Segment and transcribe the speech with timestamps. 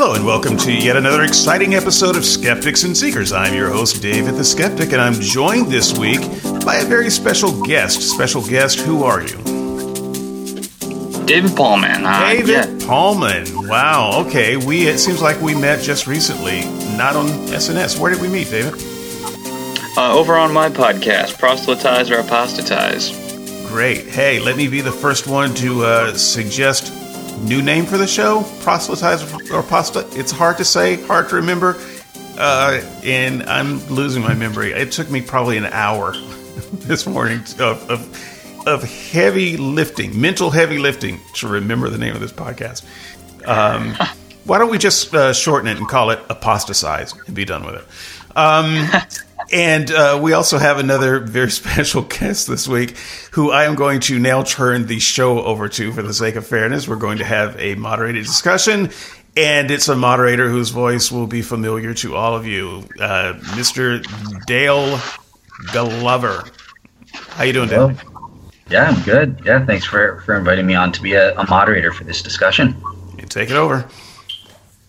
[0.00, 3.34] Hello and welcome to yet another exciting episode of Skeptics and Seekers.
[3.34, 6.20] I'm your host, David the Skeptic, and I'm joined this week
[6.64, 8.00] by a very special guest.
[8.00, 9.36] Special guest, who are you?
[11.26, 12.06] David Paulman.
[12.06, 12.86] Uh, David yeah.
[12.86, 13.68] Paulman.
[13.68, 14.24] Wow.
[14.24, 14.56] Okay.
[14.56, 16.62] We it seems like we met just recently,
[16.96, 18.00] not on SNS.
[18.00, 18.82] Where did we meet, David?
[19.98, 23.10] Uh, over on my podcast, Proselytize or Apostatize.
[23.68, 24.06] Great.
[24.06, 26.90] Hey, let me be the first one to uh, suggest
[27.40, 30.06] new name for the show, proselytize or pasta.
[30.12, 31.76] It's hard to say, hard to remember,
[32.38, 34.72] uh, and I'm losing my memory.
[34.72, 36.12] It took me probably an hour
[36.72, 42.20] this morning of, of, of heavy lifting, mental heavy lifting, to remember the name of
[42.20, 42.84] this podcast.
[43.46, 43.94] Um,
[44.44, 47.76] why don't we just uh, shorten it and call it apostatize and be done with
[47.76, 47.84] it?
[48.36, 48.88] Um,
[49.52, 52.96] and uh, we also have another very special guest this week
[53.32, 56.46] who I am going to now turn the show over to for the sake of
[56.46, 56.88] fairness.
[56.88, 58.90] We're going to have a moderated discussion,
[59.36, 64.04] and it's a moderator whose voice will be familiar to all of you, uh, Mr.
[64.46, 65.00] Dale
[65.72, 66.44] Glover.
[67.12, 67.92] How you doing, Dale?
[68.68, 69.40] Yeah, I'm good.
[69.44, 72.76] Yeah, thanks for, for inviting me on to be a, a moderator for this discussion.
[73.18, 73.88] You take it over.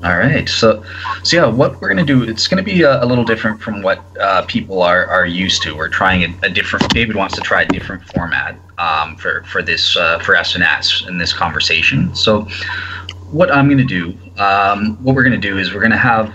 [0.04, 0.50] All right.
[0.50, 0.84] So,
[1.22, 3.62] so yeah, what we're going to do, it's going to be a, a, little different
[3.62, 5.76] from what uh, people are, are used to.
[5.76, 9.62] We're trying a, a, different, David wants to try a different format um, for, for
[9.62, 12.16] this, uh, for SNS in this conversation.
[12.16, 12.48] So
[13.30, 15.98] what I'm going to do, um, what we're going to do is we're going to
[15.98, 16.34] have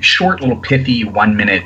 [0.00, 1.64] short little pithy one minute,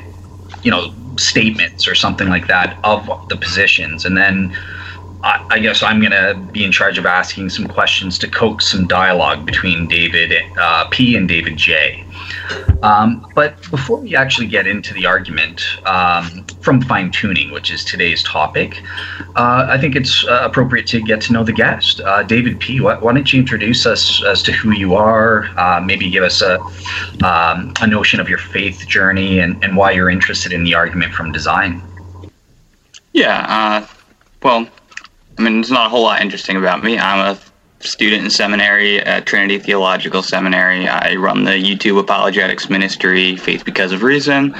[0.61, 4.05] you know, statements or something like that of the positions.
[4.05, 4.57] And then
[5.23, 8.87] I, guess I'm going to be in charge of asking some questions to coax some
[8.87, 12.03] dialogue between David uh, P and David J.
[12.83, 17.85] Um, but before we actually get into the argument um, from fine tuning, which is
[17.85, 18.81] today's topic,
[19.37, 22.01] uh, I think it's uh, appropriate to get to know the guest.
[22.01, 25.45] Uh, David P., why, why, don't you introduce us as to who you are?
[25.57, 26.59] Uh, maybe give us a,
[27.23, 31.13] um, a notion of your faith journey and, and why you're interested in the argument
[31.13, 31.81] from design.
[33.13, 33.87] Yeah, uh,
[34.41, 34.67] well,
[35.37, 36.97] I mean, there's not a whole lot interesting about me.
[36.97, 37.39] I'm a
[37.85, 40.87] student in seminary at Trinity Theological Seminary.
[40.87, 44.53] I run the YouTube apologetics ministry, Faith Because of Reason,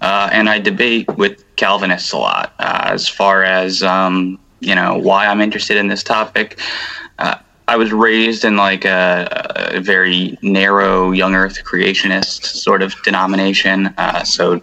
[0.00, 4.96] uh, and I debate with Calvinists a lot uh, as far as um, you know
[4.96, 6.58] why I'm interested in this topic.
[7.18, 7.36] Uh,
[7.68, 13.86] I was raised in like a, a, very narrow young Earth creationist sort of denomination,
[13.96, 14.60] uh, so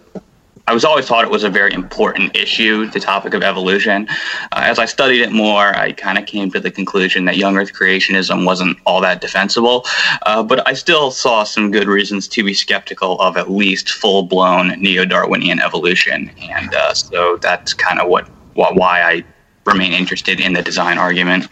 [0.68, 4.08] I was always thought it was a very important issue, the topic of evolution.
[4.52, 7.56] Uh, as I studied it more, I kind of came to the conclusion that young
[7.56, 9.84] Earth creationism wasn't all that defensible,
[10.22, 14.22] uh, but I still saw some good reasons to be skeptical of at least full
[14.22, 16.30] blown neo Darwinian evolution.
[16.40, 19.24] And uh, so that's kind of what, what why I
[19.66, 21.48] remain interested in the design argument.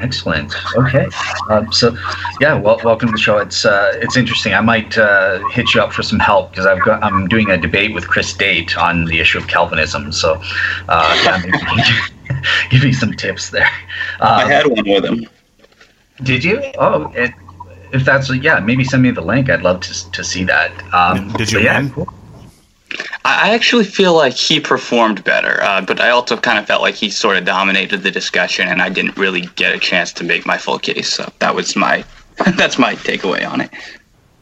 [0.00, 0.54] Excellent.
[0.76, 1.06] Okay.
[1.48, 1.96] Um, so,
[2.40, 3.38] yeah, well, welcome to the show.
[3.38, 4.54] It's uh, it's interesting.
[4.54, 7.58] I might uh, hit you up for some help because I've got I'm doing a
[7.58, 10.12] debate with Chris Date on the issue of Calvinism.
[10.12, 10.40] So,
[10.88, 12.00] uh, yeah,
[12.70, 13.70] give me some tips there.
[14.20, 15.26] Um, I had one with him.
[16.22, 16.62] Did you?
[16.78, 17.32] Oh, it,
[17.92, 19.50] if that's yeah, maybe send me the link.
[19.50, 20.72] I'd love to to see that.
[20.94, 21.60] Um, did you?
[21.60, 22.08] Yeah, cool.
[23.24, 26.94] I actually feel like he performed better, uh, but I also kind of felt like
[26.94, 30.46] he sort of dominated the discussion, and I didn't really get a chance to make
[30.46, 31.12] my full case.
[31.12, 32.04] So that was my
[32.56, 33.70] that's my takeaway on it.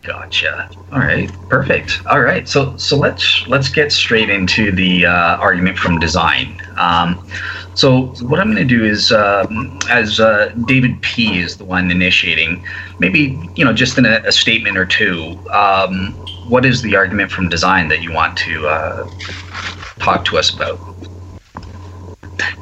[0.02, 0.70] Gotcha.
[0.92, 2.00] All right, perfect.
[2.06, 6.62] All right, so so let's let's get straight into the uh, argument from design.
[6.78, 7.28] Um,
[7.74, 11.90] so what I'm going to do is, um, as uh, David P is the one
[11.90, 12.64] initiating,
[12.98, 15.38] maybe you know just in a, a statement or two.
[15.50, 16.14] Um,
[16.48, 19.06] what is the argument from design that you want to uh,
[19.98, 20.80] talk to us about?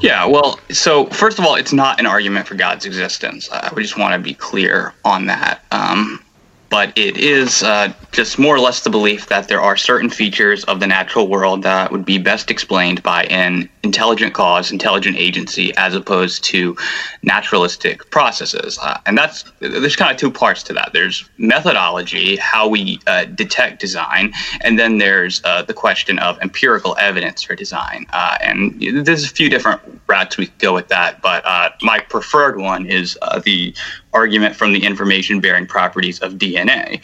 [0.00, 3.48] Yeah, well, so first of all, it's not an argument for God's existence.
[3.50, 5.64] I would just want to be clear on that.
[5.70, 6.25] Um,
[6.68, 10.64] but it is uh, just more or less the belief that there are certain features
[10.64, 15.74] of the natural world that would be best explained by an intelligent cause, intelligent agency,
[15.76, 16.76] as opposed to
[17.22, 18.78] naturalistic processes.
[18.82, 20.90] Uh, and that's there's kind of two parts to that.
[20.92, 26.96] There's methodology, how we uh, detect design, and then there's uh, the question of empirical
[26.98, 28.06] evidence for design.
[28.12, 32.00] Uh, and there's a few different routes we could go with that, but uh, my
[32.00, 33.74] preferred one is the
[34.16, 37.00] argument from the information bearing properties of DNA.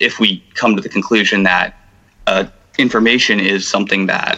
[0.00, 1.74] If we come to the conclusion that
[2.26, 2.44] uh,
[2.78, 4.34] information is something that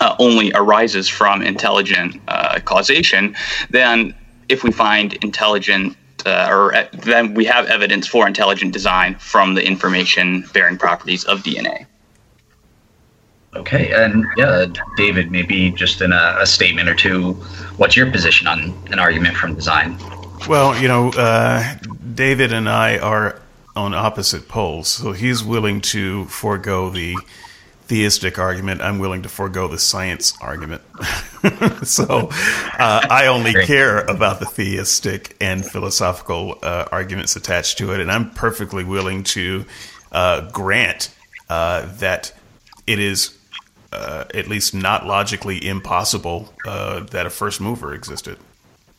[0.00, 3.34] uh, only arises from intelligent uh, causation,
[3.70, 4.14] then
[4.48, 5.96] if we find intelligent
[6.26, 11.24] uh, or uh, then we have evidence for intelligent design from the information bearing properties
[11.24, 11.86] of DNA.
[13.54, 14.66] Okay, and yeah,
[14.96, 17.32] David, maybe just in a, a, statement or two,
[17.78, 19.96] what's your position on an argument from design?
[20.48, 21.74] Well, you know, uh,
[22.14, 23.40] David and I are
[23.74, 24.86] on opposite poles.
[24.86, 27.16] So he's willing to forego the
[27.86, 28.80] theistic argument.
[28.80, 30.82] I'm willing to forego the science argument.
[31.82, 32.28] so
[32.78, 38.10] uh, I only care about the theistic and philosophical uh, arguments attached to it, and
[38.10, 39.64] I'm perfectly willing to
[40.12, 41.14] uh, grant
[41.48, 42.32] uh, that
[42.86, 43.32] it is.
[43.92, 48.36] Uh, at least not logically impossible uh, that a first mover existed.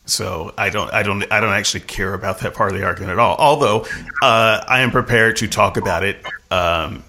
[0.08, 3.12] So I don't, I don't, I don't actually care about that part of the argument
[3.12, 3.36] at all.
[3.38, 3.82] Although
[4.24, 7.04] uh, I am prepared to talk about it um,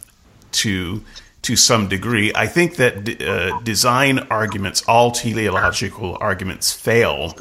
[0.53, 1.03] to
[1.43, 2.33] to some degree.
[2.35, 7.39] I think that uh, design arguments, all teleological arguments, fail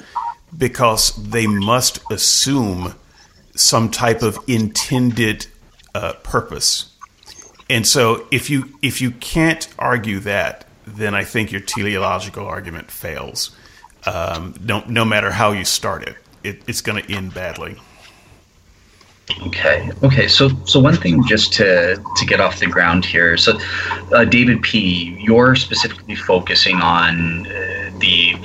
[0.56, 2.94] because they must assume
[3.56, 5.48] some type of intended
[5.96, 6.94] uh, purpose.
[7.70, 12.92] And so, if you if you can't argue that, then I think your teleological argument
[12.92, 13.56] fails
[14.08, 17.76] um, no, no matter how you start it, it it's going to end badly.
[19.48, 19.92] Okay.
[20.04, 20.28] Okay.
[20.28, 23.36] So, so one thing just to to get off the ground here.
[23.36, 23.60] So,
[24.14, 28.36] uh, David P, you're specifically focusing on uh, the,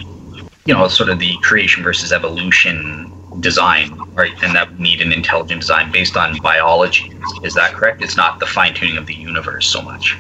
[0.67, 4.33] you know, sort of the creation versus evolution design, right?
[4.43, 7.13] And that need an intelligent design based on biology.
[7.45, 8.03] Is that correct?
[8.03, 10.19] It's not the fine tuning of the universe so much.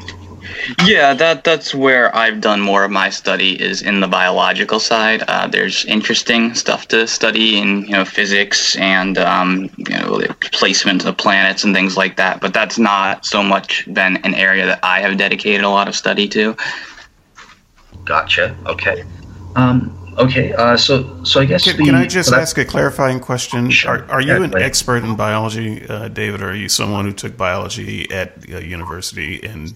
[0.84, 5.22] Yeah, that that's where I've done more of my study is in the biological side.
[5.28, 10.34] Uh, there's interesting stuff to study in you know physics and um, you know the
[10.52, 12.40] placement of planets and things like that.
[12.40, 15.96] But that's not so much been an area that I have dedicated a lot of
[15.96, 16.56] study to.
[18.04, 18.56] Gotcha.
[18.66, 19.04] Okay.
[19.56, 20.52] Um, okay.
[20.54, 23.70] Uh, so so I guess can, the, can I just so ask a clarifying question?
[23.70, 24.04] Sure.
[24.04, 24.62] Are, are you Yeah, an go ahead.
[24.62, 26.42] expert in biology, uh, David?
[26.42, 29.74] Or are you someone who took biology at uh, university and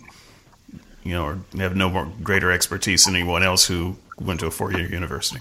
[1.06, 4.50] you know, or have no more greater expertise than anyone else who went to a
[4.50, 5.40] four-year university?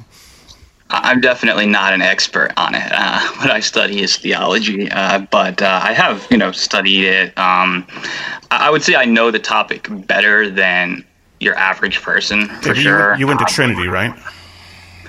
[0.92, 2.92] I- I'm definitely not an expert on it.
[2.92, 7.38] Uh, what I study is theology, uh, but uh, I have, you know, studied it.
[7.38, 7.86] Um,
[8.52, 11.04] I would say I know the topic better than
[11.40, 13.10] your average person, for sure.
[13.10, 14.14] went- you went to Um, Trinity, right?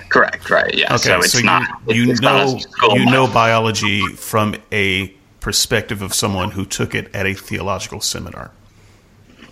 [0.08, 0.72] correct, right?
[0.74, 0.94] Yeah.
[0.94, 1.62] Okay, so it's so, not.
[1.88, 5.08] you, you not a know you know biology from a
[5.40, 8.50] perspective of someone who took it at a theological seminar.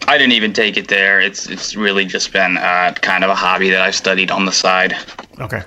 [0.06, 1.20] I didn't even take it there.
[1.20, 4.52] It's it's really just been uh, kind of a hobby that I've studied on the
[4.52, 4.94] side.
[5.40, 5.62] Okay.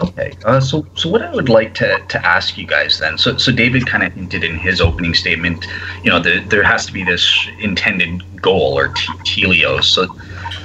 [0.00, 0.32] Okay.
[0.44, 3.18] Uh, so, so what I would like to, to ask you guys then.
[3.18, 5.66] So, so David kind of hinted in his opening statement,
[6.02, 9.84] you know, the, there has to be this intended goal or te- teleos.
[9.84, 10.02] So,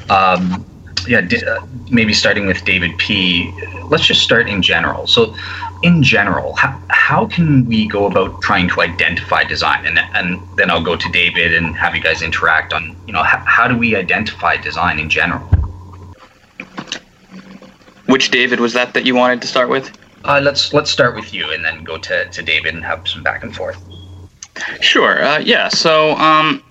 [0.09, 0.65] um,
[1.07, 3.51] yeah, d- uh, maybe starting with David P.
[3.85, 5.07] Let's just start in general.
[5.07, 5.35] So,
[5.83, 9.85] in general, how, how can we go about trying to identify design?
[9.85, 13.21] And and then I'll go to David and have you guys interact on, you know,
[13.21, 15.41] how, how do we identify design in general?
[18.07, 19.91] Which David was that that you wanted to start with?
[20.23, 23.21] Uh, let's let's start with you and then go to, to David and have some
[23.21, 23.77] back and forth.
[24.79, 25.21] Sure.
[25.23, 25.67] Uh, yeah.
[25.67, 26.63] So, um,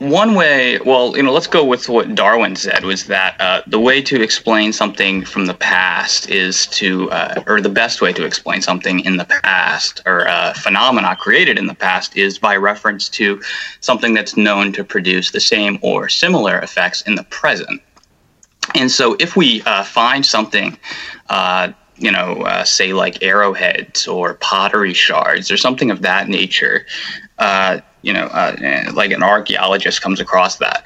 [0.00, 3.78] one way, well, you know, let's go with what Darwin said was that uh, the
[3.78, 8.24] way to explain something from the past is to, uh, or the best way to
[8.24, 13.10] explain something in the past or uh, phenomena created in the past is by reference
[13.10, 13.42] to
[13.80, 17.82] something that's known to produce the same or similar effects in the present.
[18.74, 20.78] And so, if we uh, find something,
[21.28, 26.86] uh, you know, uh, say like arrowheads or pottery shards or something of that nature,
[27.38, 30.84] uh, you know, uh, eh, like an archaeologist comes across that.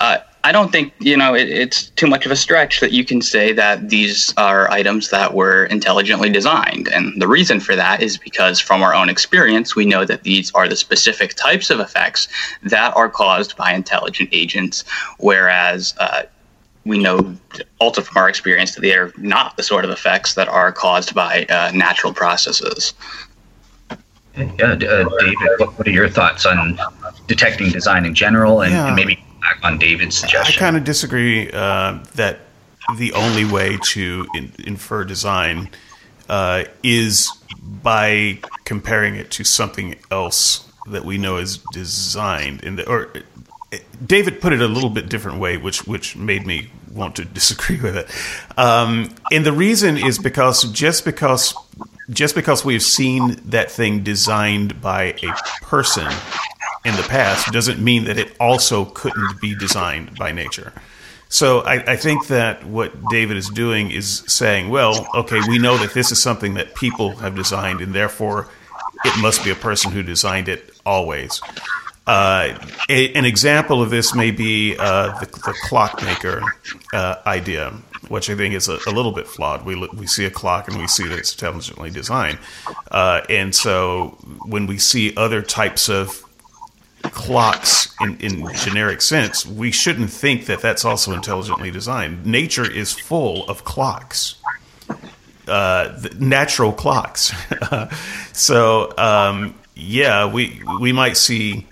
[0.00, 3.04] Uh, I don't think, you know, it, it's too much of a stretch that you
[3.04, 6.88] can say that these are items that were intelligently designed.
[6.88, 10.50] And the reason for that is because from our own experience, we know that these
[10.52, 12.28] are the specific types of effects
[12.62, 14.84] that are caused by intelligent agents,
[15.18, 16.24] whereas uh,
[16.84, 17.36] we know
[17.78, 21.14] also from our experience that they are not the sort of effects that are caused
[21.14, 22.94] by uh, natural processes.
[24.36, 26.78] Yeah, uh, David, what, what are your thoughts on
[27.28, 28.88] detecting design in general, and, Yeah.
[28.88, 30.56] and maybe back on David's suggestion?
[30.56, 32.40] I kind of disagree uh, that
[32.96, 35.70] the only way to in, infer design
[36.28, 37.30] uh, is
[37.82, 42.62] by comparing it to something else that we know is designed.
[42.62, 43.10] In the, or
[44.04, 47.80] David put it a little bit different way, which which made me want to disagree
[47.80, 48.08] with it.
[48.58, 51.54] Um, and the reason is because just because
[52.10, 56.06] just because we've seen that thing designed by a person
[56.84, 60.72] in the past doesn't mean that it also couldn't be designed by nature.
[61.28, 65.76] So I, I think that what David is doing is saying, well, okay, we know
[65.78, 68.48] that this is something that people have designed, and therefore
[69.04, 71.40] it must be a person who designed it always.
[72.06, 72.58] Uh,
[72.90, 76.42] a, an example of this may be uh, the, the, clockmaker
[76.92, 77.70] uh, idea,
[78.08, 79.64] which I think is a, a, little bit flawed.
[79.64, 82.38] We we see a clock and we see that it's intelligently designed,
[82.90, 86.22] uh, and so when we see other types of
[87.04, 92.26] clocks in, in generic sense, we shouldn't think that that's also intelligently designed.
[92.26, 94.36] Nature is full of clocks.
[95.48, 97.32] Uh, natural clocks.
[98.34, 101.66] so um, yeah, we we might see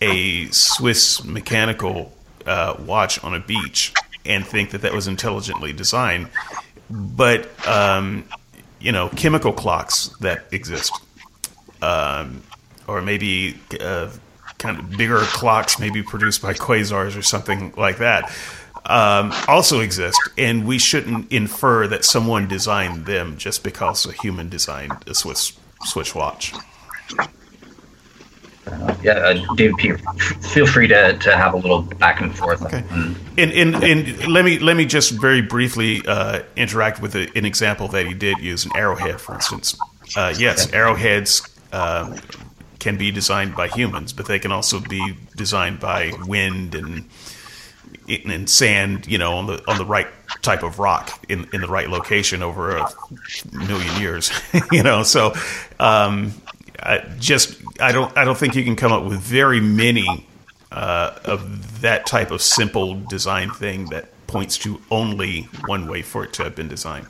[0.00, 2.12] a Swiss mechanical
[2.46, 3.92] uh, watch on a beach
[4.24, 6.28] and think that that was intelligently designed,
[6.90, 8.24] but um,
[8.80, 10.92] you know, chemical clocks that exist,
[11.82, 12.42] um,
[12.86, 14.10] or maybe uh,
[14.58, 18.30] kind of bigger clocks, maybe produced by quasars or something like that.
[18.84, 24.48] Um, also exist, and we shouldn't infer that someone designed them just because a human
[24.48, 25.52] designed a Swiss
[25.84, 26.52] Swiss watch.
[28.66, 29.92] Uh, yeah, uh, David P.
[30.48, 32.62] Feel free to, to have a little back and forth.
[32.62, 32.82] Okay.
[33.38, 37.44] And, and, and let me let me just very briefly uh, interact with a, an
[37.44, 39.78] example that he did use an arrowhead, for instance.
[40.16, 40.76] Uh, yes, okay.
[40.76, 42.16] arrowheads uh,
[42.78, 47.08] can be designed by humans, but they can also be designed by wind and
[48.08, 50.06] and sand, you know, on the on the right
[50.42, 52.88] type of rock in in the right location over a
[53.52, 54.30] million years,
[54.72, 55.02] you know.
[55.02, 55.34] So,
[55.78, 56.32] um,
[56.82, 60.26] I just I don't I don't think you can come up with very many
[60.72, 66.24] uh, of that type of simple design thing that points to only one way for
[66.24, 67.06] it to have been designed.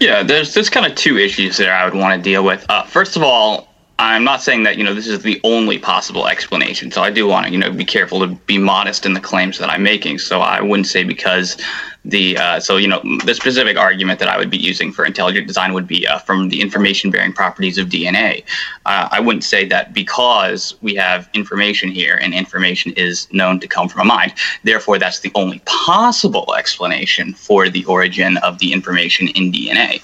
[0.00, 2.64] Yeah, there's there's kind of two issues there I would want to deal with.
[2.68, 6.28] Uh, first of all, I'm not saying that you know this is the only possible
[6.28, 6.90] explanation.
[6.90, 9.58] So I do want to you know be careful to be modest in the claims
[9.58, 10.18] that I'm making.
[10.18, 11.56] So I wouldn't say because
[12.04, 15.46] the uh, so you know the specific argument that I would be using for intelligent
[15.46, 18.44] design would be uh, from the information bearing properties of DNA.
[18.86, 23.68] Uh, I wouldn't say that because we have information here and information is known to
[23.68, 28.72] come from a mind, therefore that's the only possible explanation for the origin of the
[28.72, 30.00] information in DNA.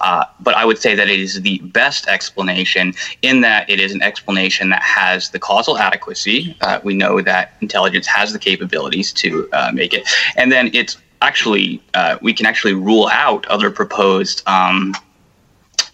[0.00, 3.92] Uh, but I would say that it is the best explanation in that it is
[3.92, 6.56] an explanation that has the causal adequacy.
[6.60, 10.96] Uh, we know that intelligence has the capabilities to uh, make it, and then it's
[11.22, 14.94] actually uh, we can actually rule out other proposed um,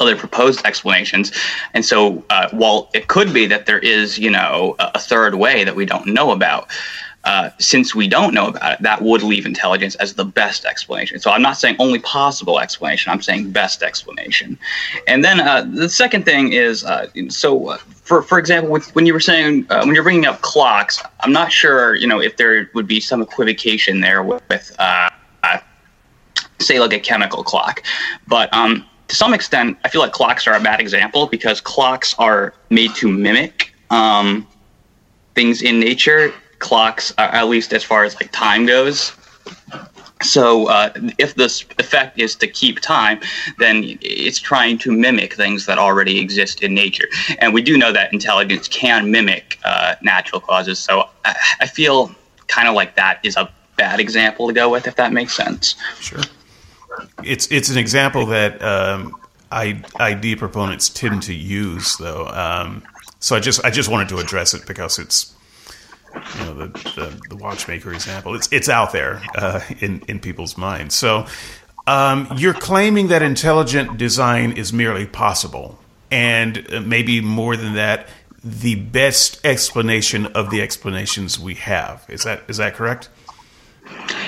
[0.00, 1.32] other proposed explanations.
[1.74, 5.64] And so, uh, while it could be that there is, you know, a third way
[5.64, 6.68] that we don't know about,
[7.24, 11.18] uh, since we don't know about it, that would leave intelligence as the best explanation.
[11.18, 13.12] So I'm not saying only possible explanation.
[13.12, 14.58] I'm saying best explanation.
[15.06, 19.04] And then uh, the second thing is, uh, so uh, for for example, with, when
[19.04, 22.36] you were saying uh, when you're bringing up clocks, I'm not sure, you know, if
[22.36, 24.74] there would be some equivocation there with, with
[26.60, 27.82] say like a chemical clock.
[28.26, 32.14] But um, to some extent, I feel like clocks are a bad example because clocks
[32.18, 34.46] are made to mimic um,
[35.34, 36.32] things in nature.
[36.58, 39.12] Clocks, at least as far as like time goes.
[40.20, 43.20] So uh, if this effect is to keep time,
[43.58, 47.06] then it's trying to mimic things that already exist in nature.
[47.38, 50.80] And we do know that intelligence can mimic uh, natural causes.
[50.80, 52.12] So I, I feel
[52.48, 55.76] kind of like that is a bad example to go with, if that makes sense.
[56.00, 56.20] Sure
[57.24, 59.14] it's it's an example that um,
[59.50, 62.26] ID proponents tend to use, though.
[62.26, 62.82] Um,
[63.20, 65.34] so I just I just wanted to address it because it's
[66.14, 68.34] you know the, the, the watchmaker example.
[68.34, 70.94] It's it's out there uh, in in people's minds.
[70.94, 71.26] So
[71.86, 75.78] um, you're claiming that intelligent design is merely possible,
[76.10, 78.08] and uh, maybe more than that,
[78.44, 82.04] the best explanation of the explanations we have.
[82.08, 83.08] Is that is that correct?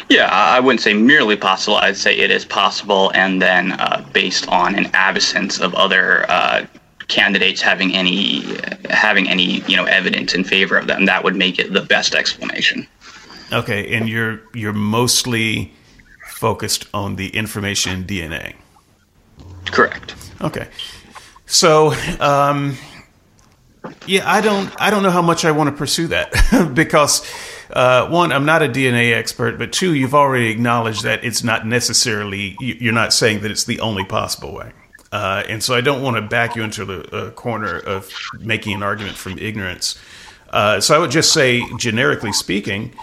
[0.09, 1.76] Yeah, I wouldn't say merely possible.
[1.76, 6.67] I'd say it is possible, and then uh, based on an absence of other uh,
[7.09, 8.43] candidates having any
[8.90, 12.14] having any you know evidence in favor of them, that would make it the best
[12.14, 12.87] explanation.
[13.52, 15.73] Okay, and you're you're mostly
[16.26, 18.55] focused on the information DNA.
[19.67, 20.14] Correct.
[20.40, 20.69] Okay,
[21.47, 21.95] so.
[22.19, 22.76] Um,
[24.07, 24.71] yeah, I don't.
[24.79, 27.25] I don't know how much I want to pursue that because
[27.73, 31.67] uh, one, I'm not a DNA expert, but two, you've already acknowledged that it's not
[31.67, 34.73] necessarily, you're not saying that it's the only possible way.
[35.12, 38.75] Uh, and so I don't want to back you into the uh, corner of making
[38.75, 39.99] an argument from ignorance.
[40.50, 42.95] Uh, so I would just say, generically speaking,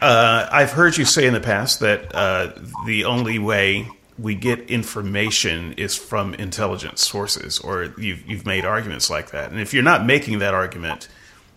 [0.00, 2.52] uh, I've heard you say in the past that uh,
[2.86, 3.88] the only way
[4.18, 9.50] we get information is from intelligence sources, or you've, you've made arguments like that.
[9.50, 11.08] And if you're not making that argument,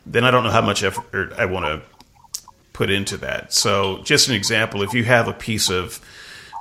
[0.06, 1.82] then I don't know how much effort I want to
[2.74, 3.54] put into that.
[3.54, 6.04] So, just an example: if you have a piece of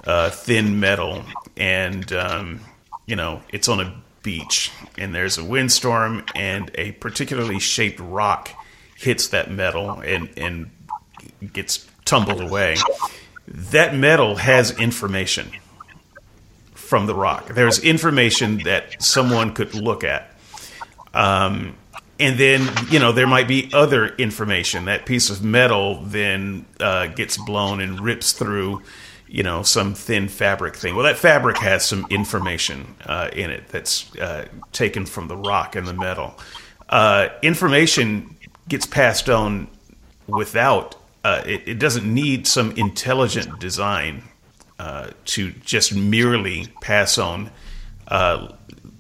[0.05, 1.25] uh, thin metal
[1.57, 2.61] and um,
[3.07, 8.51] you know it's on a beach and there's a windstorm and a particularly shaped rock
[8.97, 10.71] hits that metal and, and
[11.53, 12.77] gets tumbled away,
[13.49, 15.51] that metal has information
[16.75, 17.49] from the rock.
[17.49, 20.31] There's information that someone could look at.
[21.15, 21.75] Um,
[22.23, 24.85] and then, you know, there might be other information.
[24.85, 28.83] That piece of metal then uh, gets blown and rips through
[29.33, 30.95] you know some thin fabric thing.
[30.95, 35.75] Well, that fabric has some information uh, in it that's uh, taken from the rock
[35.75, 36.39] and the metal.
[36.89, 38.37] Uh, information
[38.69, 39.69] gets passed on
[40.27, 44.23] without uh, it, it, doesn't need some intelligent design
[44.79, 47.51] uh, to just merely pass on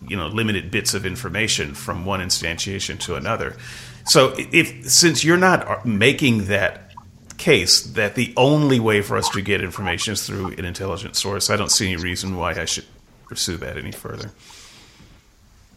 [0.09, 3.56] you know limited bits of information from one instantiation to another.
[4.04, 6.92] So if since you're not making that
[7.38, 11.50] case that the only way for us to get information is through an intelligent source,
[11.50, 12.85] I don't see any reason why I should
[13.28, 14.30] pursue that any further.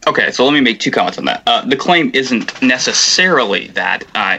[0.06, 1.42] Okay, so let me make two comments on that.
[1.46, 4.38] Uh, the claim isn't necessarily that uh,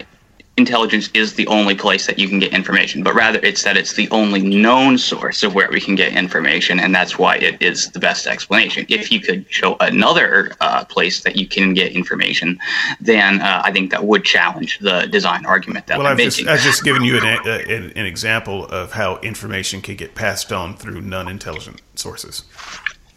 [0.57, 3.93] intelligence is the only place that you can get information, but rather it's that it's
[3.93, 7.91] the only known source of where we can get information, and that's why it is
[7.91, 8.85] the best explanation.
[8.89, 12.59] If you could show another uh, place that you can get information,
[12.99, 16.45] then uh, I think that would challenge the design argument that well, I'm I've making.
[16.45, 20.51] Just, I've just given you an, an, an example of how information can get passed
[20.51, 22.43] on through non-intelligent sources.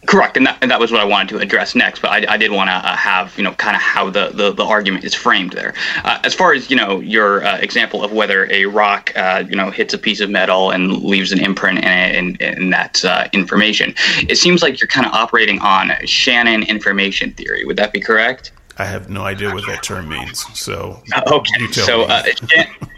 [0.07, 2.01] Correct, and that, and that was what I wanted to address next.
[2.01, 4.51] But I, I did want to uh, have you know kind of how the, the,
[4.51, 5.75] the, argument is framed there.
[6.03, 9.55] Uh, as far as you know, your uh, example of whether a rock uh, you
[9.55, 13.05] know hits a piece of metal and leaves an imprint in it and, and that
[13.05, 13.93] uh, information,
[14.27, 17.63] it seems like you're kind of operating on Shannon information theory.
[17.63, 18.53] Would that be correct?
[18.79, 20.43] I have no idea what that term means.
[20.59, 22.07] So okay, so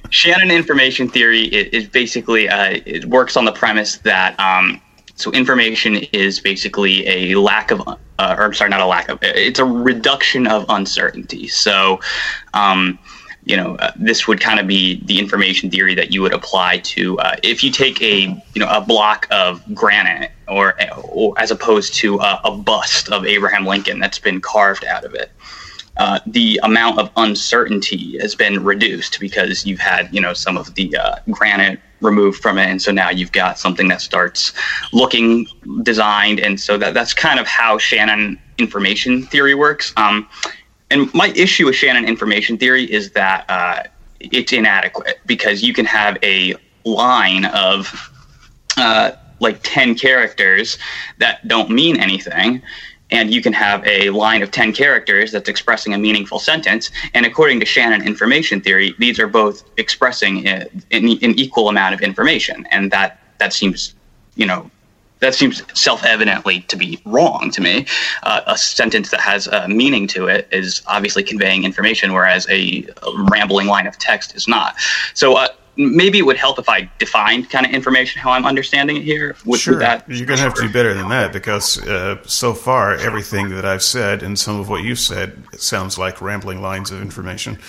[0.10, 4.40] Shannon information theory is, basically it works on the premise that.
[4.40, 4.80] Um,
[5.16, 9.60] so information is basically a lack of, uh, or sorry, not a lack of, it's
[9.60, 11.48] a reduction of uncertainty.
[11.48, 12.00] So,
[12.54, 12.98] um,
[13.46, 16.78] you know, uh, this would kind of be the information theory that you would apply
[16.78, 18.22] to uh, if you take a,
[18.54, 20.76] you know, a block of granite or,
[21.10, 25.32] or as opposed to a bust of Abraham Lincoln that's been carved out of it.
[25.98, 30.74] Uh, the amount of uncertainty has been reduced because you've had you know some of
[30.76, 32.68] the uh, granite removed from it.
[32.68, 34.54] And so now you've got something that starts
[34.92, 35.48] looking
[35.82, 36.40] designed.
[36.40, 39.94] And so that that's kind of how shannon information theory works.
[39.98, 40.28] Um,
[40.92, 43.84] and my issue with shannon information theory is that uh,
[44.20, 48.12] it's inadequate because you can have a line of
[48.78, 50.78] uh, like 10 characters
[51.20, 52.62] that don't mean anything
[53.12, 57.26] and you can have a line of 10 characters that's expressing a meaningful sentence and
[57.26, 62.66] according to shannon information theory these are both expressing an, an equal amount of information
[62.72, 63.94] and that that seems
[64.36, 64.70] you know
[65.24, 67.86] that seems self-evidently to be wrong to me.
[68.24, 72.86] Uh, a sentence that has a meaning to it is obviously conveying information, whereas a,
[73.02, 74.76] a rambling line of text is not.
[75.14, 78.98] So, uh, maybe it would help if I defined kind of information how I'm understanding
[78.98, 79.36] it here.
[79.46, 82.54] Would, sure, that, you're going to have to do better than that because uh, so
[82.54, 86.92] far everything that I've said and some of what you've said sounds like rambling lines
[86.92, 87.60] of information.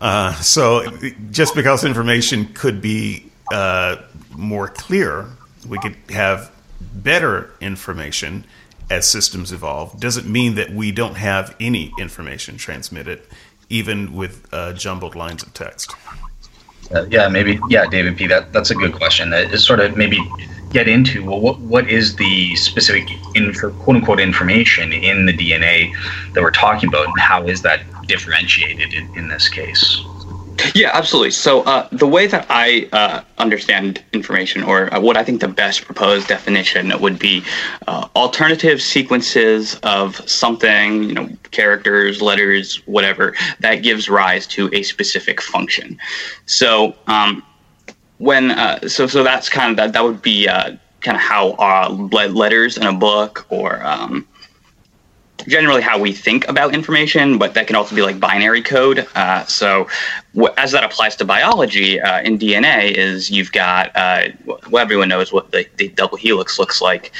[0.00, 0.90] Uh, so
[1.30, 3.96] just because information could be uh,
[4.36, 5.26] more clear,
[5.68, 6.50] we could have
[6.94, 8.44] better information
[8.90, 10.00] as systems evolve.
[10.00, 13.22] Doesn't mean that we don't have any information transmitted,
[13.68, 15.94] even with uh, jumbled lines of text.
[16.92, 17.58] Uh, yeah, maybe.
[17.68, 18.26] Yeah, David P.
[18.26, 19.30] That that's a good question.
[19.30, 20.18] That is sort of maybe
[20.70, 25.92] get into well, what what is the specific info, quote unquote information in the DNA
[26.32, 30.02] that we're talking about, and how is that differentiated in, in this case?
[30.74, 31.30] Yeah, absolutely.
[31.32, 35.48] So uh, the way that I uh, understand information, or uh, what I think the
[35.48, 37.44] best proposed definition would be,
[37.86, 44.82] uh, alternative sequences of something, you know, characters, letters, whatever, that gives rise to a
[44.82, 45.98] specific function.
[46.46, 47.42] So um,
[48.18, 52.76] when uh, so so that's kind of that that would be kind of how letters
[52.76, 54.26] in a book or um,
[55.46, 59.06] generally how we think about information, but that can also be like binary code.
[59.14, 59.88] Uh, so,
[60.56, 65.32] as that applies to biology uh, in DNA, is you've got uh, well, everyone knows
[65.32, 67.12] what the, the double helix looks like.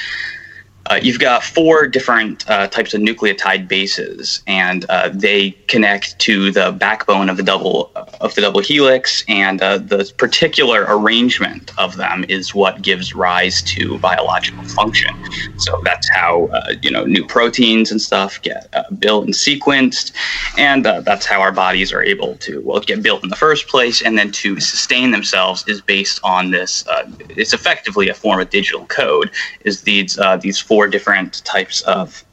[0.87, 6.51] Uh, you've got four different uh, types of nucleotide bases, and uh, they connect to
[6.51, 11.97] the backbone of the double of the double helix, and uh, the particular arrangement of
[11.97, 15.15] them is what gives rise to biological function.
[15.59, 20.13] So that's how uh, you know new proteins and stuff get uh, built and sequenced,
[20.59, 24.03] and that's how our bodies are able to well get built in the first place,
[24.03, 26.85] and then to sustain themselves is based on this.
[27.29, 29.31] it's effectively a form of digital code.
[29.65, 32.25] Is these these four different types of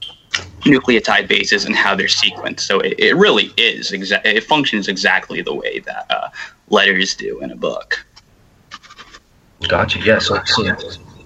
[0.62, 2.60] nucleotide bases and how they're sequenced.
[2.60, 6.30] So it, it really is exa- it functions exactly the way that uh,
[6.69, 8.06] letters do in a book.
[9.67, 10.00] Gotcha.
[10.02, 10.19] Yeah.
[10.19, 10.78] So, so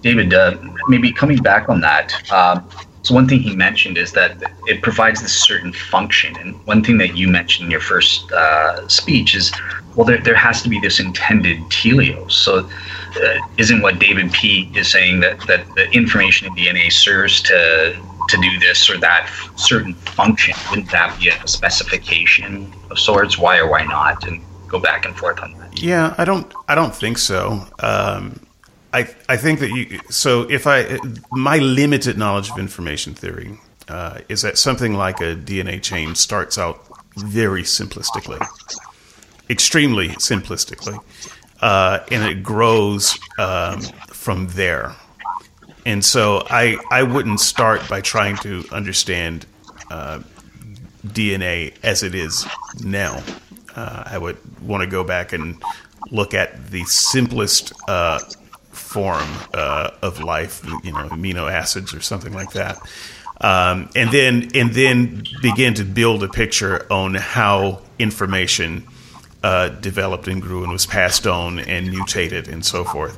[0.02, 0.56] David, uh,
[0.88, 2.32] maybe coming back on that.
[2.32, 2.70] Um,
[3.04, 4.38] so one thing he mentioned is that
[4.68, 8.88] it provides this certain function, and one thing that you mentioned in your first uh,
[8.88, 9.52] speech is,
[9.96, 12.32] well, there, there has to be this intended teleos.
[12.32, 12.70] So,
[13.22, 18.00] uh, isn't what David P is saying that that the information in DNA serves to
[18.30, 20.54] to do this or that certain function?
[20.70, 23.38] Wouldn't that be a specification of sorts?
[23.38, 24.28] Why or why not?
[24.28, 25.82] And go back and forth on that.
[25.82, 26.54] Yeah, I don't.
[26.68, 27.66] I don't think so.
[27.80, 28.40] Um,
[28.94, 30.00] I I think that you.
[30.10, 31.00] So if I
[31.32, 36.58] my limited knowledge of information theory uh, is that something like a DNA chain starts
[36.58, 36.86] out
[37.18, 38.46] very simplistically,
[39.50, 40.98] extremely simplistically,
[41.62, 44.96] uh, and it grows um, from there.
[45.86, 49.46] And so I I wouldn't start by trying to understand
[49.90, 50.20] uh,
[51.06, 52.46] DNA as it is
[52.84, 53.24] now.
[53.76, 55.62] Uh, I would want to go back and
[56.12, 58.20] look at the simplest uh,
[58.92, 62.78] form uh, of life, you know, amino acids or something like that,
[63.40, 68.86] um, and then and then begin to build a picture on how information
[69.44, 73.18] uh, developed and grew and was passed on and mutated and so forth.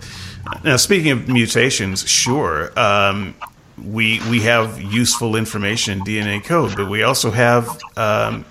[0.64, 2.78] Now, speaking of mutations, sure.
[2.80, 3.36] Um,
[3.84, 8.46] we we have useful information in DNA code, but we also have um,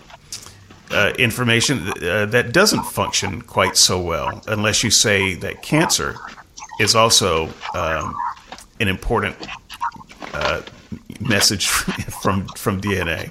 [0.90, 6.16] uh, information uh, that doesn't function quite so well, unless you say that cancer
[6.80, 8.14] is also um,
[8.80, 9.36] an important
[10.34, 10.62] uh,
[11.20, 11.66] message
[12.22, 13.30] from from DNA.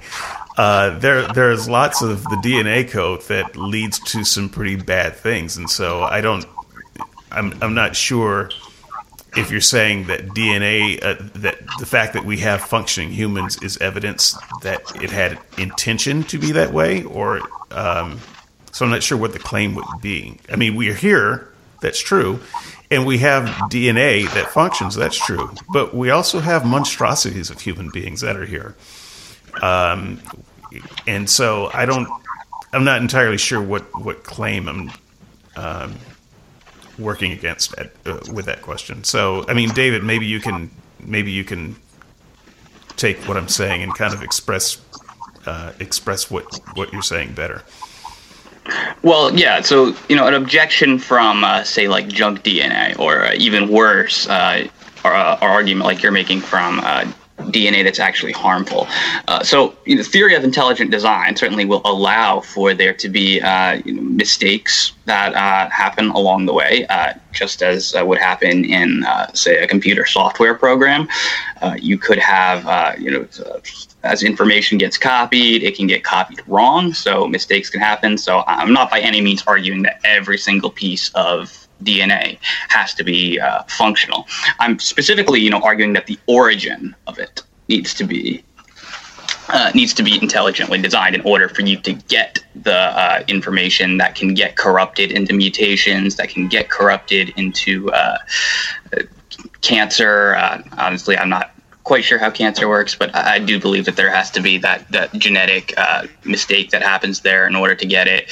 [0.58, 5.58] Uh, there there's lots of the DNA code that leads to some pretty bad things,
[5.58, 6.46] and so I don't.
[7.32, 8.50] I'm I'm not sure
[9.38, 13.78] if you're saying that DNA, uh, that the fact that we have functioning humans is
[13.78, 17.40] evidence that it had intention to be that way, or
[17.72, 18.20] um,
[18.74, 20.38] so I'm not sure what the claim would be.
[20.52, 21.50] I mean, we are here,
[21.82, 22.42] that's true,
[22.92, 27.90] and we have DNA that functions, that's true, but we also have monstrosities of human
[27.90, 28.76] beings that are here,
[29.62, 30.22] um,
[31.08, 32.08] and so I don't,
[32.74, 34.92] I'm not entirely sure what what claim I'm.
[35.56, 35.96] Um,
[36.98, 39.04] working against at, uh, with that question.
[39.04, 41.76] So, I mean, David, maybe you can maybe you can
[42.96, 44.80] take what I'm saying and kind of express
[45.46, 47.64] uh, express what what you're saying better.
[49.04, 49.62] Well, yeah.
[49.62, 54.28] So you know, an objection from uh, say like junk DNA, or uh, even worse,
[54.28, 54.68] uh,
[55.04, 56.80] or, uh, argument like you're making from
[57.50, 58.88] DNA that's actually harmful.
[59.28, 63.42] Uh, so, you know, theory of intelligent design certainly will allow for there to be
[63.42, 68.20] uh, you know, mistakes that uh, happen along the way, uh, just as uh, would
[68.20, 71.08] happen in, uh, say, a computer software program.
[71.78, 73.26] you could have, you know,
[74.04, 78.18] as information gets copied, it can get copied wrong, so mistakes can happen.
[78.18, 82.38] So, I'm not by any means arguing that every single piece of DNA
[82.70, 84.28] has to be uh, functional.
[84.60, 88.44] I'm specifically, you know, arguing that the origin of it needs to be
[89.50, 93.98] uh, needs to be intelligently designed in order for you to get the uh, information
[93.98, 98.18] that can get corrupted into mutations, that can get corrupted into uh,
[99.62, 100.36] cancer.
[100.36, 104.14] Uh, honestly, I'm not quite sure how cancer works, but I, do believe that there
[104.14, 108.08] has to be that that genetic uh, mistake that happens there in order to get
[108.08, 108.30] it.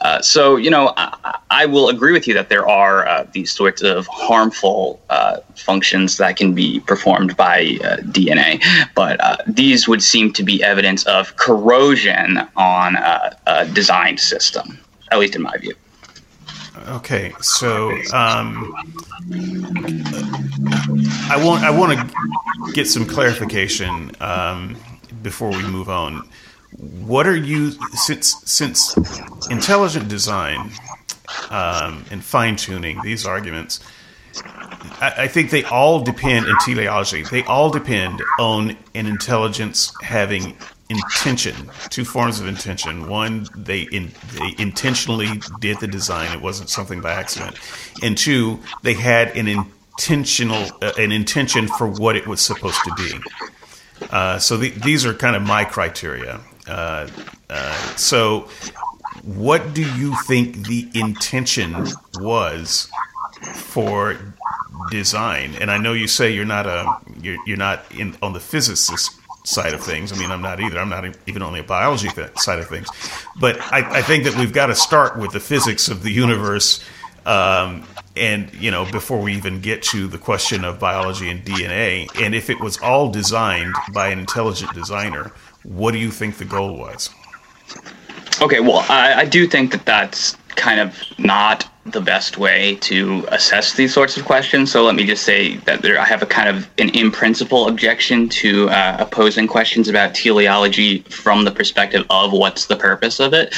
[0.00, 3.52] Uh, so you know, I, I, will agree with you that there are uh, these
[3.52, 8.62] sorts of harmful uh, functions that can be performed by uh, DNA,
[8.94, 14.78] but uh, these would seem to be evidence of corrosion on a designed system,
[15.10, 15.74] at least in my view.
[16.88, 18.74] Okay, so um,
[21.28, 24.76] I want I want to get some clarification um,
[25.22, 26.28] before we move on.
[26.76, 28.96] What are you since since
[29.48, 30.70] intelligent design
[31.50, 33.80] um, and fine tuning these arguments?
[35.00, 37.22] I, I think they all depend in teleology.
[37.22, 40.56] They all depend on an intelligence having
[40.88, 43.08] intention, two forms of intention.
[43.08, 47.58] One, they in, they intentionally did the design; it wasn't something by accident.
[48.02, 52.94] And two, they had an intentional uh, an intention for what it was supposed to
[52.94, 54.06] be.
[54.10, 56.40] Uh, so the, these are kind of my criteria.
[56.68, 57.08] Uh,
[57.50, 58.48] uh so,
[59.24, 61.86] what do you think the intention
[62.20, 62.90] was
[63.54, 64.16] for
[64.90, 65.54] design?
[65.60, 69.18] And I know you say you're not a you're, you're not in on the physicist
[69.46, 70.12] side of things.
[70.12, 70.78] I mean, I'm not either.
[70.78, 72.88] I'm not even on the biology side of things.
[73.40, 76.84] But I, I, think that we've got to start with the physics of the universe
[77.26, 77.84] Um,
[78.16, 82.34] and you know, before we even get to the question of biology and DNA, and
[82.34, 85.32] if it was all designed by an intelligent designer,
[85.64, 87.10] what do you think the goal was?
[88.40, 93.24] Okay, well, I, I do think that that's kind of not the best way to
[93.28, 94.72] assess these sorts of questions.
[94.72, 97.68] So let me just say that there, I have a kind of an in principle
[97.68, 103.32] objection to uh, opposing questions about teleology from the perspective of what's the purpose of
[103.32, 103.54] it.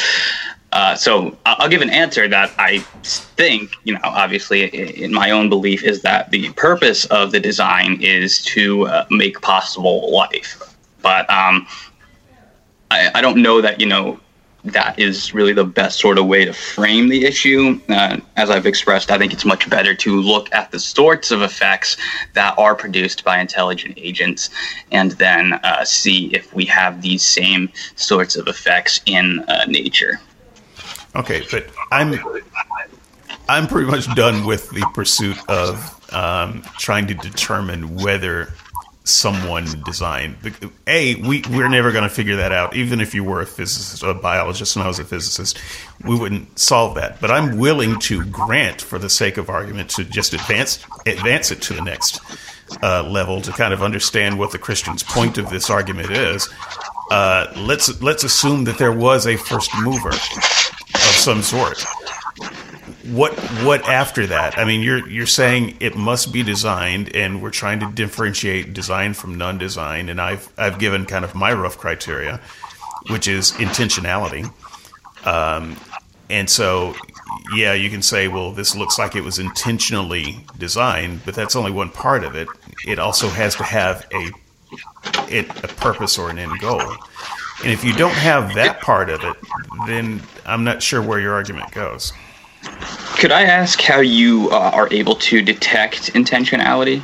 [0.73, 5.49] Uh, so I'll give an answer that I think, you know, obviously in my own
[5.49, 10.77] belief, is that the purpose of the design is to uh, make possible life.
[11.01, 11.67] But um,
[12.91, 14.21] I, I don't know that, you know,
[14.65, 17.81] that is really the best sort of way to frame the issue.
[17.89, 21.43] Uh, as I've expressed, I think it's much better to look at the sorts of
[21.43, 21.97] effects
[22.35, 24.51] that are produced by intelligent agents
[24.91, 30.21] and then uh, see if we have these same sorts of effects in uh, nature.
[31.15, 32.21] Okay, but I'm
[33.49, 38.53] I'm pretty much done with the pursuit of um, trying to determine whether
[39.09, 40.37] someone designed.
[40.87, 42.77] A, we we're never going to figure that out.
[42.77, 45.59] Even if you were a physicist a biologist and I was a physicist,
[46.05, 47.21] we wouldn't solve that.
[47.21, 51.63] But I'm willing to grant, for the sake of argument, to just advance advance it
[51.63, 52.21] to the next
[52.83, 56.49] uh, level to kind of understand what the Christian's point of this argument is.
[57.11, 61.83] Uh, let's let's assume that there was a first mover of some sort
[63.15, 64.59] what what after that?
[64.59, 69.15] I mean, you're you're saying it must be designed, and we're trying to differentiate design
[69.15, 70.09] from non-design.
[70.09, 72.41] And I've I've given kind of my rough criteria,
[73.11, 74.53] which is intentionality.
[75.27, 75.77] Um,
[76.31, 76.95] and so,
[77.55, 81.71] yeah, you can say, well, this looks like it was intentionally designed, but that's only
[81.71, 82.49] one part of it.
[82.87, 84.31] It also has to have a
[85.29, 86.83] it, a purpose or an end goal.
[87.63, 89.37] And if you don't have that part of it,
[89.87, 92.13] then I'm not sure where your argument goes.
[93.19, 97.03] Could I ask how you uh, are able to detect intentionality?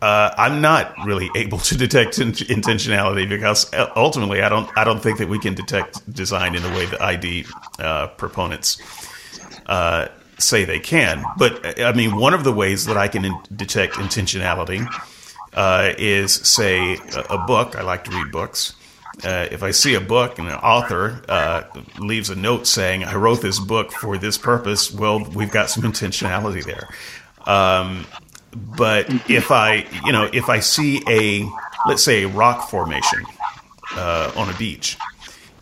[0.00, 4.70] Uh, I'm not really able to detect in- intentionality because uh, ultimately, I don't.
[4.78, 7.44] I don't think that we can detect design in the way that ID
[7.78, 8.80] uh, proponents
[9.66, 11.24] uh, say they can.
[11.36, 14.88] But I mean, one of the ways that I can in- detect intentionality
[15.52, 17.76] uh, is, say, a, a book.
[17.76, 18.74] I like to read books
[19.24, 21.62] uh, if I see a book and an author uh,
[21.98, 25.82] leaves a note saying, I wrote this book for this purpose, well, we've got some
[25.82, 26.88] intentionality there.
[27.46, 28.06] Um,
[28.54, 31.48] but if I, you know, if I see a,
[31.86, 33.24] let's say, a rock formation
[33.94, 34.96] uh, on a beach,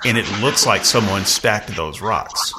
[0.05, 2.53] and it looks like someone stacked those rocks,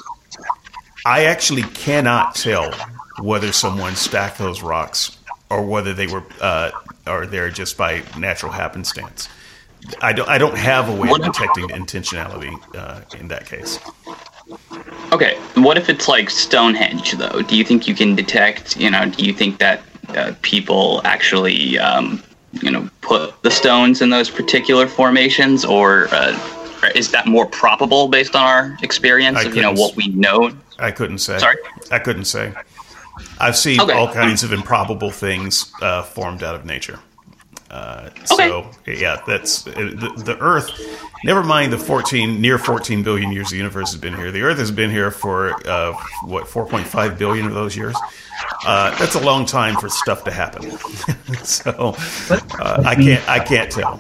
[1.06, 2.72] I actually cannot tell
[3.22, 5.18] whether someone stacked those rocks
[5.50, 6.72] or whether they were, uh,
[7.06, 9.30] or they're just by natural happenstance.
[10.02, 10.28] I don't.
[10.30, 13.80] I don't have a way of detecting intentionality uh, in that case.
[15.12, 17.42] Okay, what if it's like Stonehenge though?
[17.42, 18.78] Do you think you can detect?
[18.78, 22.24] You know, do you think that uh, people actually, um,
[22.62, 26.38] you know, put the stones in those particular formations, or uh,
[26.96, 30.52] is that more probable based on our experience of you know what we know?
[30.80, 31.38] I couldn't say.
[31.40, 31.58] Sorry,
[31.92, 32.54] I couldn't say.
[33.40, 33.94] I've seen okay.
[33.94, 37.00] all kinds of improbable things uh, formed out of nature.
[37.70, 38.26] Uh, okay.
[38.26, 40.72] So yeah, that's uh, the, the, Earth.
[41.26, 44.32] Never mind the fourteen near fourteen billion years the universe has been here.
[44.32, 47.96] The Earth has been here for uh, what four point five billion of those years.
[48.66, 50.72] Uh, that's a long time for stuff to happen.
[51.44, 51.96] so
[52.30, 54.00] uh, I can't I can't tell.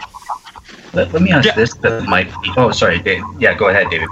[0.93, 1.55] Let, let me ask yeah.
[1.55, 1.73] this.
[1.75, 2.51] That might be.
[2.55, 3.23] Oh, sorry, Dave.
[3.37, 4.07] Yeah, go ahead, David.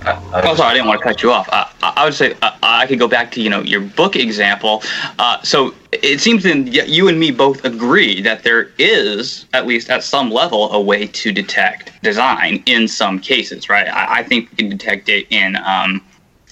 [0.00, 1.48] I, I oh, sorry, I didn't want to cut you off.
[1.50, 4.82] I, I would say I, I, could go back to you know your book example.
[5.18, 9.90] Uh, so it seems that you and me both agree that there is, at least
[9.90, 13.88] at some level, a way to detect design in some cases, right?
[13.88, 16.04] I, think we can detect it in um,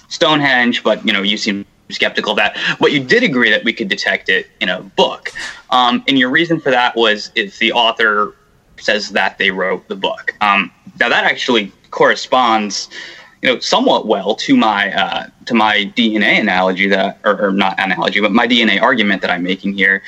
[0.08, 2.56] Stonehenge, but you know you seem skeptical of that.
[2.80, 5.30] But you did agree that we could detect it in a book,
[5.70, 8.34] um, and your reason for that was if the author
[8.78, 10.34] says that they wrote the book.
[10.40, 12.90] Um, now that actually corresponds
[13.42, 17.78] you know somewhat well to my uh, to my DNA analogy that or, or, not
[17.78, 20.02] analogy but my DNA argument that I'm making here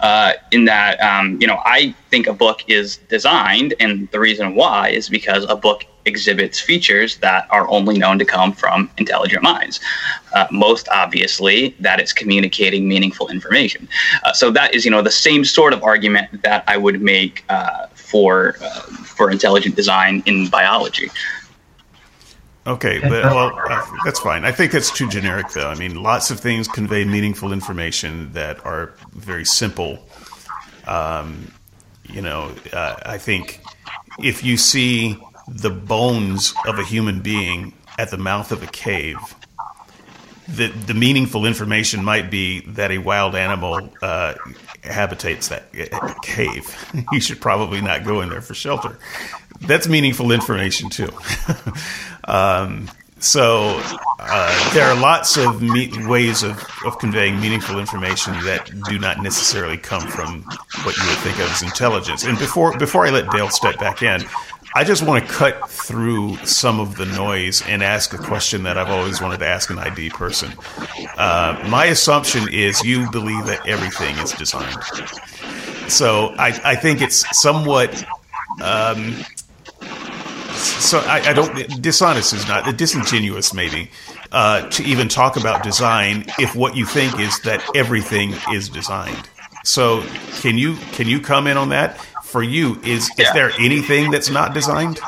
[0.00, 4.54] uh, in that um, you know I think a book is designed and the reason
[4.54, 9.42] why is because a book exhibits features that are only known to come from intelligent
[9.42, 9.80] minds
[10.34, 13.88] uh, most obviously that it's communicating meaningful information
[14.22, 17.44] uh, so that is you know the same sort of argument that I would make
[17.48, 18.82] uh, for uh,
[19.16, 21.10] for intelligent design in biology.
[22.66, 24.44] Okay, but well, uh, that's fine.
[24.44, 25.68] I think that's too generic, though.
[25.68, 30.04] I mean, lots of things convey meaningful information that are very simple.
[30.86, 31.52] Um,
[32.08, 33.60] you know, uh, I think
[34.18, 35.16] if you see
[35.48, 39.16] the bones of a human being at the mouth of a cave,
[40.48, 44.34] the the meaningful information might be that a wild animal uh,
[44.82, 46.74] habitates that uh, cave.
[47.12, 48.98] you should probably not go in there for shelter.
[49.60, 51.08] That's meaningful information too.
[52.26, 53.80] um, so
[54.18, 59.22] uh, there are lots of me- ways of, of conveying meaningful information that do not
[59.22, 60.42] necessarily come from
[60.84, 62.24] what you would think of as intelligence.
[62.24, 64.22] And before before I let Dale step back in,
[64.74, 68.76] I just want to cut through some of the noise and ask a question that
[68.76, 70.52] I've always wanted to ask an ID person.
[71.16, 74.82] Uh, my assumption is you believe that everything is designed.
[75.90, 78.04] So I, I think it's somewhat.
[78.62, 79.16] Um,
[80.78, 81.82] so I, I, don't.
[81.82, 83.90] Dishonest is not disingenuous, maybe,
[84.32, 89.28] uh, to even talk about design if what you think is that everything is designed.
[89.64, 90.02] So
[90.40, 91.98] can you can you comment on that?
[92.26, 93.24] for you is yeah.
[93.24, 95.00] is there anything that's not designed?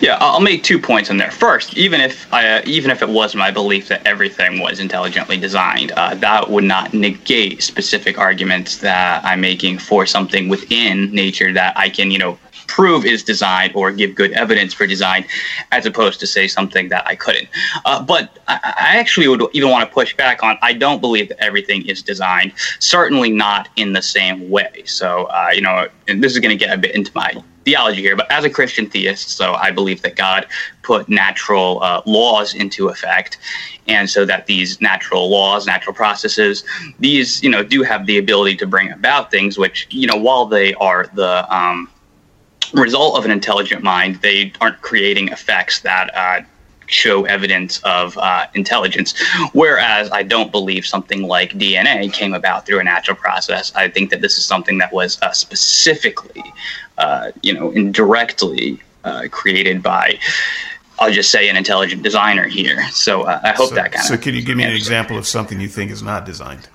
[0.00, 1.30] Yeah, I'll make two points in there.
[1.30, 5.36] First, even if I, uh, even if it was my belief that everything was intelligently
[5.36, 11.52] designed, uh, that would not negate specific arguments that I'm making for something within nature
[11.52, 15.24] that I can, you know, prove is design or give good evidence for design,
[15.70, 17.48] as opposed to say something that I couldn't.
[17.84, 21.28] Uh, but I, I, actually would even want to push back on I don't believe
[21.28, 24.82] that everything is designed, certainly not in the same way.
[24.84, 28.00] So, uh, you know, and this is going to get a bit into my theology
[28.00, 30.46] here, but as a Christian theist, so I believe that God
[30.82, 33.38] put natural uh, laws into effect,
[33.88, 36.64] and so that these natural laws, natural processes,
[36.98, 40.46] these you know do have the ability to bring about things which you know while
[40.46, 41.88] they are the um,
[42.72, 46.42] result of an intelligent mind, they aren't creating effects that uh,
[46.86, 49.14] show evidence of uh, intelligence.
[49.52, 53.74] Whereas I don't believe something like DNA came about through a natural process.
[53.74, 56.44] I think that this is something that was uh, specifically,
[56.98, 60.18] uh, you know, indirectly uh, created by.
[60.98, 62.86] I'll just say an intelligent designer here.
[62.90, 64.20] So uh, I hope so, that kind so of.
[64.20, 66.68] So, can you give me an example of something you think is not designed?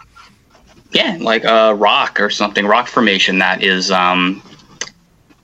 [0.91, 4.41] Yeah, like a rock or something, rock formation that is um,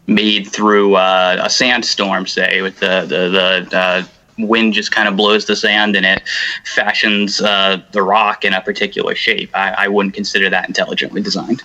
[0.08, 4.04] made through uh, a sandstorm, say, with the the, the uh,
[4.38, 6.24] wind just kind of blows the sand and it
[6.66, 9.50] fashions uh, the rock in a particular shape.
[9.54, 11.62] I, I, wouldn't consider that intelligently designed.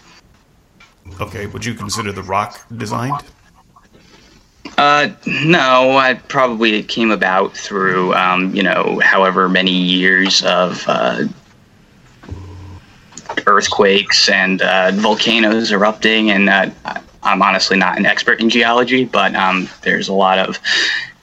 [1.20, 3.22] Okay, would you consider the rock designed?
[4.76, 5.08] Uh,
[5.44, 11.24] no, I probably it came about through um, you know however many years of uh,
[13.46, 16.70] earthquakes and uh, volcanoes erupting, and uh,
[17.28, 20.58] I'm honestly not an expert in geology, but um, there's a lot of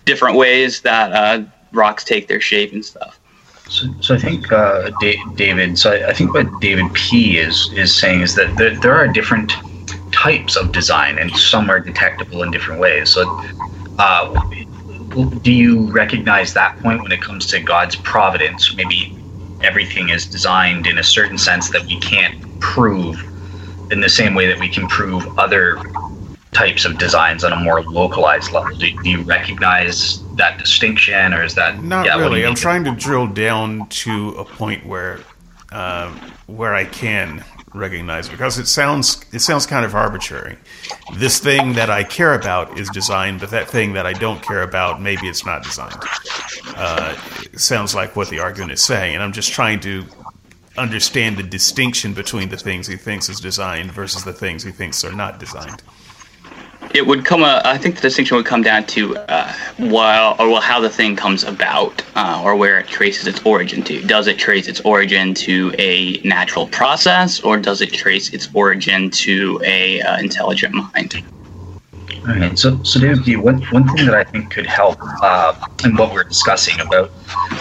[0.06, 3.20] different ways that uh, rocks take their shape and stuff.
[3.68, 4.92] So, so I think uh,
[5.36, 5.78] David.
[5.78, 9.08] So I, I, think what David P is is saying is that there, there, are
[9.08, 9.52] different
[10.12, 13.10] types of design, and some are detectable in different ways.
[13.10, 13.24] So,
[13.98, 14.50] uh,
[15.42, 18.76] do you recognize that point when it comes to God's providence?
[18.76, 19.18] Maybe
[19.64, 23.20] everything is designed in a certain sense that we can't prove
[23.92, 25.82] in the same way that we can prove other
[26.56, 28.76] types of designs on a more localized level.
[28.78, 32.46] Do, do you recognize that distinction, or is that not yeah, really?
[32.46, 35.20] I'm trying to drill down to a point where
[35.72, 36.12] uh,
[36.48, 37.44] where I can
[37.74, 40.58] recognize because it sounds it sounds kind of arbitrary.
[41.18, 44.64] This thing that I care about is designed, but that thing that I don't care
[44.64, 46.02] about, maybe it's not designed.
[46.76, 47.16] Uh,
[47.58, 50.06] sounds like what the argument is saying, and I'm just trying to
[50.78, 55.04] understand the distinction between the things he thinks is designed versus the things he thinks
[55.04, 55.82] are not designed.
[56.94, 57.44] It would come.
[57.44, 60.90] Uh, I think the distinction would come down to uh, well, or well, how the
[60.90, 64.02] thing comes about, uh, or where it traces its origin to.
[64.04, 69.10] Does it trace its origin to a natural process, or does it trace its origin
[69.12, 71.22] to a uh, intelligent mind?
[72.28, 72.58] All right.
[72.58, 76.24] So, so David, one one thing that I think could help uh, in what we're
[76.24, 77.12] discussing about,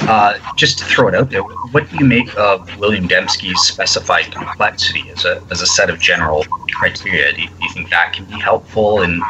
[0.08, 4.32] uh, just to throw it out there, what do you make of William Dembski's specified
[4.32, 7.34] complexity as a as a set of general criteria?
[7.34, 9.20] Do you, do you think that can be helpful in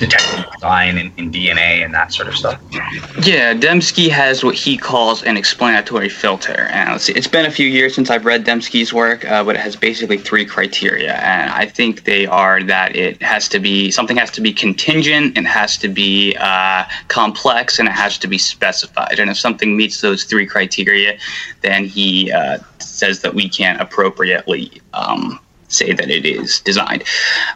[0.00, 0.96] detecting design
[1.30, 2.60] DNA and that sort of stuff.
[2.72, 6.68] Yeah, Dembski has what he calls an explanatory filter.
[6.72, 9.60] And see, it's been a few years since I've read Dembski's work, uh, but it
[9.60, 11.14] has basically three criteria.
[11.16, 15.36] And I think they are that it has to be something has to be contingent,
[15.36, 19.18] it has to be uh, complex, and it has to be specified.
[19.18, 21.18] And if something meets those three criteria,
[21.60, 24.80] then he uh, says that we can't appropriately.
[24.94, 25.40] Um,
[25.72, 27.04] say that it is designed.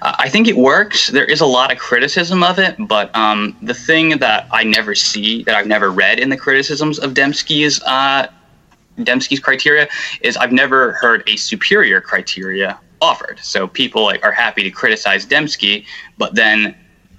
[0.03, 1.09] Uh, I think it works.
[1.09, 4.95] There is a lot of criticism of it, but um, the thing that I never
[4.95, 8.29] see, that I've never read in the criticisms of Dembski's uh,
[8.99, 9.89] Dembski's criteria,
[10.21, 13.39] is I've never heard a superior criteria offered.
[13.41, 15.85] So people like, are happy to criticize Dembski,
[16.17, 16.75] but then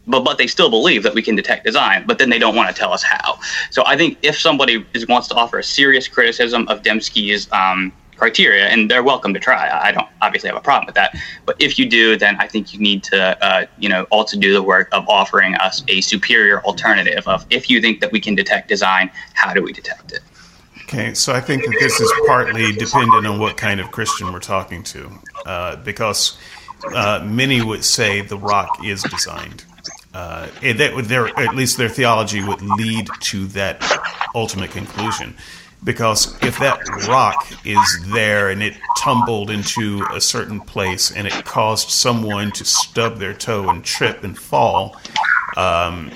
[0.08, 2.70] but but they still believe that we can detect design, but then they don't want
[2.70, 3.39] to tell us how.
[3.72, 7.91] So I think if somebody is, wants to offer a serious criticism of Dembski's um,
[8.18, 9.70] criteria, and they're welcome to try.
[9.70, 12.74] I don't obviously have a problem with that, but if you do, then I think
[12.74, 16.61] you need to, uh, you know, also do the work of offering us a superior
[16.63, 20.22] alternative of if you think that we can detect design, how do we detect it?
[20.84, 24.39] Okay, so I think that this is partly dependent on what kind of Christian we're
[24.39, 25.11] talking to,
[25.45, 26.38] uh, because
[26.93, 29.63] uh, many would say the rock is designed.
[30.13, 33.84] Uh, that their at least their theology would lead to that
[34.34, 35.36] ultimate conclusion
[35.86, 41.46] because if that rock is there and it tumbled into a certain place and it
[41.46, 44.98] caused someone to stub their toe and trip and fall,
[45.56, 46.12] um,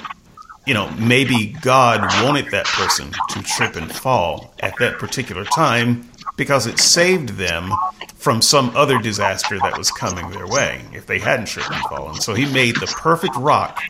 [0.66, 6.10] you know, maybe God wanted that person to trip and fall at that particular time
[6.36, 7.72] because it saved them
[8.16, 12.16] from some other disaster that was coming their way if they hadn't tripped and fallen.
[12.16, 13.82] So he made the perfect rock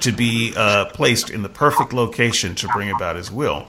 [0.00, 3.66] to be uh, placed in the perfect location to bring about his will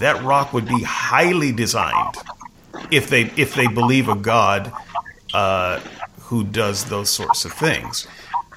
[0.00, 2.14] that rock would be highly designed
[2.90, 4.72] if they if they believe a God
[5.34, 5.80] uh,
[6.20, 8.06] who does those sorts of things.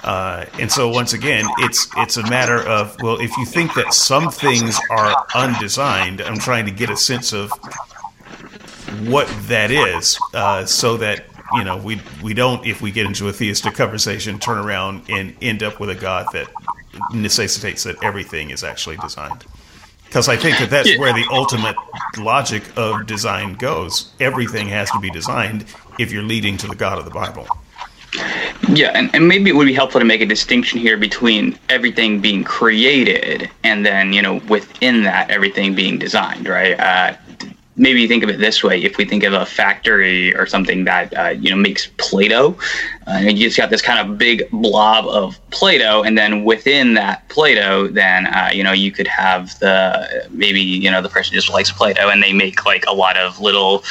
[0.04, 3.94] Uh, and so once again, it's it's a matter of well, if you think that
[3.94, 7.52] some things are undesigned, I'm trying to get a sense of
[9.08, 13.28] what that is, uh, so that you know we we don't, if we get into
[13.28, 16.50] a theistic conversation, turn around and end up with a God that
[17.14, 19.46] necessitates that everything is actually designed
[20.12, 21.00] because I think that that's yeah.
[21.00, 21.78] where the ultimate
[22.18, 24.12] logic of design goes.
[24.20, 25.64] Everything has to be designed
[26.00, 27.48] if you're leading to the God of the Bible.
[28.68, 32.20] Yeah, and, and maybe it would be helpful to make a distinction here between everything
[32.20, 36.78] being created and then, you know, within that, everything being designed, right?
[36.78, 37.16] Uh,
[37.76, 41.18] maybe think of it this way: if we think of a factory or something that
[41.18, 42.58] uh, you know makes Play-Doh,
[43.08, 47.28] uh, you just got this kind of big blob of Play-Doh, and then within that
[47.30, 51.50] Play-Doh, then uh, you know you could have the maybe you know the person just
[51.50, 53.84] likes Play-Doh, and they make like a lot of little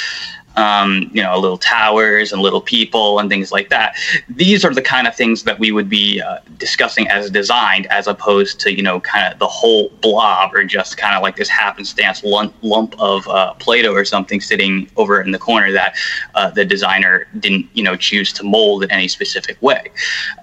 [0.61, 3.97] um, you know, little towers and little people and things like that.
[4.29, 8.07] These are the kind of things that we would be uh, discussing as designed, as
[8.07, 11.49] opposed to you know, kind of the whole blob or just kind of like this
[11.49, 15.97] happenstance lump, lump of uh, Play-Doh or something sitting over in the corner that
[16.35, 19.91] uh, the designer didn't you know choose to mold in any specific way.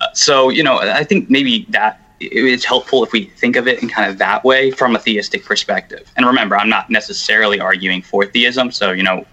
[0.01, 3.83] Uh, so you know, I think maybe that it's helpful if we think of it
[3.83, 6.11] in kind of that way from a theistic perspective.
[6.15, 9.25] And remember, I'm not necessarily arguing for theism, so you know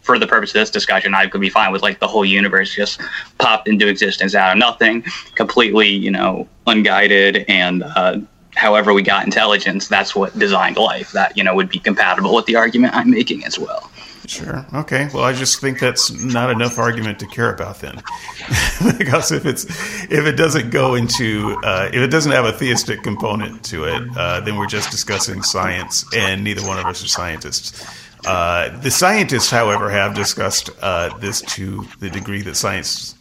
[0.00, 2.74] for the purpose of this discussion, I could be fine with like the whole universe
[2.74, 3.00] just
[3.38, 8.20] popped into existence out of nothing, completely, you know, unguided, and uh,
[8.54, 11.12] however we got intelligence, that's what designed life.
[11.12, 13.90] That you know would be compatible with the argument I'm making as well.
[14.28, 14.66] Sure.
[14.74, 15.08] Okay.
[15.14, 18.02] Well, I just think that's not enough argument to care about then,
[18.98, 23.02] because if it's if it doesn't go into uh, if it doesn't have a theistic
[23.02, 27.08] component to it, uh, then we're just discussing science, and neither one of us are
[27.08, 27.82] scientists.
[28.24, 33.14] Uh, the scientists, however, have discussed uh, this to the degree that science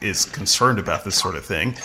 [0.00, 1.76] is concerned about this sort of thing.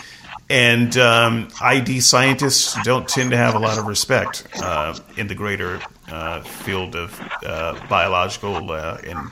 [0.48, 5.34] And um, ID scientists don't tend to have a lot of respect uh, in the
[5.34, 5.80] greater
[6.10, 9.30] uh, field of uh, biological and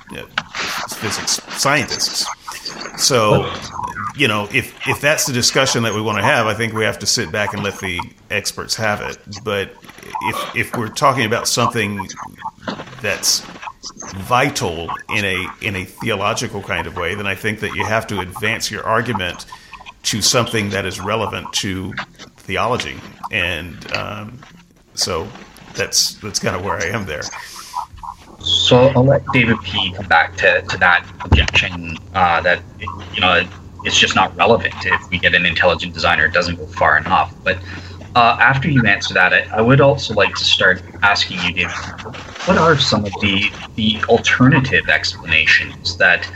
[0.90, 2.26] physics scientists.
[2.98, 3.52] So,
[4.16, 6.84] you know, if if that's the discussion that we want to have, I think we
[6.84, 8.00] have to sit back and let the
[8.30, 9.18] experts have it.
[9.44, 9.72] But
[10.22, 12.08] if if we're talking about something
[13.00, 13.40] that's
[14.16, 18.06] vital in a in a theological kind of way, then I think that you have
[18.08, 19.46] to advance your argument
[20.04, 21.92] to something that is relevant to
[22.36, 22.98] theology,
[23.30, 24.38] and um,
[24.94, 25.28] so
[25.78, 27.22] that's that's kind of where I am there.
[28.40, 32.60] So I'll let David P come back to, to that objection uh, that
[33.14, 33.48] you know
[33.84, 36.26] it's just not relevant if we get an intelligent designer.
[36.26, 37.58] It doesn't go far enough, but
[38.14, 41.72] uh, after you answer that, I, I, would also like to start asking you, David,
[42.46, 46.28] what are some of the the alternative explanations that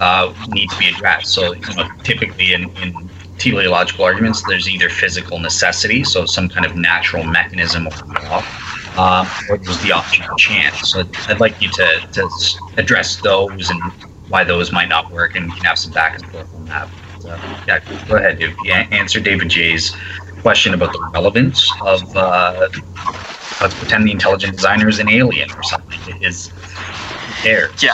[0.00, 1.28] uh, need to be addressed?
[1.28, 6.66] So, you know, typically in, in teleological arguments, there's either physical necessity, so some kind
[6.66, 7.92] of natural mechanism or
[8.24, 8.44] law,
[9.00, 10.90] um, or there's the option of chance.
[10.90, 12.28] So, I'd like you to, to
[12.76, 13.80] address those and
[14.28, 16.88] why those might not work, and you can have some back and forth on that.
[17.24, 18.56] Uh, yeah, go ahead, dude.
[18.68, 19.96] Answer David J's
[20.40, 22.68] question about the relevance of uh,
[23.60, 25.98] let's pretend the intelligent designer is an alien or something.
[26.06, 26.50] It is
[27.42, 27.70] there.
[27.80, 27.92] Yeah.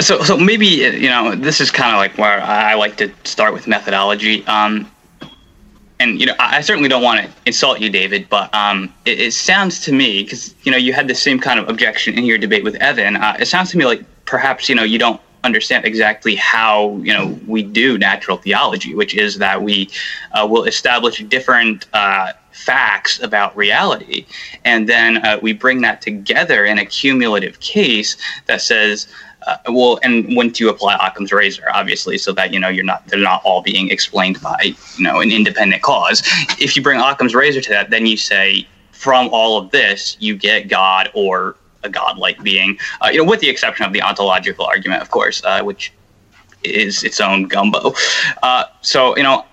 [0.00, 3.52] So, so maybe you know this is kind of like where I like to start
[3.52, 4.46] with methodology.
[4.46, 4.90] Um,
[6.00, 9.32] and you know, I certainly don't want to insult you, David, but um, it, it,
[9.32, 12.38] sounds to me because you know you had the same kind of objection in your
[12.38, 13.16] debate with Evan.
[13.16, 17.12] Uh, it sounds to me like perhaps you know you don't understand exactly how you
[17.12, 19.90] know we do natural theology, which is that we
[20.32, 24.24] uh, will establish different uh, facts about reality,
[24.64, 29.08] and then uh, we bring that together in a cumulative case that says.
[29.48, 33.06] Uh, well, and once you apply Occam's razor, obviously, so that you know you're not
[33.06, 36.22] they're not all being explained by you know an independent cause.
[36.60, 40.36] If you bring Occam's razor to that, then you say from all of this you
[40.36, 44.66] get God or a godlike being, uh, you know, with the exception of the ontological
[44.66, 45.92] argument, of course, uh, which
[46.64, 47.94] is its own gumbo.
[48.42, 49.44] Uh, so, you know,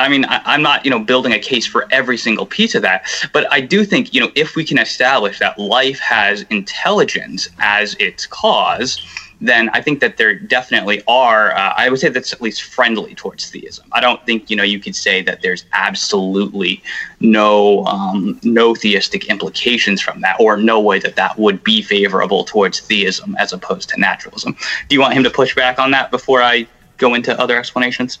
[0.00, 2.82] I mean, I, am not, you know, building a case for every single piece of
[2.82, 7.48] that, but I do think, you know, if we can establish that life has intelligence
[7.58, 9.00] as its cause,
[9.40, 11.52] then I think that there definitely are.
[11.52, 13.86] Uh, I would say that's at least friendly towards theism.
[13.92, 16.82] I don't think you know you could say that there's absolutely
[17.20, 22.44] no um, no theistic implications from that, or no way that that would be favorable
[22.44, 24.54] towards theism as opposed to naturalism.
[24.88, 26.66] Do you want him to push back on that before I
[26.98, 28.18] go into other explanations?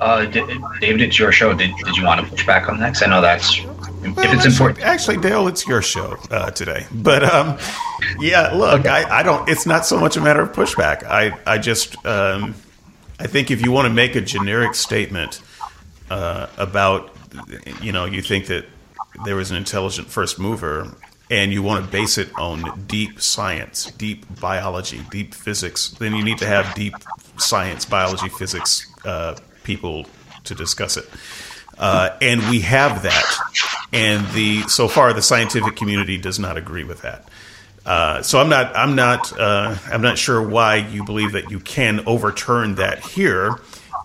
[0.00, 1.52] Uh, David, it's your show.
[1.52, 2.90] Did, did you want to push back on that?
[2.90, 4.84] Because I know that's well, if it's important.
[4.84, 6.86] Actually, Dale, it's your show uh, today.
[6.92, 7.58] But um,
[8.18, 8.88] yeah, look, okay.
[8.88, 9.48] I, I, don't.
[9.48, 11.04] It's not so much a matter of pushback.
[11.04, 12.54] I I just um,
[13.18, 15.40] I think if you want to make a generic statement
[16.10, 17.14] uh, about,
[17.80, 18.66] you know, you think that
[19.24, 20.94] there was an intelligent first mover,
[21.30, 26.22] and you want to base it on deep science, deep biology, deep physics, then you
[26.22, 26.94] need to have deep
[27.38, 30.06] science, biology, physics uh, people
[30.44, 31.08] to discuss it.
[31.76, 33.24] Uh, and we have that,
[33.92, 37.28] and the so far the scientific community does not agree with that.
[37.84, 41.58] Uh, so I'm not I'm not uh, I'm not sure why you believe that you
[41.60, 43.58] can overturn that here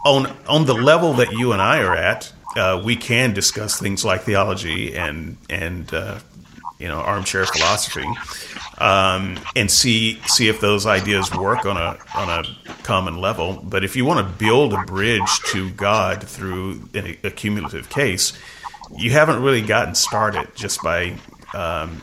[0.04, 2.34] on on the level that you and I are at.
[2.56, 6.20] Uh, we can discuss things like theology and and uh,
[6.80, 8.08] you know armchair philosophy
[8.80, 12.44] um, and see see if those ideas work on a on a
[12.84, 13.60] common level.
[13.64, 18.34] But if you want to build a bridge to God through an, a cumulative case,
[18.98, 21.16] you haven't really gotten started just by
[21.54, 22.02] um,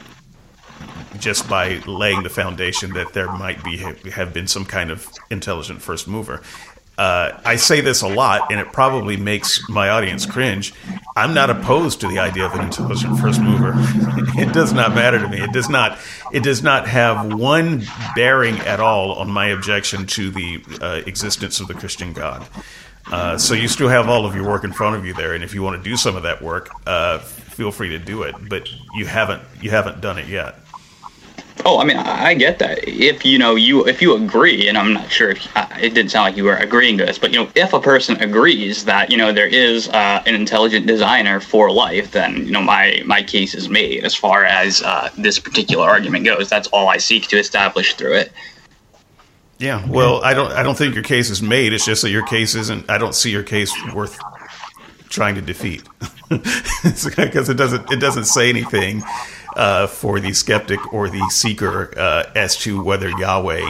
[1.18, 5.80] just by laying the foundation that there might be have been some kind of intelligent
[5.80, 6.42] first mover.
[6.98, 10.72] Uh, I say this a lot, and it probably makes my audience cringe.
[11.14, 13.72] I'm not opposed to the idea of an intelligent first mover.
[14.38, 15.40] it does not matter to me.
[15.40, 15.98] It does not.
[16.32, 17.84] It does not have one
[18.14, 22.46] bearing at all on my objection to the uh, existence of the Christian God.
[23.10, 25.44] Uh, so you still have all of your work in front of you there, and
[25.44, 28.34] if you want to do some of that work, uh, feel free to do it.
[28.48, 29.42] But you haven't.
[29.60, 30.56] You haven't done it yet.
[31.68, 32.86] Oh, I mean, I get that.
[32.86, 35.48] If you know you, if you agree, and I'm not sure if
[35.82, 38.16] it didn't sound like you were agreeing to this, but you know, if a person
[38.22, 42.62] agrees that you know there is uh, an intelligent designer for life, then you know
[42.62, 46.48] my my case is made as far as uh, this particular argument goes.
[46.48, 48.32] That's all I seek to establish through it.
[49.58, 51.72] Yeah, well, I don't I don't think your case is made.
[51.72, 52.88] It's just that your case isn't.
[52.88, 54.16] I don't see your case worth
[55.08, 55.82] trying to defeat
[56.28, 59.02] because it doesn't it doesn't say anything
[59.56, 63.68] uh, for the skeptic or the seeker uh, as to whether Yahweh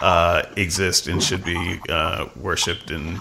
[0.00, 3.18] uh, exists and should be uh, worshipped and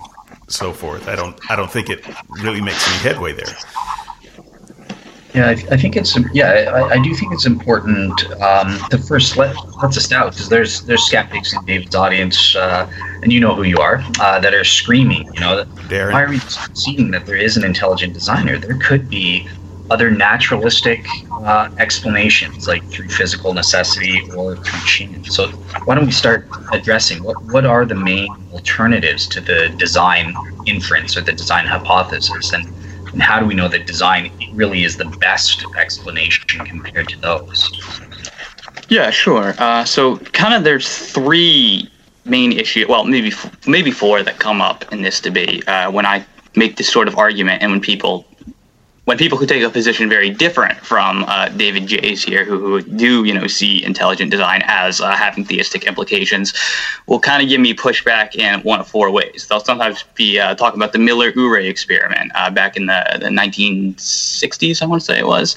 [0.48, 1.08] so forth.
[1.08, 1.40] I don't.
[1.50, 3.56] I don't think it really makes any headway there.
[5.34, 9.36] Yeah, I, I think it's yeah, I, I, do think it's important um, to first
[9.36, 12.88] let let's establish because there's there's skeptics in David's audience, uh,
[13.24, 16.14] and you know who you are, uh, that are screaming, you know, Darren.
[16.14, 16.38] why are we
[16.76, 18.60] seeing that there is an intelligent designer?
[18.60, 19.50] There could be
[19.94, 25.36] other naturalistic uh, explanations, like through physical necessity or through chance.
[25.36, 25.50] So,
[25.86, 30.34] why don't we start addressing what, what are the main alternatives to the design
[30.66, 32.54] inference or the design hypothesis?
[32.54, 32.66] And,
[33.14, 37.60] and how do we know that design really is the best explanation compared to those?
[38.90, 39.54] Yeah, sure.
[39.60, 41.88] Uh, so, kind of, there's three
[42.26, 43.32] main issues, well, maybe
[43.68, 46.26] maybe four that come up in this debate uh, when I
[46.56, 48.26] make this sort of argument and when people
[49.06, 52.82] when people who take a position very different from uh, David J's here, who, who
[52.82, 56.54] do you know see intelligent design as uh, having theistic implications,
[57.08, 59.48] will kind of give me pushback in one of four ways.
[59.48, 64.82] They'll sometimes be uh, talking about the Miller-Urey experiment uh, back in the, the 1960s,
[64.82, 65.56] I want to say it was,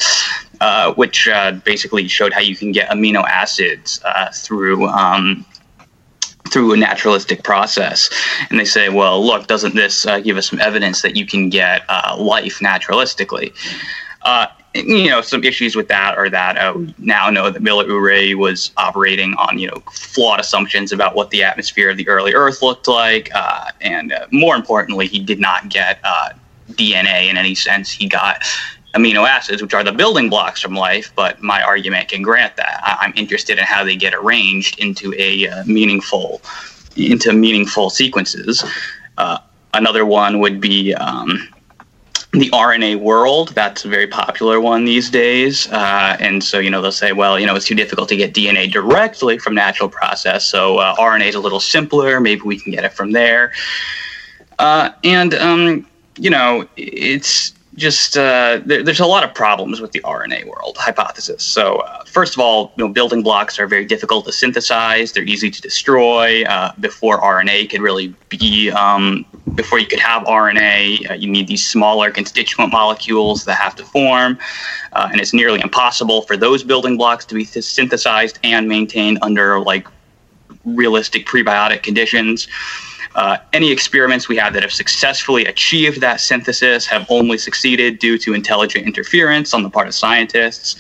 [0.60, 4.00] uh, which uh, basically showed how you can get amino acids
[4.34, 5.44] through um,
[6.50, 8.10] through a naturalistic process.
[8.50, 11.48] And they say, well, look, doesn't this uh, give us some evidence that you can
[11.48, 13.52] get uh, life naturalistically?
[14.22, 18.34] Uh, you know, some issues with that are that uh, we now know that Miller-Urey
[18.34, 22.60] was operating on, you know, flawed assumptions about what the atmosphere of the early Earth
[22.60, 23.30] looked like.
[23.34, 26.02] Uh, and uh, more importantly, he did not get
[26.72, 27.90] DNA in any sense.
[27.90, 28.42] He got
[28.96, 31.12] amino acids, which are the building blocks from life.
[31.14, 32.80] But my argument can grant that.
[32.82, 36.40] I- am interested in how they get arranged into a uh, meaningful
[36.96, 38.64] into meaningful sequences.
[39.18, 39.38] Uh,
[39.74, 41.48] another one would be um,
[42.32, 43.50] the RNA world.
[43.50, 45.70] That's a very popular one these days.
[45.70, 48.34] Uh, and so, you know, they'll say, well, you know, it's too difficult to get
[48.34, 50.46] DNA directly from natural process.
[50.46, 52.20] So uh, RNA is a little simpler.
[52.20, 53.52] Maybe we can get it from there.
[54.58, 55.86] Uh, and, um,
[56.18, 60.76] you know, it's just uh, there, there's a lot of problems with the RNA world
[60.78, 61.44] hypothesis.
[61.44, 65.12] So, uh, first of all, you know, building blocks are very difficult to synthesize.
[65.12, 66.44] They're easy to destroy.
[66.44, 71.48] Uh, before RNA could really be, um, before you could have RNA, uh, you need
[71.48, 74.38] these smaller constituent molecules that have to form,
[74.92, 79.18] uh, and it's nearly impossible for those building blocks to be th- synthesized and maintained
[79.20, 79.86] under like
[80.64, 82.48] realistic prebiotic conditions.
[83.16, 88.18] Uh, any experiments we have that have successfully achieved that synthesis have only succeeded due
[88.18, 90.76] to intelligent interference on the part of scientists.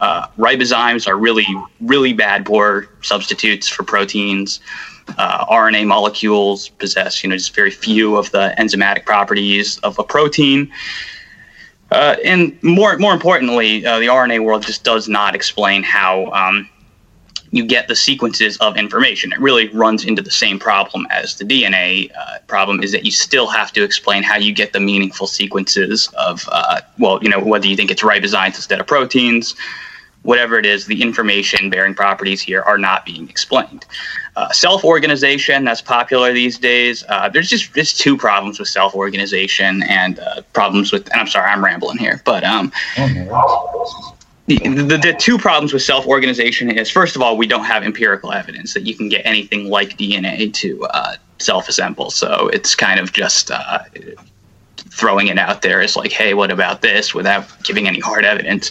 [0.00, 1.46] Uh, ribozymes are really,
[1.80, 4.58] really bad, poor substitutes for proteins.
[5.16, 10.02] Uh, RNA molecules possess, you know, just very few of the enzymatic properties of a
[10.02, 10.70] protein.
[11.92, 16.68] Uh, and more, more importantly, uh, the RNA world just does not explain how um,
[17.50, 19.32] you get the sequences of information.
[19.32, 23.10] It really runs into the same problem as the DNA uh, problem is that you
[23.10, 27.40] still have to explain how you get the meaningful sequences of, uh, well, you know,
[27.40, 29.54] whether you think it's ribozymes instead of proteins,
[30.22, 33.86] whatever it is, the information bearing properties here are not being explained.
[34.34, 37.04] Uh, self organization, that's popular these days.
[37.08, 41.26] Uh, there's just there's two problems with self organization and uh, problems with, and I'm
[41.26, 44.15] sorry, I'm rambling here, but um, oh,
[44.46, 47.82] the, the, the, two problems with self organization is first of all, we don't have
[47.82, 52.10] empirical evidence that you can get anything like DNA to uh, self assemble.
[52.10, 53.80] So it's kind of just uh,
[54.76, 58.70] throwing it out there as like, hey, what about this without giving any hard evidence.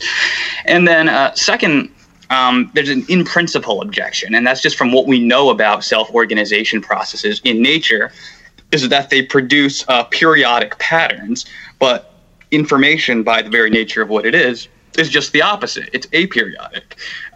[0.66, 1.92] And then, uh, second,
[2.30, 6.10] um, there's an in principle objection, and that's just from what we know about self
[6.12, 8.12] organization processes in nature,
[8.72, 11.46] is that they produce uh, periodic patterns,
[11.80, 12.14] but
[12.50, 15.90] information by the very nature of what it is is just the opposite.
[15.94, 16.84] It's aperiodic.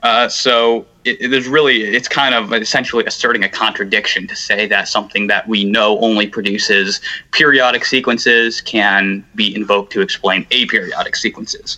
[0.04, 4.88] Uh, so it, there's really, it's kind of essentially asserting a contradiction to say that
[4.88, 7.02] something that we know only produces
[7.32, 11.78] periodic sequences can be invoked to explain aperiodic sequences.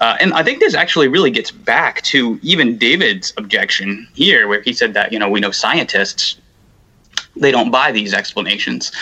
[0.00, 4.60] Uh, and I think this actually really gets back to even David's objection here, where
[4.60, 6.38] he said that, you know, we know scientists
[7.36, 8.92] they don't buy these explanations.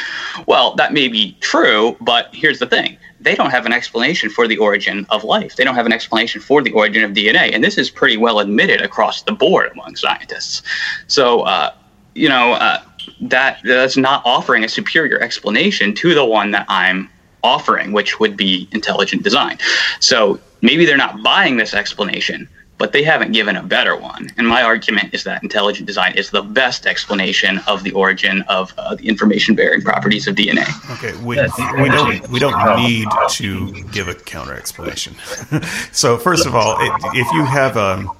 [0.47, 4.47] Well, that may be true, but here's the thing they don't have an explanation for
[4.47, 5.57] the origin of life.
[5.57, 7.55] They don't have an explanation for the origin of DNA.
[7.55, 10.63] And this is pretty well admitted across the board among scientists.
[11.07, 11.73] So, uh,
[12.15, 12.83] you know, uh,
[13.23, 17.09] that that's not offering a superior explanation to the one that I'm
[17.43, 19.59] offering, which would be intelligent design.
[20.01, 22.49] So maybe they're not buying this explanation,
[22.79, 24.31] but they haven't given a better one.
[24.37, 28.75] And my argument is that intelligent design is the best explanation of the origin of
[28.77, 30.67] uh, the information bearing properties of DNA.
[30.95, 31.37] Okay, we,
[31.83, 35.15] we don't we don't need to give a counter explanation.
[35.93, 36.77] so first of all,
[37.15, 38.11] if you have um,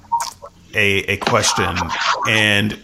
[0.73, 1.75] a a question
[2.27, 2.79] and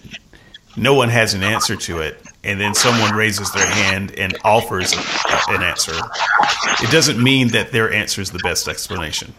[0.75, 4.93] no one has an answer to it, and then someone raises their hand and offers
[5.49, 5.93] an answer,
[6.81, 9.33] it doesn't mean that their answer is the best explanation.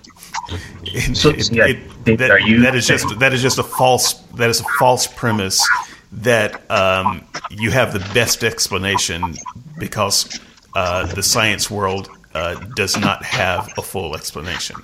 [0.84, 4.50] It, so, it, yeah, it, that, that is just that is just a false that
[4.50, 5.66] is a false premise
[6.12, 9.34] that um, you have the best explanation
[9.78, 10.40] because
[10.74, 14.76] uh, the science world uh, does not have a full explanation.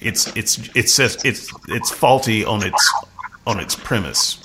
[0.00, 2.94] It's it's it's it's it's faulty on its
[3.46, 4.42] on its premise.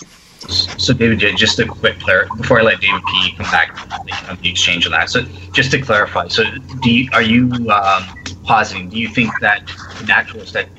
[0.49, 4.49] So, David, just a quick clar- before I let David P come back on the
[4.49, 5.09] exchange on that.
[5.09, 5.23] So,
[5.53, 6.43] just to clarify, so
[6.81, 8.03] do you, are you um,
[8.43, 8.89] positing?
[8.89, 9.71] Do you think that
[10.05, 10.69] naturalistic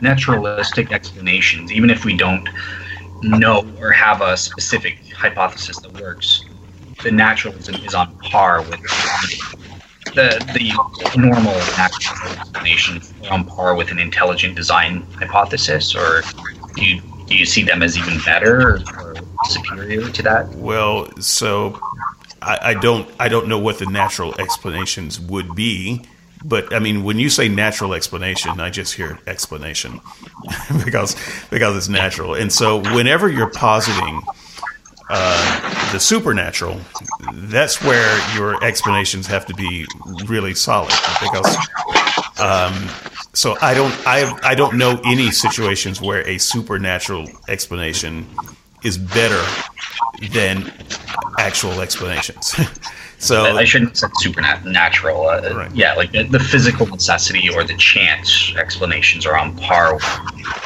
[0.00, 2.48] naturalistic explanations, even if we don't
[3.22, 6.44] know or have a specific hypothesis that works,
[7.02, 8.80] the naturalism is on par with
[10.14, 10.72] the the
[11.18, 13.00] normal natural explanation
[13.30, 16.22] on par with an intelligent design hypothesis, or
[16.74, 19.14] do you do you see them as even better or, or
[19.48, 20.48] superior to that?
[20.56, 21.80] Well, so
[22.42, 26.04] I, I, don't I don't know what the natural explanations would be,
[26.44, 30.00] but I mean when you say natural explanation, I just hear explanation
[30.84, 31.16] because
[31.50, 34.22] because it's natural, and so whenever you're positing.
[35.12, 36.80] Uh, the supernatural,
[37.32, 39.84] that's where your explanations have to be
[40.26, 41.56] really solid because
[42.38, 42.88] um,
[43.32, 48.26] so I don't I I don't know any situations where a supernatural explanation
[48.82, 49.42] is better
[50.32, 50.72] than
[51.38, 52.54] actual explanations.
[53.18, 55.28] so I, shouldn't say supernatural.
[55.28, 55.74] Uh, right.
[55.74, 60.02] Yeah, like the, the, physical necessity or the chance explanations are on par with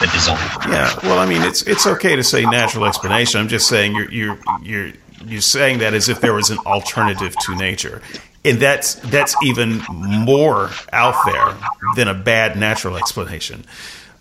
[0.00, 0.38] the design.
[0.70, 3.40] Yeah, well, I mean, it's it's okay to say natural explanation.
[3.40, 4.92] I'm just saying you're you're you're
[5.26, 8.02] you're saying that as if there was an alternative to nature,
[8.44, 11.56] and that's that's even more out there
[11.96, 13.64] than a bad natural explanation.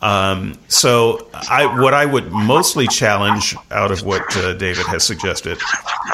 [0.01, 5.57] Um, so, I, what I would mostly challenge out of what uh, David has suggested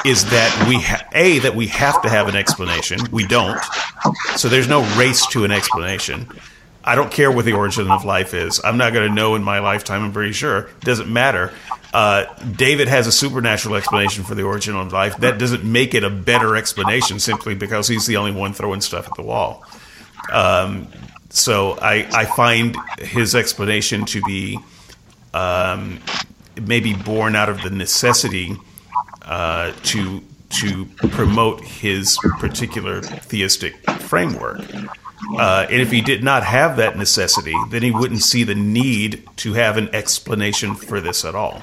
[0.04, 3.00] is that we ha- a that we have to have an explanation.
[3.10, 3.58] We don't,
[4.36, 6.28] so there's no race to an explanation.
[6.82, 8.60] I don't care what the origin of life is.
[8.64, 10.02] I'm not going to know in my lifetime.
[10.02, 11.52] I'm pretty sure it doesn't matter.
[11.92, 15.16] Uh, David has a supernatural explanation for the origin of life.
[15.18, 19.08] That doesn't make it a better explanation simply because he's the only one throwing stuff
[19.08, 19.64] at the wall.
[20.32, 20.88] Um,
[21.30, 24.58] so I, I find his explanation to be
[25.34, 26.00] um,
[26.60, 28.56] maybe born out of the necessity
[29.22, 34.60] uh, to to promote his particular theistic framework.
[35.38, 39.26] Uh, and if he did not have that necessity, then he wouldn't see the need
[39.36, 41.62] to have an explanation for this at all.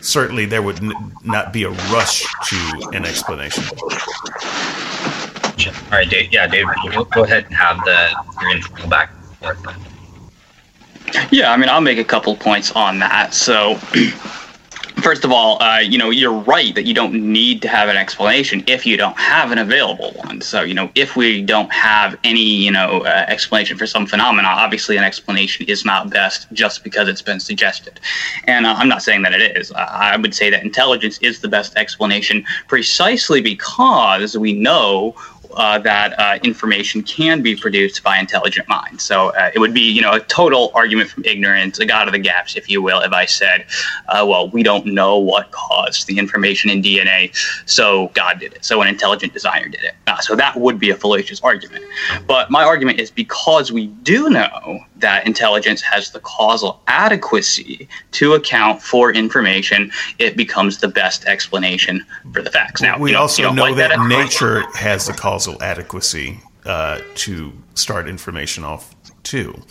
[0.00, 3.64] Certainly, there would n- not be a rush to an explanation.
[5.90, 8.10] All right, Dave, yeah, David, go, go ahead and have the
[8.40, 9.10] your intro back.
[11.30, 13.34] Yeah, I mean, I'll make a couple points on that.
[13.34, 13.78] So,
[15.02, 17.96] first of all, uh, you know, you're right that you don't need to have an
[17.96, 20.40] explanation if you don't have an available one.
[20.40, 24.48] So, you know, if we don't have any, you know, uh, explanation for some phenomena,
[24.48, 28.00] obviously an explanation is not best just because it's been suggested.
[28.44, 29.72] And uh, I'm not saying that it is.
[29.72, 35.14] I would say that intelligence is the best explanation precisely because we know
[35.54, 39.02] uh, that uh, information can be produced by intelligent minds.
[39.02, 42.12] So uh, it would be, you know, a total argument from ignorance, a god of
[42.12, 43.66] the gaps, if you will, if I said,
[44.08, 47.34] uh, well, we don't know what caused the information in DNA,
[47.66, 48.64] so God did it.
[48.64, 49.94] So an intelligent designer did it.
[50.06, 51.84] Uh, so that would be a fallacious argument.
[52.26, 58.34] But my argument is because we do know that intelligence has the causal adequacy to
[58.34, 62.82] account for information, it becomes the best explanation for the facts.
[62.82, 65.62] Now, we you know, also you know, know like that, that nature has the causal
[65.62, 69.62] adequacy uh, to start information off too.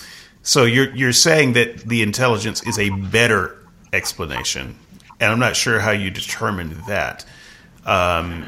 [0.44, 3.58] So you're you're saying that the intelligence is a better
[3.92, 4.78] explanation,
[5.20, 7.26] and I'm not sure how you determined that.
[7.86, 8.46] Um,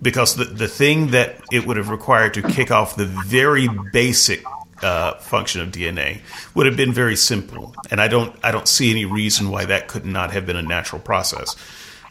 [0.00, 4.44] because the, the thing that it would have required to kick off the very basic
[4.82, 6.20] uh, function of DNA
[6.54, 9.88] would have been very simple, and I don't I don't see any reason why that
[9.88, 11.56] could not have been a natural process.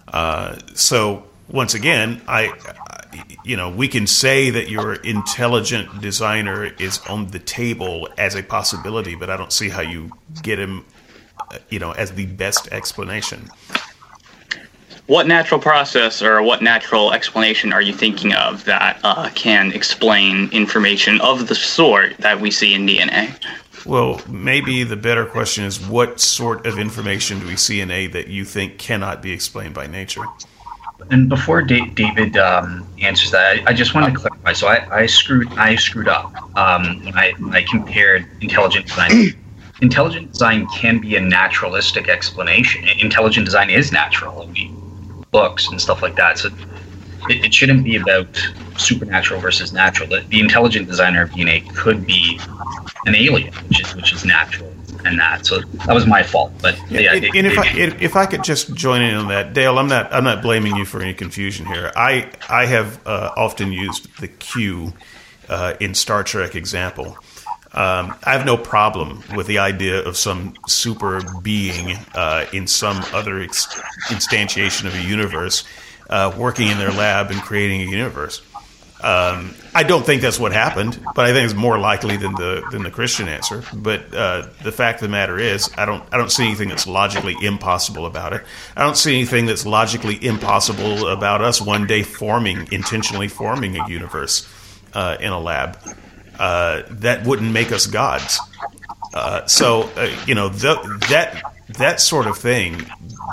[0.07, 6.65] Uh, so once again, I, I, you know, we can say that your intelligent designer
[6.65, 10.11] is on the table as a possibility, but I don't see how you
[10.41, 10.85] get him,
[11.39, 13.49] uh, you know, as the best explanation.
[15.07, 20.49] What natural process or what natural explanation are you thinking of that uh, can explain
[20.51, 23.33] information of the sort that we see in DNA?
[23.85, 28.11] Well, maybe the better question is what sort of information do we see in DNA
[28.11, 30.25] that you think cannot be explained by nature?
[31.09, 34.51] And before da- David um, answers that, I, I just wanted to clarify.
[34.51, 39.41] So I, I screwed I screwed up um, when I, when I compared intelligent design.
[39.81, 42.85] intelligent design can be a naturalistic explanation.
[42.99, 44.47] Intelligent design is natural.
[44.47, 44.69] We
[45.39, 46.39] books and stuff like that.
[46.39, 46.47] So
[47.29, 48.27] it, it shouldn't be about
[48.77, 50.09] supernatural versus natural.
[50.09, 52.39] The, the intelligent designer of DNA could be
[53.05, 54.71] an alien, which is which is natural
[55.05, 55.45] and that.
[55.45, 56.51] So that was my fault.
[56.61, 59.53] But yeah, and, and if I if, if I could just join in on that,
[59.53, 61.91] Dale, I'm not I'm not blaming you for any confusion here.
[61.95, 64.93] I I have uh, often used the Q
[65.49, 67.17] uh, in Star Trek example.
[67.77, 73.05] Um, I have no problem with the idea of some super being uh, in some
[73.13, 73.67] other ex-
[74.07, 75.63] instantiation of a universe
[76.09, 78.41] uh, working in their lab and creating a universe.
[79.03, 82.67] Um, I don't think that's what happened, but I think it's more likely than the
[82.71, 83.61] than the Christian answer.
[83.71, 86.87] But uh, the fact of the matter is, I don't I don't see anything that's
[86.87, 88.43] logically impossible about it.
[88.75, 93.87] I don't see anything that's logically impossible about us one day forming intentionally forming a
[93.87, 94.49] universe
[94.95, 95.77] uh, in a lab.
[96.39, 98.39] Uh, that wouldn't make us gods.
[99.13, 100.75] Uh, so uh, you know the,
[101.09, 101.41] that
[101.77, 102.85] that sort of thing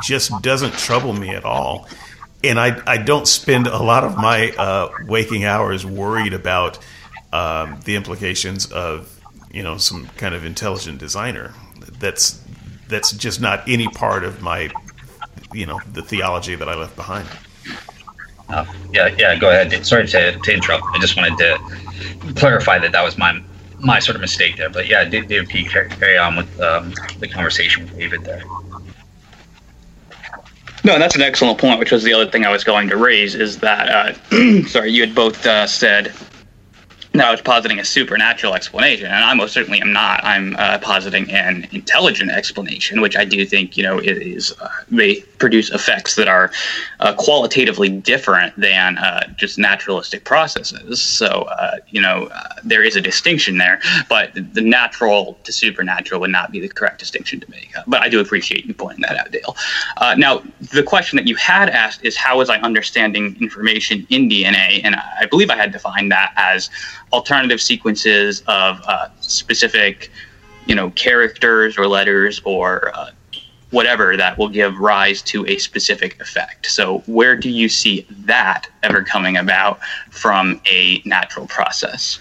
[0.03, 1.87] just doesn't trouble me at all
[2.45, 6.79] and I, I don't spend a lot of my uh, waking hours worried about
[7.33, 9.11] um, the implications of
[9.51, 11.55] you know some kind of intelligent designer.
[11.99, 12.43] That's
[12.89, 14.71] that's just not any part of my
[15.53, 17.29] you know the theology that I left behind.
[18.49, 19.37] Uh, yeah, yeah.
[19.37, 19.85] Go ahead.
[19.87, 20.85] Sorry to, to interrupt.
[20.93, 23.43] I just wanted to clarify that that was my
[23.81, 24.71] my sort of mistake there.
[24.71, 25.65] But yeah, David P.
[25.65, 28.43] Carry on with um, the conversation with David there.
[30.85, 33.35] No, that's an excellent point, which was the other thing I was going to raise
[33.35, 36.13] is that, uh, sorry, you had both uh, said
[37.17, 40.25] No, I was positing a supernatural explanation, and I most certainly am not.
[40.25, 45.21] I'm uh, positing an intelligent explanation, which I do think you know is uh, may
[45.39, 46.51] produce effects that are
[46.99, 51.01] uh, qualitatively different than uh, just naturalistic processes.
[51.01, 56.21] So uh, you know uh, there is a distinction there, but the natural to supernatural
[56.21, 57.73] would not be the correct distinction to make.
[57.87, 59.57] but I do appreciate you pointing that out, Dale.
[60.17, 60.43] now,
[60.73, 64.97] the question that you had asked is how was I understanding information in DNA, and
[64.97, 66.71] I believe I had defined that as
[67.13, 70.11] alternative sequences of uh, specific,
[70.67, 73.11] you know, characters or letters or uh,
[73.71, 76.67] whatever that will give rise to a specific effect.
[76.67, 79.81] So, where do you see that ever coming about
[80.11, 82.21] from a natural process?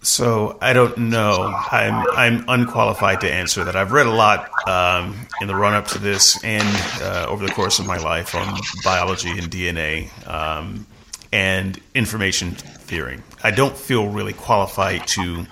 [0.00, 1.52] So I don't know.
[1.70, 3.74] I'm I'm unqualified to answer that.
[3.74, 6.66] I've read a lot um, in the run up to this and
[7.02, 10.86] uh, over the course of my life on biology and DNA um,
[11.32, 13.20] and information theory.
[13.42, 15.46] I don't feel really qualified to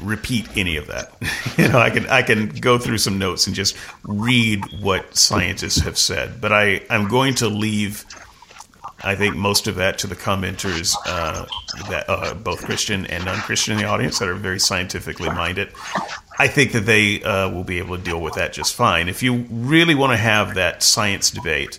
[0.00, 1.12] repeat any of that.
[1.58, 5.80] you know, I can I can go through some notes and just read what scientists
[5.80, 8.04] have said, but I I'm going to leave.
[9.02, 11.44] I think most of that to the commenters, uh,
[11.90, 15.72] that uh, both Christian and non-Christian in the audience that are very scientifically minded.
[16.38, 19.08] I think that they uh, will be able to deal with that just fine.
[19.08, 21.78] If you really want to have that science debate,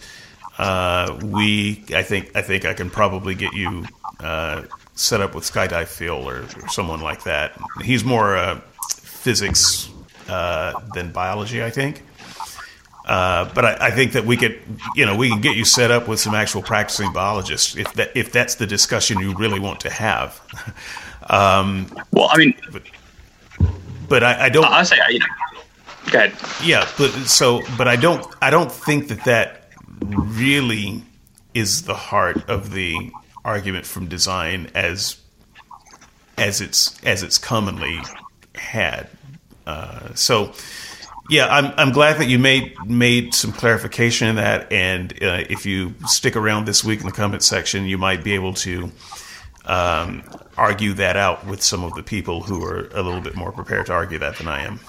[0.57, 3.85] uh, we I think I think I can probably get you
[4.19, 7.59] uh, set up with Skydive Phil or, or, someone like that.
[7.83, 8.61] He's more uh,
[9.01, 9.89] physics
[10.29, 12.01] uh, than biology, I think.
[13.05, 14.59] Uh, but I, I, think that we could,
[14.95, 18.17] you know, we can get you set up with some actual practicing biologists if that
[18.17, 20.41] if that's the discussion you really want to have.
[21.29, 22.81] um, well, I mean, but,
[24.09, 24.65] but I, I, don't.
[24.65, 25.25] I'll say, you know,
[26.09, 26.33] go ahead.
[26.63, 28.25] Yeah, but so, but I don't.
[28.41, 29.64] I don't think that that
[29.99, 31.03] really
[31.53, 33.11] is the heart of the
[33.43, 35.17] argument from design as
[36.37, 37.99] as it's as it's commonly
[38.55, 39.07] had.
[39.65, 40.53] Uh, so,
[41.29, 45.65] yeah, I'm I'm glad that you made made some clarification in that, and uh, if
[45.65, 48.91] you stick around this week in the comment section, you might be able to
[49.65, 50.23] um,
[50.57, 53.87] argue that out with some of the people who are a little bit more prepared
[53.87, 54.79] to argue that than I am.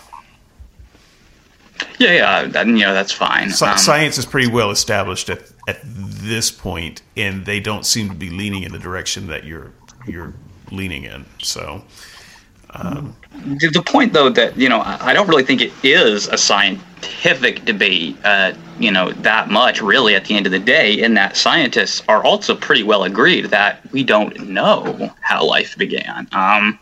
[1.99, 3.45] Yeah, yeah, that, you know that's fine.
[3.45, 8.15] Um, science is pretty well established at at this point, and they don't seem to
[8.15, 9.73] be leaning in the direction that you're
[10.07, 10.35] you're
[10.71, 11.25] leaning in.
[11.43, 11.85] So.
[12.71, 17.65] Um, the point, though, that you know, I don't really think it is a scientific
[17.65, 20.15] debate, uh, you know, that much really.
[20.15, 23.81] At the end of the day, in that scientists are also pretty well agreed that
[23.93, 26.29] we don't know how life began.
[26.33, 26.79] Um,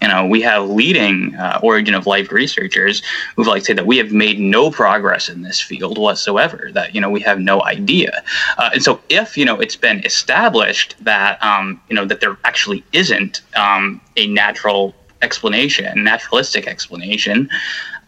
[0.00, 3.02] you know, we have leading uh, origin of life researchers
[3.36, 6.70] who like say that we have made no progress in this field whatsoever.
[6.72, 8.22] That you know we have no idea.
[8.58, 12.36] Uh, and so, if you know it's been established that um, you know that there
[12.44, 17.48] actually isn't um, a natural explanation, naturalistic explanation,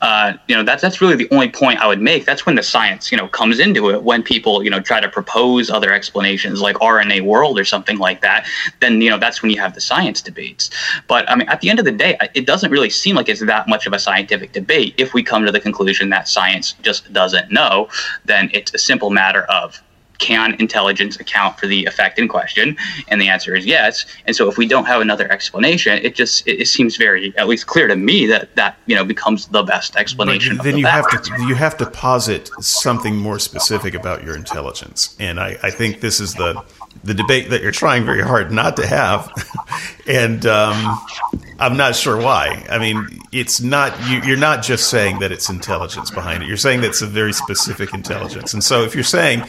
[0.01, 2.24] uh, you know that's that's really the only point I would make.
[2.24, 4.03] That's when the science you know comes into it.
[4.03, 8.20] When people you know try to propose other explanations like RNA world or something like
[8.22, 8.46] that,
[8.80, 10.70] then you know that's when you have the science debates.
[11.09, 13.44] But I mean, at the end of the day, it doesn't really seem like it's
[13.44, 14.94] that much of a scientific debate.
[14.99, 17.88] If we come to the conclusion that science just doesn't know,
[18.24, 19.82] then it's a simple matter of
[20.18, 22.76] can intelligence account for the effect in question?
[23.08, 24.04] And the answer is yes.
[24.26, 27.48] And so if we don't have another explanation, it just it, it seems very at
[27.48, 30.56] least clear to me that that you know becomes the best explanation.
[30.56, 34.36] But then the you have to you have to posit something more specific about your
[34.36, 36.62] intelligence, and I, I think this is the
[37.04, 39.30] the debate that you're trying very hard not to have,
[40.06, 40.98] and um,
[41.58, 42.66] I'm not sure why.
[42.68, 46.48] I mean, it's not you, are not just saying that it's intelligence behind it.
[46.48, 49.44] You're saying that it's a very specific intelligence, and so if you're saying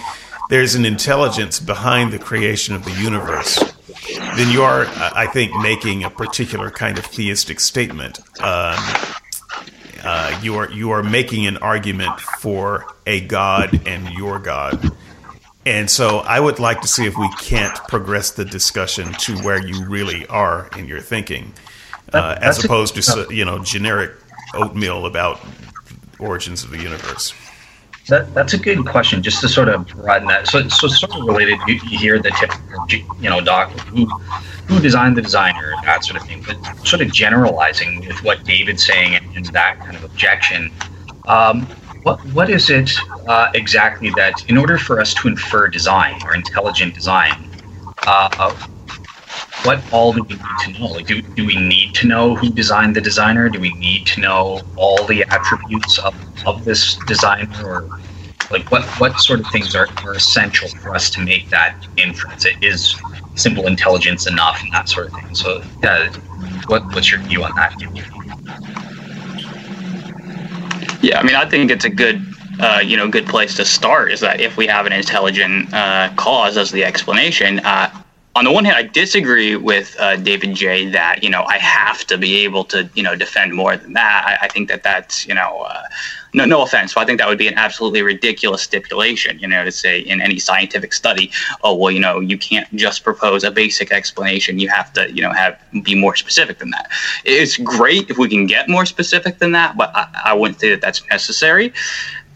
[0.49, 3.57] there's an intelligence behind the creation of the universe,
[4.35, 8.19] then you are, I think, making a particular kind of theistic statement.
[8.41, 8.77] Um,
[10.03, 14.91] uh, you are you are making an argument for a god and your god.
[15.65, 19.63] And so I would like to see if we can't progress the discussion to where
[19.63, 21.53] you really are in your thinking,
[22.13, 24.13] uh, as opposed to you know generic
[24.55, 25.39] oatmeal about
[26.17, 27.33] origins of the universe.
[28.09, 29.21] That, that's a good question.
[29.21, 31.59] Just to sort of broaden that, so so sort of related.
[31.67, 32.51] You, you hear the tip,
[33.19, 34.05] you know, doc who
[34.67, 36.43] who designed the designer, that sort of thing.
[36.45, 36.57] But
[36.87, 40.71] sort of generalizing with what David's saying and, and that kind of objection.
[41.27, 41.67] Um,
[42.03, 42.91] what what is it
[43.27, 47.49] uh, exactly that, in order for us to infer design or intelligent design,
[48.07, 48.67] uh,
[49.63, 50.87] what all do we need to know?
[50.87, 53.49] Like, do, do we need to know who designed the designer?
[53.49, 57.49] Do we need to know all the attributes of, of this designer?
[57.63, 57.89] Or
[58.51, 62.45] Like what what sort of things are, are essential for us to make that inference?
[62.45, 62.95] It is
[63.35, 65.35] simple intelligence enough and that sort of thing.
[65.35, 66.09] So yeah,
[66.67, 67.75] what what's your view on that?
[71.01, 72.21] Yeah, I mean, I think it's a good,
[72.59, 74.11] uh, you know, good place to start.
[74.11, 77.89] Is that if we have an intelligent uh, cause as the explanation, uh,
[78.35, 80.89] on the one hand, I disagree with uh, David J.
[80.91, 84.23] that you know I have to be able to you know defend more than that.
[84.25, 85.83] I, I think that that's you know uh,
[86.35, 89.39] no no offense, but I think that would be an absolutely ridiculous stipulation.
[89.39, 91.31] You know, to say in any scientific study,
[91.63, 94.59] oh well, you know, you can't just propose a basic explanation.
[94.59, 96.87] You have to you know have be more specific than that.
[97.25, 100.69] It's great if we can get more specific than that, but I, I wouldn't say
[100.69, 101.73] that that's necessary.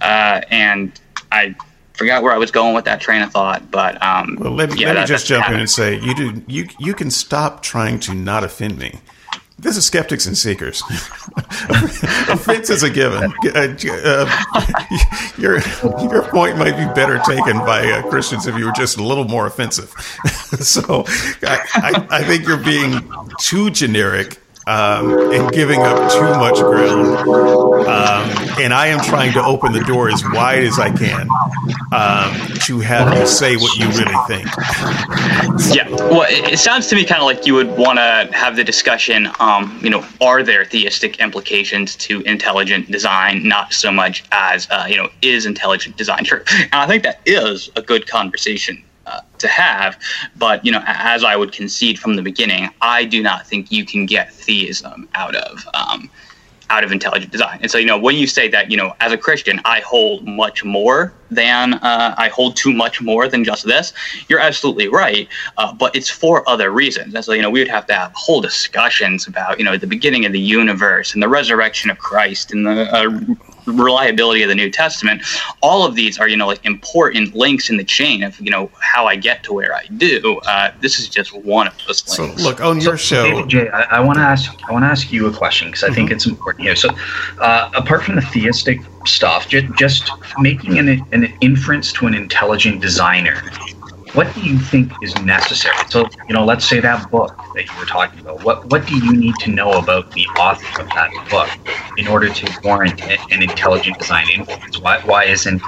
[0.02, 1.00] Uh, and
[1.32, 1.56] I
[1.94, 4.88] forgot where I was going with that train of thought, but um, well, let, yeah,
[4.88, 8.00] let me that, just jump in and say you do you you can stop trying
[8.02, 9.00] to not offend me.
[9.60, 10.82] This is skeptics and seekers.
[12.28, 13.32] Offense is a given.
[13.46, 15.60] Uh, uh, your
[16.02, 19.24] your point might be better taken by uh, Christians if you were just a little
[19.24, 19.89] more offensive.
[20.60, 21.06] so
[21.44, 27.18] I, I, I think you're being too generic um, and giving up too much ground.
[27.88, 31.28] Um, and I am trying to open the door as wide as I can
[31.91, 32.34] um,
[32.66, 34.47] to have you say what you really think.
[35.76, 38.55] Yeah, well, it, it sounds to me kind of like you would want to have
[38.55, 39.30] the discussion.
[39.39, 43.47] Um, you know, are there theistic implications to intelligent design?
[43.47, 46.43] Not so much as uh, you know, is intelligent design true?
[46.64, 49.99] And I think that is a good conversation uh, to have.
[50.36, 53.86] But you know, as I would concede from the beginning, I do not think you
[53.86, 56.10] can get theism out of um,
[56.70, 57.60] out of intelligent design.
[57.62, 60.28] And so, you know, when you say that, you know, as a Christian, I hold
[60.28, 63.93] much more than uh, I hold too much more than just this,
[64.28, 65.28] you're absolutely right.
[65.58, 67.14] Uh, but it's for other reasons.
[67.14, 69.88] And so, you know, we would have to have whole discussions about, you know, the
[69.88, 73.20] beginning of the universe and the resurrection of Christ and the uh,
[73.66, 75.22] reliability of the New Testament.
[75.61, 78.70] All of these are, you know, like important links in the chain of, you know,
[78.80, 80.39] how I get to where I do.
[80.45, 82.41] Uh, this is just one of those links.
[82.41, 83.24] So, look on your so, show.
[83.24, 85.84] David J, I, I want to ask, I want to ask you a question because
[85.84, 85.95] I mm-hmm.
[85.95, 86.76] think it's important here.
[86.76, 86.89] So,
[87.39, 92.82] uh, apart from the theistic stuff, just, just making an, an inference to an intelligent
[92.82, 93.43] designer
[94.14, 95.76] what do you think is necessary?
[95.89, 98.43] So, you know, let's say that book that you were talking about.
[98.43, 101.49] What what do you need to know about the author of that book
[101.97, 104.80] in order to warrant an intelligent design influence?
[104.80, 105.61] Why why isn't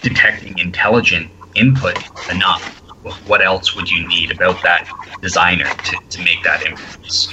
[0.00, 1.98] detecting intelligent input
[2.30, 2.80] enough?
[3.28, 4.88] What else would you need about that
[5.20, 7.28] designer to, to make that influence?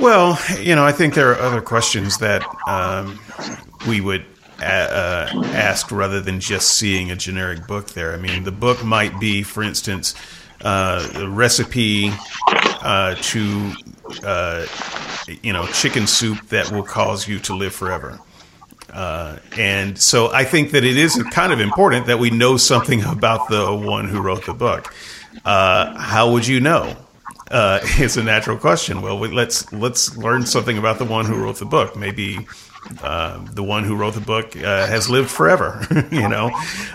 [0.00, 3.18] Well, you know, I think there are other questions that um,
[3.88, 4.24] we would
[4.60, 8.12] uh, asked rather than just seeing a generic book there.
[8.12, 10.14] I mean, the book might be, for instance,
[10.64, 12.10] uh, a recipe
[12.48, 13.72] uh, to
[14.24, 14.66] uh,
[15.42, 18.18] you know chicken soup that will cause you to live forever.
[18.92, 23.04] Uh, and so I think that it is kind of important that we know something
[23.04, 24.94] about the one who wrote the book.
[25.44, 26.96] Uh, how would you know?
[27.50, 29.02] It's a natural question.
[29.02, 31.94] Well, let's let's learn something about the one who wrote the book.
[31.94, 32.46] Maybe
[33.02, 35.86] uh, the one who wrote the book uh, has lived forever.
[36.10, 36.50] you know,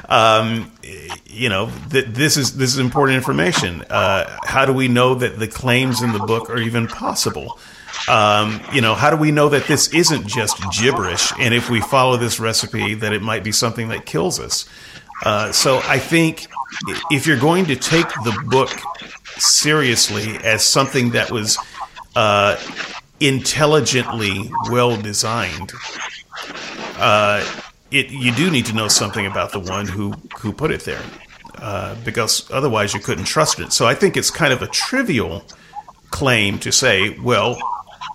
[0.10, 0.72] um,
[1.26, 3.82] you know th- this is this is important information.
[3.90, 7.60] Uh, how do we know that the claims in the book are even possible?
[8.08, 11.32] Um, you know, how do we know that this isn't just gibberish?
[11.40, 14.68] And if we follow this recipe, that it might be something that kills us.
[15.24, 16.48] Uh, so I think
[17.12, 18.72] if you're going to take the book
[19.38, 21.58] seriously as something that was
[22.16, 22.58] uh,
[23.22, 25.72] intelligently well designed,
[26.98, 27.46] uh,
[27.92, 31.04] it you do need to know something about the one who who put it there,
[31.60, 33.72] uh, because otherwise you couldn't trust it.
[33.72, 35.44] So I think it's kind of a trivial
[36.10, 37.58] claim to say, well.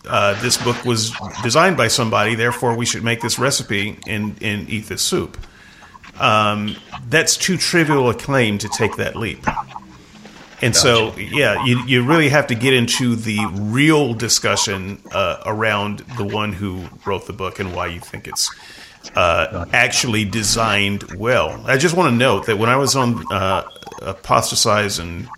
[0.08, 4.70] Uh, this book was designed by somebody, therefore we should make this recipe and, and
[4.70, 5.36] eat this soup.
[6.20, 6.76] Um,
[7.08, 9.44] that's too trivial a claim to take that leap.
[10.62, 15.98] And so, yeah, you, you really have to get into the real discussion uh, around
[16.16, 18.50] the one who wrote the book and why you think it's
[19.14, 21.62] uh, actually designed well.
[21.66, 23.68] I just want to note that when I was on uh,
[24.00, 25.28] Apostatize and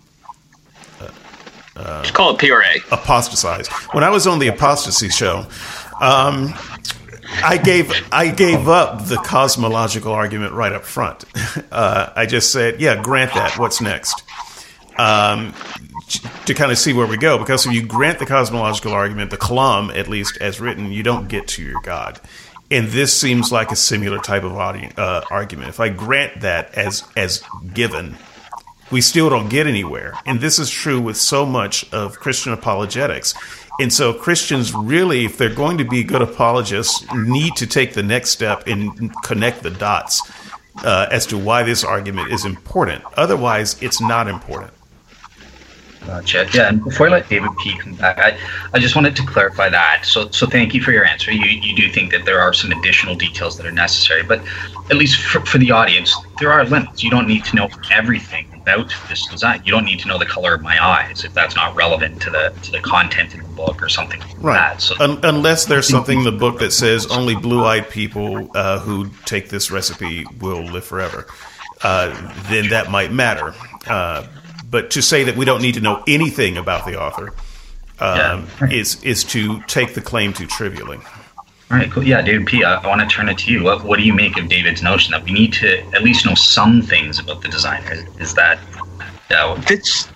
[1.75, 2.75] uh, just call it PRA.
[2.91, 3.67] Apostatize.
[3.93, 5.45] When I was on the apostasy show,
[6.01, 6.53] um,
[7.41, 11.25] I gave I gave up the cosmological argument right up front.
[11.71, 13.57] Uh, I just said, "Yeah, grant that.
[13.57, 14.23] What's next?"
[14.99, 15.53] Um,
[16.45, 17.37] to kind of see where we go.
[17.37, 21.29] Because if you grant the cosmological argument, the Kalam, at least as written, you don't
[21.29, 22.19] get to your God.
[22.69, 25.69] And this seems like a similar type of uh, argument.
[25.69, 27.43] If I grant that as as
[27.73, 28.15] given,
[28.91, 30.13] we still don't get anywhere.
[30.25, 33.33] And this is true with so much of Christian apologetics.
[33.79, 38.03] And so Christians really, if they're going to be good apologists, need to take the
[38.03, 40.21] next step and connect the dots
[40.83, 43.03] uh, as to why this argument is important.
[43.15, 44.73] Otherwise, it's not important.
[46.05, 46.47] Gotcha.
[46.53, 48.37] Yeah, and before I let David P come back, I,
[48.73, 50.05] I just wanted to clarify that.
[50.05, 51.31] So, so thank you for your answer.
[51.31, 54.41] You, you do think that there are some additional details that are necessary, but
[54.89, 57.03] at least for, for the audience, there are limits.
[57.03, 59.61] You don't need to know everything about this design.
[59.65, 62.29] You don't need to know the color of my eyes if that's not relevant to
[62.29, 64.53] the to the content in the book or something like right.
[64.53, 64.81] that.
[64.81, 69.09] So, Un- unless there's something in the book that says only blue-eyed people uh, who
[69.25, 71.27] take this recipe will live forever,
[71.83, 72.09] uh,
[72.49, 73.53] then that might matter.
[73.87, 74.25] Uh,
[74.69, 77.33] but to say that we don't need to know anything about the author
[77.99, 78.69] um, yeah.
[78.71, 80.99] is is to take the claim too trivially.
[81.71, 82.03] All right, cool.
[82.03, 82.63] Yeah, David P.
[82.63, 83.63] I, I want to turn it to you.
[83.63, 86.33] What, what do you make of David's notion that we need to at least know
[86.33, 88.07] some things about the designer?
[88.19, 88.57] Is that
[89.29, 90.07] uh, this?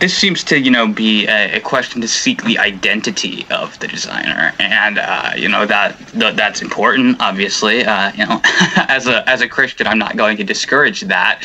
[0.00, 3.86] This seems to, you know, be a, a, question to seek the identity of the
[3.86, 7.20] designer, and uh, you know that th- that's important.
[7.20, 8.40] Obviously, uh, you know,
[8.88, 11.44] as a as a Christian, I'm not going to discourage that,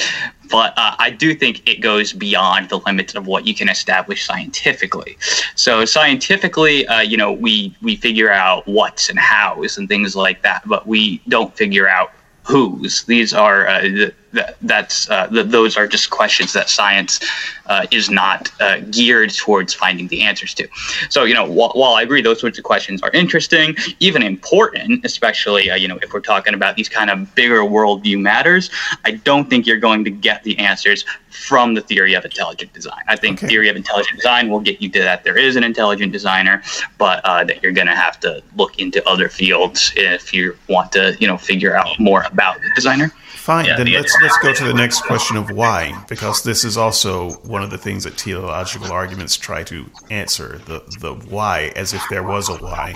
[0.49, 4.25] but uh, I do think it goes beyond the limits of what you can establish
[4.25, 5.17] scientifically.
[5.55, 10.41] So scientifically, uh, you know, we we figure out what's and hows and things like
[10.41, 12.11] that, but we don't figure out
[12.43, 13.03] who's.
[13.03, 17.19] These are uh, the, the, that's uh, the, those are just questions that science
[17.67, 20.67] uh, is not uh, geared towards finding the answers to.
[21.09, 25.05] So you know, wh- while I agree those sorts of questions are interesting, even important,
[25.05, 28.69] especially uh, you know if we're talking about these kind of bigger worldview matters,
[29.05, 33.01] I don't think you're going to get the answers from the theory of intelligent design.
[33.07, 33.47] I think okay.
[33.47, 36.61] theory of intelligent design will get you to that there is an intelligent designer,
[36.97, 40.91] but uh, that you're going to have to look into other fields if you want
[40.93, 43.11] to, you know, figure out more about the designer.
[43.43, 46.63] Fine, yeah, then the let's let's go to the next question of why, because this
[46.63, 51.73] is also one of the things that teleological arguments try to answer the the why,
[51.75, 52.93] as if there was a why.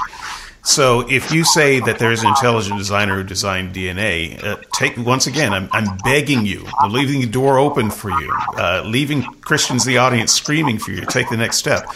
[0.63, 4.97] So if you say that there is an intelligent designer who designed DNA, uh, take
[4.97, 9.23] once again, I'm, I'm begging you, I'm leaving the door open for you, uh, leaving
[9.41, 11.87] Christians, the audience, screaming for you to take the next step.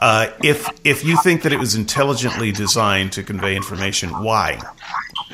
[0.00, 4.58] Uh, if if you think that it was intelligently designed to convey information, why?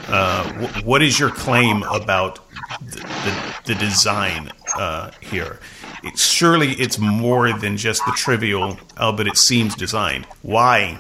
[0.08, 2.38] Uh, w- what is your claim about
[2.80, 5.58] the, the, the design uh, here?
[6.02, 10.26] It, surely it's more than just the trivial, oh, but it seems designed.
[10.42, 10.98] Why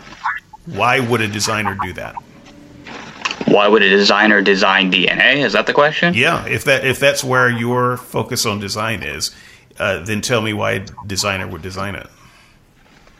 [0.66, 2.16] why would a designer do that?
[3.46, 5.36] Why would a designer design DNA?
[5.44, 6.14] Is that the question?
[6.14, 9.34] Yeah, if that if that's where your focus on design is,
[9.78, 12.08] uh, then tell me why a designer would design it.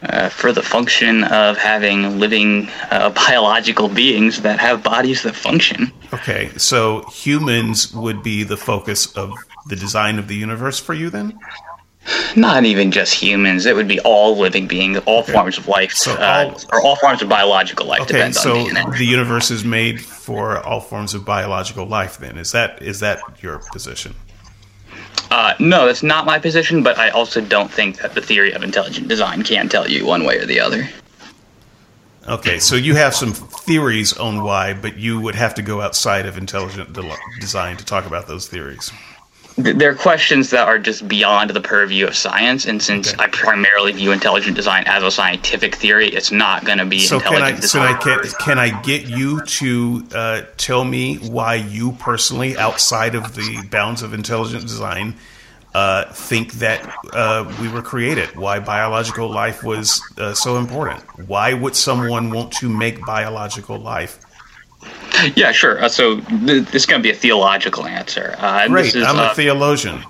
[0.02, 5.90] Uh, for the function of having living uh, biological beings that have bodies that function.
[6.12, 9.32] Okay, so humans would be the focus of
[9.68, 11.38] the design of the universe for you then?
[12.36, 13.64] Not even just humans.
[13.64, 15.32] It would be all living beings, all okay.
[15.32, 18.02] forms of life, so uh, all, or all forms of biological life.
[18.02, 22.18] Okay, so the universe is made for all forms of biological life.
[22.18, 24.14] Then is that is that your position?
[25.30, 26.82] Uh, no, that's not my position.
[26.82, 30.24] But I also don't think that the theory of intelligent design can tell you one
[30.24, 30.88] way or the other.
[32.28, 36.26] Okay, so you have some theories on why, but you would have to go outside
[36.26, 38.90] of intelligent de- design to talk about those theories
[39.56, 42.66] they're questions that are just beyond the purview of science.
[42.66, 43.24] And since okay.
[43.24, 47.16] I primarily view intelligent design as a scientific theory, it's not going to be so
[47.16, 48.00] intelligent can I, design.
[48.00, 53.34] So can, can I get you to uh, tell me why you personally, outside of
[53.34, 55.14] the bounds of intelligent design,
[55.74, 58.36] uh, think that uh, we were created?
[58.36, 61.00] Why biological life was uh, so important?
[61.28, 64.20] Why would someone want to make biological life
[65.34, 65.82] yeah, sure.
[65.82, 68.34] Uh, so th- this is going to be a theological answer.
[68.38, 68.94] Uh, Great.
[68.94, 70.02] Is, I'm uh, a theologian.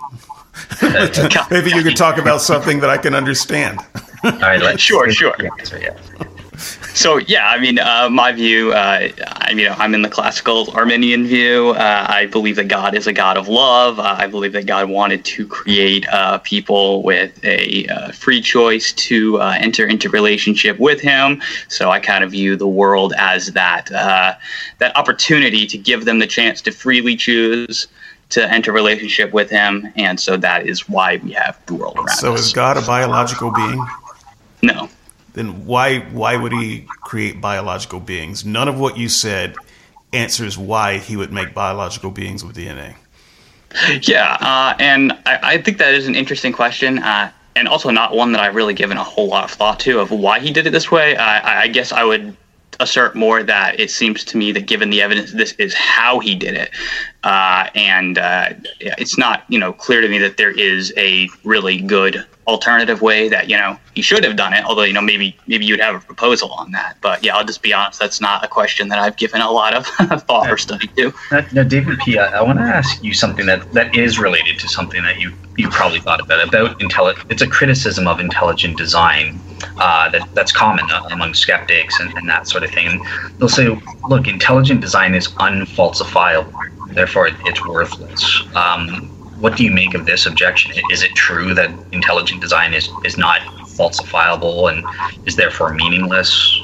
[1.50, 3.78] Maybe you could talk about something that I can understand.
[4.24, 5.34] All right, let's sure, sure.
[5.58, 6.26] Answer, yeah
[6.56, 11.26] so yeah, I mean, uh, my view, uh, I mean, I'm in the classical Arminian
[11.26, 11.70] view.
[11.70, 13.98] Uh, I believe that God is a God of love.
[13.98, 18.92] Uh, I believe that God wanted to create uh, people with a uh, free choice
[18.94, 21.42] to enter into relationship with Him.
[21.68, 23.86] So I kind of view the world as that
[24.78, 27.88] that opportunity to give them the chance to freely choose
[28.28, 32.08] to enter relationship with Him, and so that is why we have the world around
[32.08, 32.40] so us.
[32.40, 33.86] So is God a biological being?
[34.62, 34.88] No
[35.36, 38.44] then why why would he create biological beings?
[38.44, 39.54] None of what you said
[40.14, 42.94] answers why he would make biological beings with DNA.
[44.00, 48.16] Yeah, uh, and I, I, think that is an interesting question, uh, and also not
[48.16, 50.66] one that I've really given a whole lot of thought to of why he did
[50.66, 51.16] it this way.
[51.16, 52.34] I, I guess I would
[52.80, 56.34] assert more that it seems to me that given the evidence, this is how he
[56.34, 56.70] did it,
[57.24, 58.50] uh, and uh,
[58.80, 63.28] it's not you know clear to me that there is a really good alternative way
[63.28, 64.64] that you know he should have done it.
[64.64, 66.96] Although you know maybe maybe you'd have a proposal on that.
[67.00, 67.98] But yeah, I'll just be honest.
[67.98, 69.86] That's not a question that I've given a lot of
[70.24, 71.12] thought or study to.
[71.52, 74.68] Now, David P, I, I want to ask you something that that is related to
[74.68, 77.30] something that you you probably thought about about intelligent.
[77.30, 79.40] It's a criticism of intelligent design
[79.78, 82.86] uh, that that's common among skeptics and, and that sort of thing.
[82.86, 83.00] And
[83.38, 83.68] they'll say,
[84.08, 86.52] look, intelligent design is unfalsifiable,
[86.94, 88.42] therefore it's worthless.
[88.54, 90.72] Um, what do you make of this objection?
[90.90, 93.40] Is it true that intelligent design is, is not
[93.76, 94.84] falsifiable and
[95.26, 96.60] is therefore meaningless?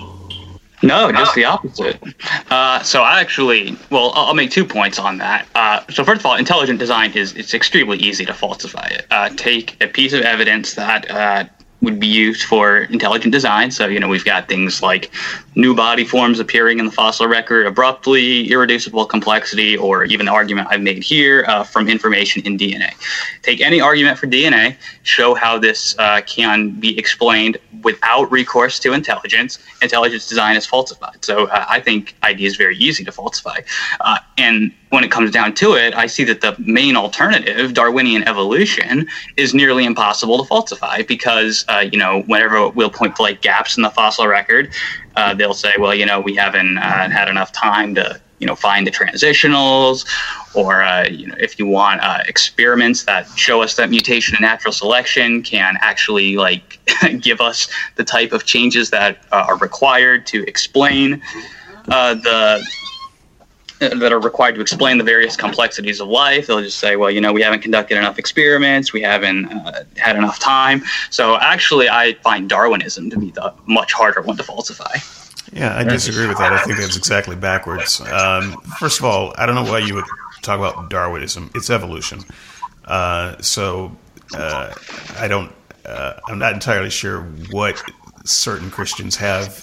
[0.83, 2.03] No, just the opposite.
[2.51, 5.47] Uh, so I actually, well, I'll make two points on that.
[5.55, 9.07] Uh, so first of all, intelligent design is it's extremely easy to falsify it.
[9.11, 11.45] Uh, take a piece of evidence that uh,
[11.83, 13.71] would be used for intelligent design.
[13.71, 15.11] So, you know, we've got things like
[15.57, 20.69] new body forms appearing in the fossil record abruptly, irreducible complexity, or even the argument
[20.71, 22.93] I've made here uh, from information in DNA.
[23.43, 28.93] Take any argument for DNA, show how this uh, can be explained without recourse to
[28.93, 29.59] intelligence.
[29.83, 31.25] Intelligence design is falsified.
[31.25, 33.61] So uh, I think ID is very easy to falsify.
[34.43, 39.07] And when it comes down to it, I see that the main alternative, Darwinian evolution,
[39.37, 43.77] is nearly impossible to falsify because, uh, you know, whenever we'll point to like gaps
[43.77, 44.73] in the fossil record,
[45.15, 48.57] uh, they'll say, well, you know, we haven't uh, had enough time to, you know,
[48.57, 50.05] find the transitionals,
[50.57, 54.43] or uh, you know, if you want uh, experiments that show us that mutation and
[54.43, 56.81] natural selection can actually like
[57.21, 61.23] give us the type of changes that uh, are required to explain
[61.87, 62.65] the
[63.91, 66.47] that are required to explain the various complexities of life.
[66.47, 70.17] They'll just say, well, you know, we haven't conducted enough experiments, we haven't uh, had
[70.17, 70.83] enough time.
[71.11, 74.97] So actually, I find Darwinism to be the much harder one to falsify.
[75.53, 76.53] Yeah, I disagree with that.
[76.53, 78.01] I think that's exactly backwards.
[78.01, 80.07] Um, first of all, I don't know why you would
[80.41, 81.51] talk about Darwinism.
[81.55, 82.21] It's evolution.
[82.87, 83.95] Uh, so
[84.35, 84.73] uh,
[85.19, 85.53] I don't.
[85.85, 87.83] Uh, I'm not entirely sure what
[88.25, 89.63] certain Christians have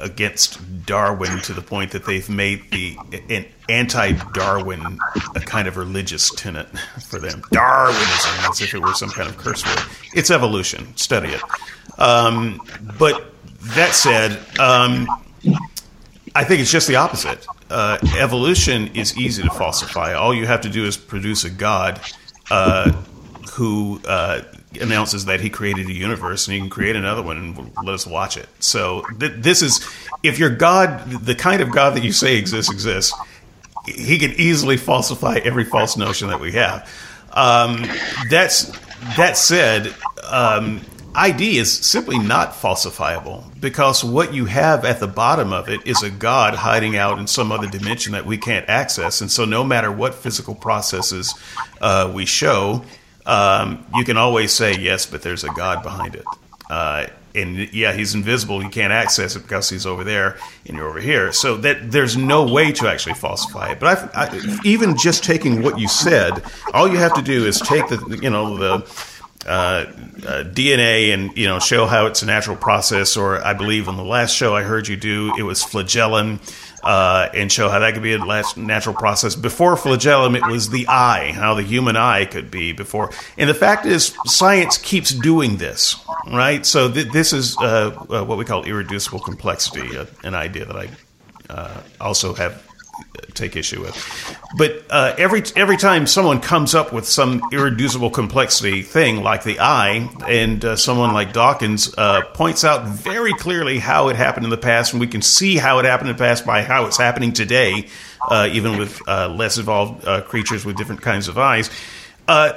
[0.00, 2.96] against Darwin to the point that they've made the
[3.28, 4.98] an anti-Darwin
[5.34, 6.66] a kind of religious tenet
[7.08, 7.42] for them.
[7.50, 9.84] Darwinism, as if it were some kind of curse word.
[10.14, 10.96] It's evolution.
[10.96, 11.42] Study it.
[11.98, 12.60] Um,
[12.98, 13.32] but
[13.74, 15.06] that said, um,
[16.34, 17.46] I think it's just the opposite.
[17.68, 20.14] Uh, evolution is easy to falsify.
[20.14, 22.00] All you have to do is produce a god
[22.50, 22.90] uh,
[23.52, 24.42] who uh,
[24.80, 28.06] announces that he created a universe and he can create another one and let us
[28.06, 28.48] watch it.
[28.60, 29.84] So th- this is
[30.22, 33.12] if your God, the kind of God that you say exists, exists,
[33.86, 36.88] he can easily falsify every false notion that we have.
[37.32, 37.84] Um,
[38.28, 38.70] that's
[39.16, 39.94] that said,
[40.28, 40.82] um,
[41.14, 46.02] ID is simply not falsifiable because what you have at the bottom of it is
[46.02, 49.20] a God hiding out in some other dimension that we can't access.
[49.20, 51.34] And so, no matter what physical processes
[51.80, 52.84] uh, we show,
[53.26, 56.24] um, you can always say yes, but there's a God behind it.
[56.68, 58.62] Uh, and yeah, he's invisible.
[58.62, 60.36] You can't access it because he's over there
[60.66, 61.32] and you're over here.
[61.32, 63.80] So that there's no way to actually falsify it.
[63.80, 66.42] But I, even just taking what you said,
[66.74, 68.78] all you have to do is take the you know the
[69.46, 69.84] uh, uh,
[70.44, 73.16] DNA and you know show how it's a natural process.
[73.16, 76.40] Or I believe on the last show I heard you do, it was flagellum
[76.82, 78.18] uh, and show how that could be a
[78.56, 79.34] natural process.
[79.34, 83.10] Before flagellum, it was the eye, how the human eye could be before.
[83.36, 85.96] And the fact is, science keeps doing this,
[86.30, 86.64] right?
[86.64, 90.76] So th- this is uh, uh, what we call irreducible complexity, uh, an idea that
[90.76, 92.69] I also have
[93.34, 94.36] take issue with.
[94.56, 99.60] But uh, every every time someone comes up with some irreducible complexity thing like the
[99.60, 104.50] eye, and uh, someone like Dawkins uh, points out very clearly how it happened in
[104.50, 106.98] the past, and we can see how it happened in the past by how it's
[106.98, 107.88] happening today,
[108.28, 111.70] uh, even with uh, less evolved uh, creatures with different kinds of eyes.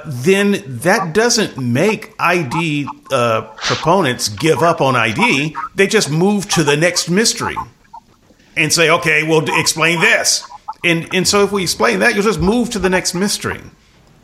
[0.06, 5.56] then that doesn't make ID proponents give up on ID.
[5.74, 7.56] They just move to the next mystery
[8.56, 10.48] and say, okay, well, explain this.
[10.84, 13.60] And, and so if we explain that, you'll just move to the next mystery.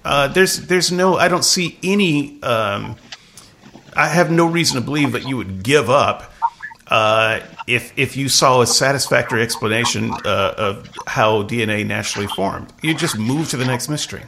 [0.05, 2.97] Uh, there's, there's no, I don't see any, um,
[3.97, 6.32] I have no reason to believe that you would give up
[6.89, 12.73] uh, if, if you saw a satisfactory explanation uh, of how DNA naturally formed.
[12.82, 14.23] You just move to the next mystery.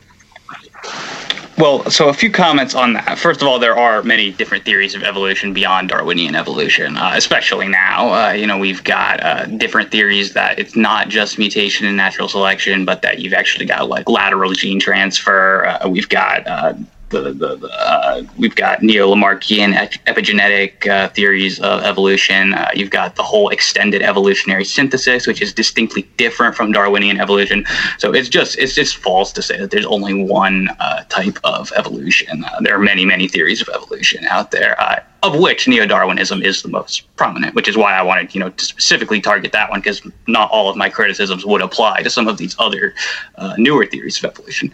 [1.63, 3.21] Well, so a few comments on that.
[3.21, 7.69] First of all, there are many different theories of evolution beyond Darwinian evolution, uh, especially
[7.69, 8.13] now.
[8.13, 12.29] Uh, you know, we've got uh, different theories that it's not just mutation and natural
[12.29, 15.65] selection, but that you've actually got like lateral gene transfer.
[15.65, 16.75] Uh, we've got uh,
[17.13, 19.75] the, the, the uh, we've got neo-Lamarckian
[20.07, 22.55] epigenetic uh, theories of evolution.
[22.55, 27.65] Uh, you've got the whole extended evolutionary synthesis, which is distinctly different from Darwinian evolution.
[27.99, 31.73] So it's just it's just false to say that there's only one uh, type of
[31.77, 32.45] evolution.
[32.45, 34.75] Uh, there are many many theories of evolution out there
[35.23, 38.65] of which neo-Darwinism is the most prominent, which is why I wanted, you know, to
[38.65, 42.39] specifically target that one because not all of my criticisms would apply to some of
[42.39, 42.95] these other
[43.37, 44.73] uh, newer theories of evolution.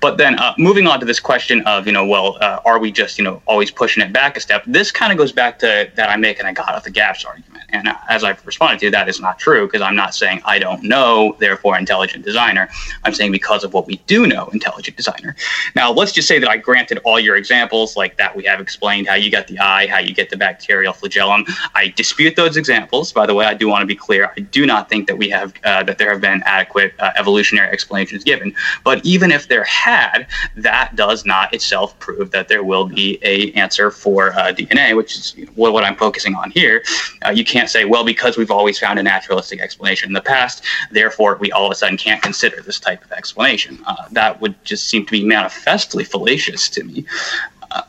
[0.00, 2.92] But then uh, moving on to this question of, you know, well, uh, are we
[2.92, 4.62] just, you know, always pushing it back a step?
[4.66, 7.24] This kind of goes back to that I make and I God of the gaps
[7.24, 7.49] argument.
[7.72, 10.82] And as I've responded to, that is not true because I'm not saying I don't
[10.82, 12.68] know, therefore intelligent designer.
[13.04, 15.36] I'm saying because of what we do know, intelligent designer.
[15.74, 19.08] Now, let's just say that I granted all your examples like that we have explained
[19.08, 21.44] how you got the eye how you get the bacterial flagellum.
[21.74, 23.12] I dispute those examples.
[23.12, 24.32] By the way, I do want to be clear.
[24.36, 27.70] I do not think that we have uh, that there have been adequate uh, evolutionary
[27.70, 28.54] explanations given.
[28.84, 30.26] But even if there had,
[30.56, 35.16] that does not itself prove that there will be a answer for uh, DNA, which
[35.16, 36.82] is what I'm focusing on here.
[37.24, 40.64] Uh, you can't say, well, because we've always found a naturalistic explanation in the past,
[40.90, 43.82] therefore we all of a sudden can't consider this type of explanation.
[43.86, 47.04] Uh, that would just seem to be manifestly fallacious to me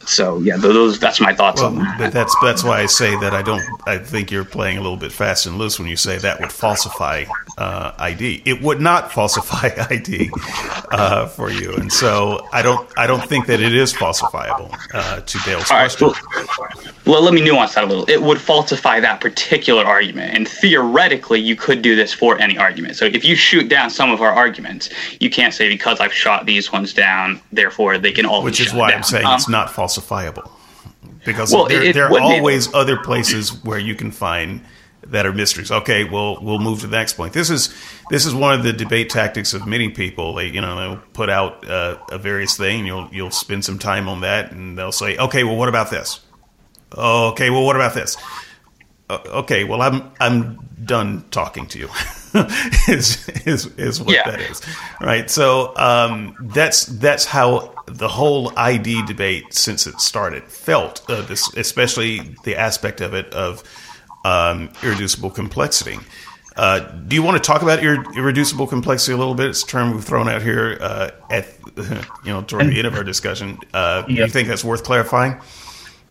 [0.06, 1.98] so yeah, those that's my thoughts well, on that.
[1.98, 3.64] But that's that's why I say that I don't.
[3.88, 6.52] I think you're playing a little bit fast and loose when you say that would
[6.52, 7.26] falsify
[7.58, 8.44] uh, ID.
[8.46, 10.32] It would not falsify ID
[10.92, 12.88] uh, for you, and so I don't.
[12.98, 14.76] I don't think that it is falsifiable.
[14.94, 16.08] Uh, to Dale's All question.
[16.08, 18.10] Right, well, well, let me nuance that a little.
[18.10, 22.98] It would falsify that particular argument, and theoretically, you could do this for any argument.
[22.98, 24.90] So if you shoot down some of our arguments,
[25.20, 28.44] you can't say because I've shot these ones down, therefore they can all.
[28.44, 28.92] Which is why.
[28.92, 30.50] I'm saying um, it's not falsifiable
[31.26, 34.62] because well, there, it, there are always other places where you can find
[35.08, 35.72] that are mysteries.
[35.72, 37.34] Okay, well, we'll move to the next point.
[37.34, 37.74] This is
[38.10, 40.36] this is one of the debate tactics of many people.
[40.36, 42.86] They you know they'll put out uh, a various thing.
[42.86, 46.20] You'll you'll spend some time on that, and they'll say, okay, well, what about this?
[46.96, 48.18] Okay, well, what about this?
[49.10, 51.90] Uh, okay, well, I'm I'm done talking to you.
[52.88, 54.30] is is is what yeah.
[54.30, 54.62] that is,
[55.02, 55.30] right?
[55.30, 61.04] So um, that's that's how the whole ID debate since it started felt.
[61.10, 63.64] Uh, this, especially the aspect of it of
[64.26, 65.98] um, irreducible complexity.
[66.56, 69.50] Uh, do you want to talk about ir- irreducible complexity a little bit?
[69.50, 71.48] It's a term we've thrown out here uh, at
[71.78, 73.58] you know toward the end of our discussion.
[73.74, 75.40] Uh, Do you think that's worth clarifying?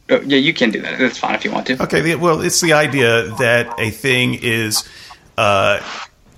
[0.09, 0.99] Oh, yeah, you can do that.
[0.99, 1.81] That's fine if you want to.
[1.85, 2.17] Okay.
[2.17, 4.89] Well, it's the idea that a thing is
[5.39, 5.81] uh,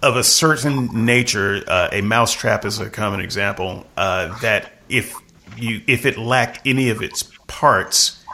[0.03, 1.63] of a certain nature.
[1.67, 3.87] Uh, a mousetrap is a common example.
[3.97, 5.15] Uh, that if
[5.57, 8.25] you if it lacked any of its parts,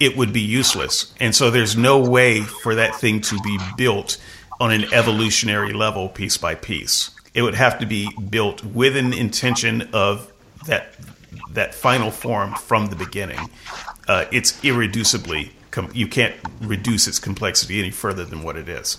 [0.00, 1.14] it would be useless.
[1.20, 4.18] And so there's no way for that thing to be built
[4.60, 7.10] on an evolutionary level, piece by piece.
[7.34, 10.32] It would have to be built with an intention of
[10.66, 10.94] that
[11.52, 13.38] that final form from the beginning
[14.08, 18.98] uh, it's irreducibly com- you can't reduce its complexity any further than what it is.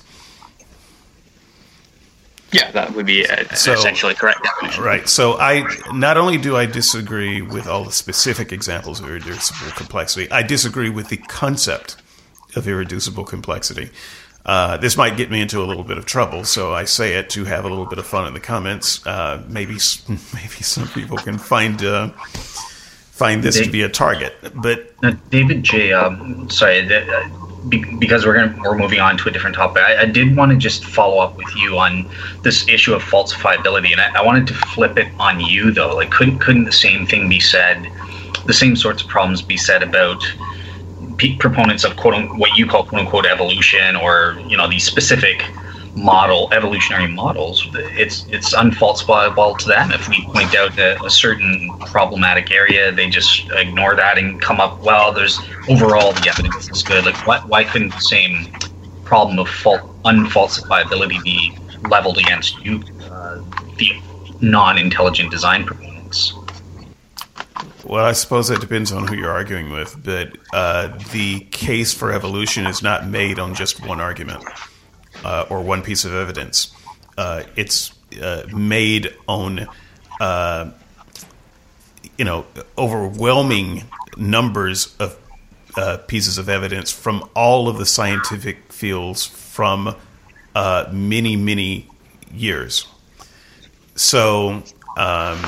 [2.51, 4.83] Yeah, that would be a, so, essentially correct definition.
[4.83, 5.07] Right.
[5.07, 5.63] So I
[5.93, 10.89] not only do I disagree with all the specific examples of irreducible complexity, I disagree
[10.89, 11.97] with the concept
[12.55, 13.91] of irreducible complexity.
[14.45, 17.29] Uh, this might get me into a little bit of trouble, so I say it
[17.31, 19.05] to have a little bit of fun in the comments.
[19.05, 19.73] Uh, maybe
[20.33, 24.33] maybe some people can find uh, find this Dave, to be a target.
[24.55, 25.93] But uh, David J.
[25.93, 26.87] Um, sorry,
[27.63, 29.83] uh, because we're gonna, we're moving on to a different topic.
[29.83, 32.09] I, I, did want to just follow up with you on
[32.43, 35.95] this issue of falsifiability, and I, I, wanted to flip it on you though.
[35.95, 37.91] Like, couldn't couldn't the same thing be said?
[38.45, 40.23] The same sorts of problems be said about
[41.39, 45.43] proponents of quote what you call quote unquote evolution, or you know these specific
[45.95, 49.91] model evolutionary models it's it's unfalsifiable to them.
[49.91, 54.59] If we point out a, a, certain problematic area they just ignore that and come
[54.59, 57.05] up well there's overall the evidence is good.
[57.05, 58.51] Like why, why couldn't the same
[59.03, 61.57] problem of fault unfalsifiability be
[61.89, 63.41] leveled against you uh,
[63.77, 63.99] the
[64.41, 66.33] non-intelligent design proponents?
[67.83, 72.11] Well, I suppose that depends on who you're arguing with, but uh, the case for
[72.11, 74.43] evolution is not made on just one argument
[75.23, 76.73] uh, or one piece of evidence.
[77.17, 79.67] Uh, it's uh, made on
[80.19, 80.71] uh,
[82.17, 82.45] you know
[82.77, 83.83] overwhelming
[84.17, 85.17] numbers of
[85.75, 89.95] uh, pieces of evidence from all of the scientific fields from
[90.55, 91.87] uh, many many
[92.33, 92.87] years.
[93.95, 94.63] So
[94.97, 95.39] um,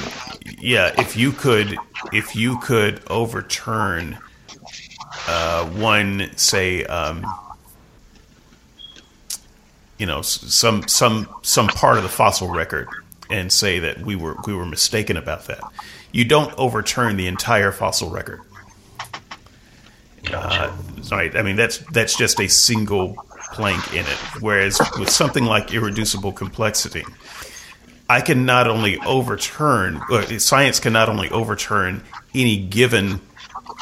[0.59, 1.77] yeah, if you could
[2.11, 4.17] if you could overturn
[5.73, 6.83] one say.
[6.85, 7.25] Um,
[10.01, 12.89] you know some some some part of the fossil record
[13.29, 15.61] and say that we were we were mistaken about that.
[16.11, 18.41] You don't overturn the entire fossil record.
[20.33, 20.75] Uh,
[21.11, 21.35] right.
[21.37, 23.13] I mean, that's that's just a single
[23.53, 24.17] plank in it.
[24.39, 27.05] Whereas with something like irreducible complexity,
[28.09, 32.03] I can not only overturn uh, science can not only overturn
[32.33, 33.21] any given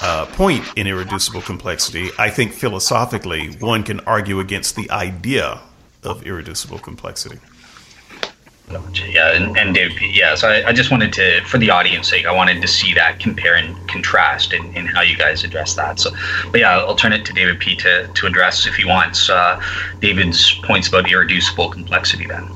[0.01, 2.09] uh, point in irreducible complexity.
[2.19, 5.61] I think philosophically, one can argue against the idea
[6.03, 7.39] of irreducible complexity.
[9.09, 10.35] Yeah, and, and David, yeah.
[10.35, 13.19] So I, I, just wanted to, for the audience sake, I wanted to see that
[13.19, 15.99] compare and contrast in, in how you guys address that.
[15.99, 16.11] So,
[16.51, 19.59] but yeah, I'll turn it to David P to, to address if he wants uh,
[20.01, 22.27] David's points about irreducible complexity.
[22.27, 22.47] Then.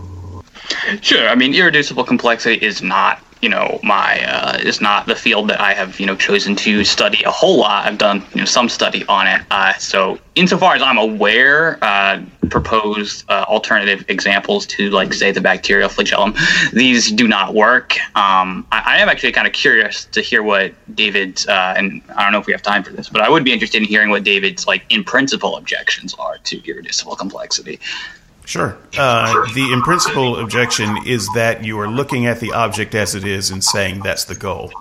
[1.02, 1.28] Sure.
[1.28, 5.60] I mean, irreducible complexity is not you know my uh, is not the field that
[5.60, 7.86] I have you know chosen to study a whole lot.
[7.86, 9.41] I've done you know some study on it.
[9.52, 15.41] Uh, so insofar as I'm aware, uh, proposed uh, alternative examples to like say the
[15.41, 16.34] bacterial flagellum,
[16.72, 17.98] these do not work.
[18.15, 22.24] Um, I, I, am actually kind of curious to hear what David's uh, and I
[22.24, 24.10] don't know if we have time for this, but I would be interested in hearing
[24.10, 27.80] what David's like in principle objections are to irreducible complexity.
[28.45, 28.78] Sure.
[28.98, 33.24] Uh, the in principle objection is that you are looking at the object as it
[33.24, 34.72] is and saying that's the goal.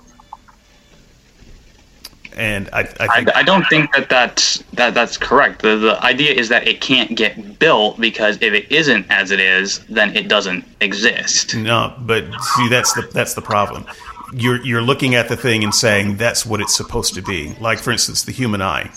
[2.37, 5.63] And I, I, I, I don't think that that's that that's correct.
[5.63, 9.39] The, the idea is that it can't get built because if it isn't as it
[9.39, 11.55] is, then it doesn't exist.
[11.55, 12.25] No, but
[12.57, 13.87] see, that's the that's the problem.
[14.33, 17.55] You're you're looking at the thing and saying that's what it's supposed to be.
[17.61, 18.91] Like for instance, the human eye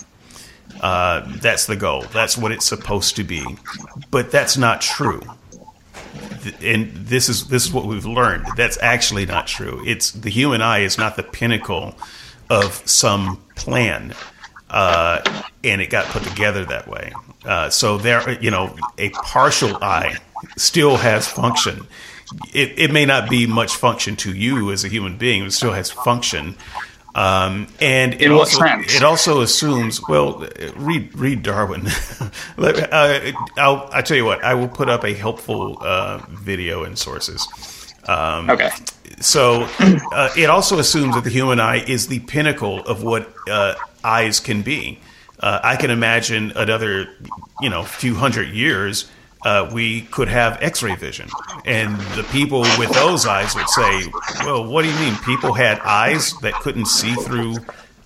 [0.86, 2.04] uh, that's the goal.
[2.14, 3.58] That's what it's supposed to be.
[4.12, 5.20] But that's not true.
[6.62, 8.46] And this is this is what we've learned.
[8.56, 9.82] That's actually not true.
[9.84, 11.96] It's the human eye is not the pinnacle
[12.52, 14.14] of some plan,
[14.70, 15.22] uh,
[15.64, 17.12] and it got put together that way.
[17.44, 20.18] Uh, so there, you know, a partial eye
[20.56, 21.88] still has function.
[22.54, 25.54] It, it may not be much function to you as a human being, but it
[25.54, 26.56] still has function.
[27.16, 30.02] Um, and it also, it also assumes.
[30.06, 31.88] Well, read read Darwin.
[32.58, 34.44] uh, I'll I tell you what.
[34.44, 37.48] I will put up a helpful uh, video and sources.
[38.08, 38.70] Um, okay.
[39.22, 43.76] So uh, it also assumes that the human eye is the pinnacle of what uh,
[44.04, 45.00] eyes can be.
[45.40, 47.08] Uh, I can imagine another,
[47.62, 49.10] you know, few hundred years
[49.46, 51.30] uh, we could have X-ray vision,
[51.66, 54.12] and the people with those eyes would say,
[54.44, 55.16] "Well, what do you mean?
[55.18, 57.58] People had eyes that couldn't see through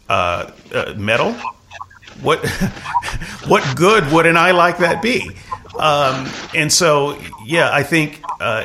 [0.09, 1.33] uh, uh, metal?
[2.21, 2.45] What
[3.47, 5.31] what good would an eye like that be?"
[5.79, 8.63] Um, and so, yeah, I think uh,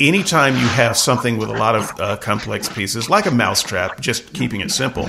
[0.00, 4.32] anytime you have something with a lot of uh, complex pieces, like a mousetrap, just
[4.32, 5.08] keeping it simple,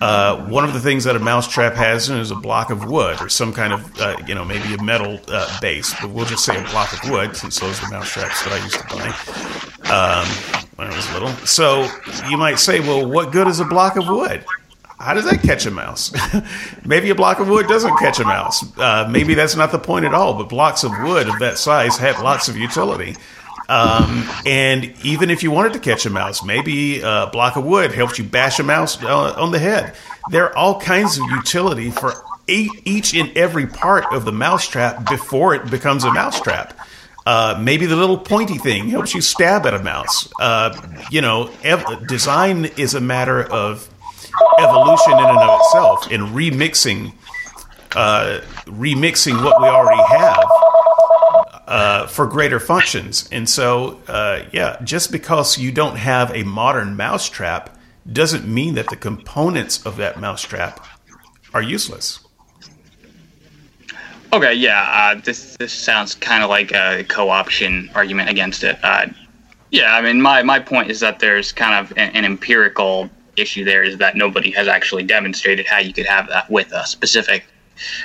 [0.00, 3.28] uh, one of the things that a mousetrap has is a block of wood or
[3.28, 6.56] some kind of, uh, you know, maybe a metal uh, base, but we'll just say
[6.56, 9.08] a block of wood since those are mousetraps that I used to buy
[9.90, 10.26] um,
[10.76, 11.30] when I was little.
[11.46, 11.88] So
[12.28, 14.44] you might say, well, what good is a block of wood?
[15.00, 16.12] How does that catch a mouse?
[16.84, 18.64] maybe a block of wood doesn't catch a mouse.
[18.78, 21.96] Uh, maybe that's not the point at all, but blocks of wood of that size
[21.98, 23.14] have lots of utility.
[23.68, 27.92] Um, and even if you wanted to catch a mouse, maybe a block of wood
[27.92, 29.94] helps you bash a mouse uh, on the head.
[30.30, 32.14] There are all kinds of utility for
[32.46, 36.78] each and every part of the mousetrap before it becomes a mousetrap.
[37.26, 40.30] Uh, maybe the little pointy thing helps you stab at a mouse.
[40.40, 40.74] Uh,
[41.10, 43.86] you know, ev- design is a matter of
[44.58, 47.12] evolution in and of itself, and remixing,
[47.94, 50.42] uh, remixing what we already have
[51.68, 53.28] uh, for greater functions.
[53.30, 57.76] And so, uh, yeah, just because you don't have a modern mousetrap
[58.10, 60.84] doesn't mean that the components of that mousetrap
[61.52, 62.20] are useless.
[64.32, 68.78] Okay, yeah, uh, this this sounds kind of like a co-option argument against it.
[68.82, 69.06] Uh,
[69.70, 73.64] yeah, I mean, my, my point is that there's kind of an, an empirical issue
[73.64, 77.44] there is that nobody has actually demonstrated how you could have that with a specific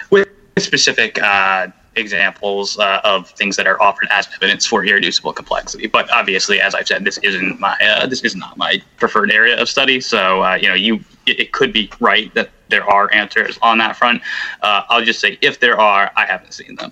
[0.09, 0.27] with
[0.59, 5.87] specific uh, examples uh, of things that are offered as evidence for irreducible complexity.
[5.87, 9.59] But obviously, as I've said, this isn't my uh, this is not my preferred area
[9.59, 10.01] of study.
[10.01, 10.95] So uh, you know, you
[11.25, 14.21] it, it, could be right that there are answers on that front.
[14.61, 16.91] Uh, I'll just say if there are, I haven't seen them.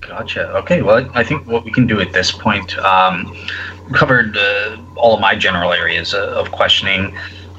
[0.00, 0.48] Gotcha.
[0.56, 0.82] Okay.
[0.82, 3.36] Well, I think what we can do at this point um,
[3.92, 7.16] covered uh, all of my general areas uh, of questioning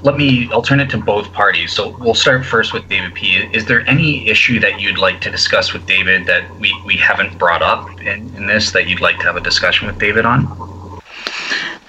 [0.07, 1.73] let me I'll turn it to both parties.
[1.73, 3.35] So we'll start first with David P.
[3.53, 7.38] Is there any issue that you'd like to discuss with David that we, we haven't
[7.38, 10.47] brought up in, in this that you'd like to have a discussion with David on?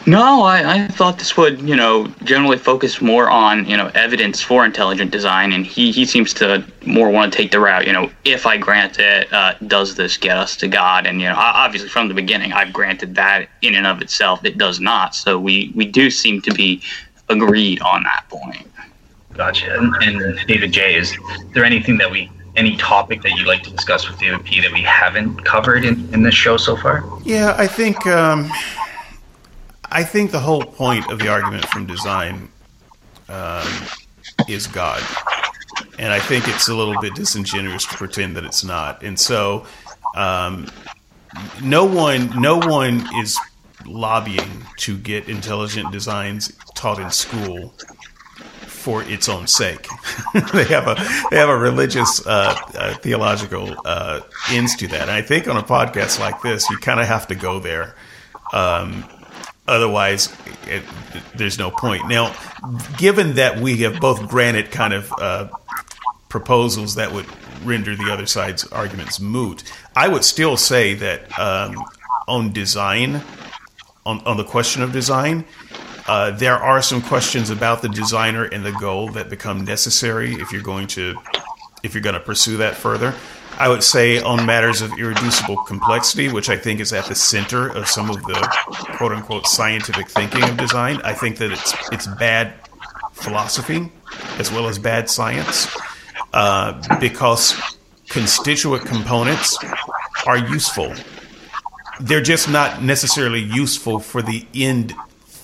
[0.07, 4.40] No, I, I thought this would, you know, generally focus more on, you know, evidence
[4.40, 7.93] for intelligent design, and he, he seems to more want to take the route, you
[7.93, 11.07] know, if I grant it, uh, does this get us to God?
[11.07, 14.57] And, you know, obviously from the beginning, I've granted that in and of itself, it
[14.57, 15.15] does not.
[15.15, 16.81] So we, we do seem to be
[17.29, 18.67] agreed on that point.
[19.35, 19.79] Gotcha.
[19.79, 21.17] And, and David J, is
[21.53, 24.73] there anything that we any topic that you'd like to discuss with David P that
[24.73, 27.05] we haven't covered in, in this show so far?
[27.25, 28.51] Yeah, I think um,
[29.91, 32.49] I think the whole point of the argument from design
[33.29, 33.69] um,
[34.49, 35.03] is God,
[35.99, 39.03] and I think it's a little bit disingenuous to pretend that it's not.
[39.03, 39.65] And so,
[40.17, 40.67] um,
[41.63, 43.39] no one, no one is
[43.87, 47.73] lobbying to get intelligent designs taught in school
[48.79, 49.87] for its own sake.
[50.53, 50.95] they have a
[51.31, 55.03] they have a religious uh, uh, theological uh, ends to that.
[55.03, 57.95] And I think on a podcast like this, you kind of have to go there.
[58.53, 59.05] Um,
[59.67, 60.35] otherwise,
[60.67, 60.83] it,
[61.35, 62.09] there's no point.
[62.09, 62.35] Now,
[62.97, 65.49] given that we have both granted kind of uh,
[66.29, 67.27] proposals that would
[67.65, 69.65] render the other side's arguments moot,
[69.95, 71.77] I would still say that um,
[72.27, 73.23] on design,
[74.09, 75.45] on, on the question of design,
[76.07, 80.51] uh, there are some questions about the designer and the goal that become necessary if
[80.51, 81.17] you're going to
[81.83, 83.15] if you're going to pursue that further.
[83.59, 87.69] I would say on matters of irreducible complexity, which I think is at the center
[87.69, 88.35] of some of the
[88.97, 92.55] quote unquote scientific thinking of design, I think that it's it's bad
[93.13, 93.93] philosophy
[94.39, 95.69] as well as bad science
[96.33, 97.55] uh, because
[98.09, 99.59] constituent components
[100.27, 100.95] are useful.
[102.01, 104.95] They're just not necessarily useful for the end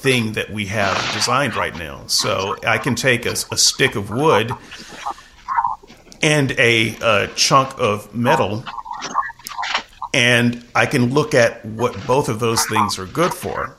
[0.04, 2.06] thing that we have designed right now.
[2.06, 4.52] So I can take a, a stick of wood
[6.22, 8.64] and a, a chunk of metal,
[10.12, 13.76] and I can look at what both of those things are good for.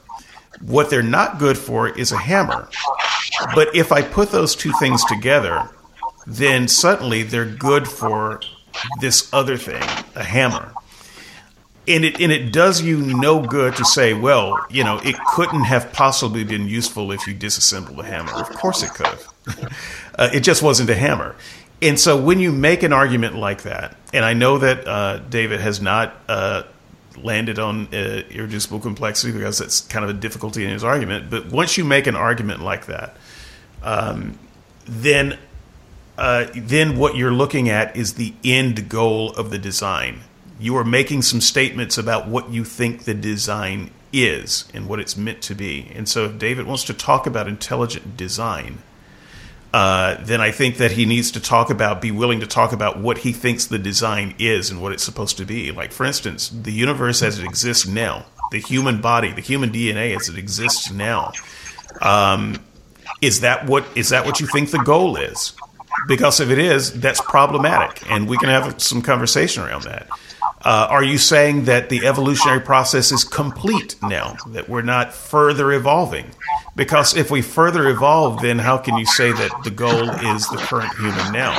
[0.61, 2.69] What they're not good for is a hammer.
[3.53, 5.69] But if I put those two things together,
[6.25, 8.41] then suddenly they're good for
[8.99, 9.83] this other thing,
[10.15, 10.73] a hammer
[11.87, 15.63] and it and it does you no good to say, well, you know, it couldn't
[15.63, 18.33] have possibly been useful if you disassembled the hammer.
[18.33, 19.19] Of course, it could
[20.15, 21.35] uh, it just wasn't a hammer.
[21.81, 25.59] And so, when you make an argument like that, and I know that uh, David
[25.59, 26.63] has not uh,
[27.17, 31.29] landed on uh, irreducible complexity because that's kind of a difficulty in his argument.
[31.29, 33.17] But once you make an argument like that,
[33.83, 34.39] um,
[34.85, 35.37] then
[36.17, 40.21] uh, then what you're looking at is the end goal of the design
[40.59, 45.17] you are making some statements about what you think the design is and what it's
[45.17, 45.91] meant to be.
[45.93, 48.79] And so, if David wants to talk about intelligent design,
[49.73, 52.97] uh, then I think that he needs to talk about, be willing to talk about
[52.97, 55.71] what he thinks the design is and what it's supposed to be.
[55.73, 60.15] Like, for instance, the universe as it exists now, the human body, the human DNA
[60.15, 61.33] as it exists now.
[62.01, 62.63] Um,
[63.21, 65.53] is that what is that what you think the goal is?
[66.07, 70.07] Because if it is, that's problematic, and we can have some conversation around that.
[70.65, 75.71] Uh, are you saying that the evolutionary process is complete now, that we're not further
[75.71, 76.25] evolving?
[76.75, 80.57] Because if we further evolve, then how can you say that the goal is the
[80.57, 81.55] current human now?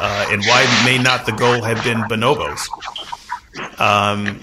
[0.00, 2.60] Uh, and why may not the goal have been bonobos?
[3.80, 4.40] Um,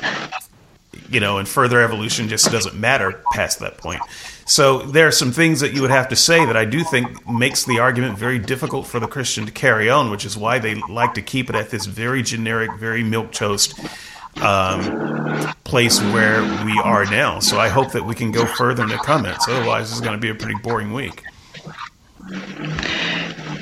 [1.09, 4.01] you know, and further evolution just doesn't matter past that point.
[4.52, 7.26] So there are some things that you would have to say that I do think
[7.26, 10.76] makes the argument very difficult for the Christian to carry on, which is why they
[10.90, 13.80] like to keep it at this very generic, very milk toast
[14.41, 17.40] um, place where we are now.
[17.40, 19.48] So I hope that we can go further in the comments.
[19.48, 21.23] Otherwise, it's going to be a pretty boring week.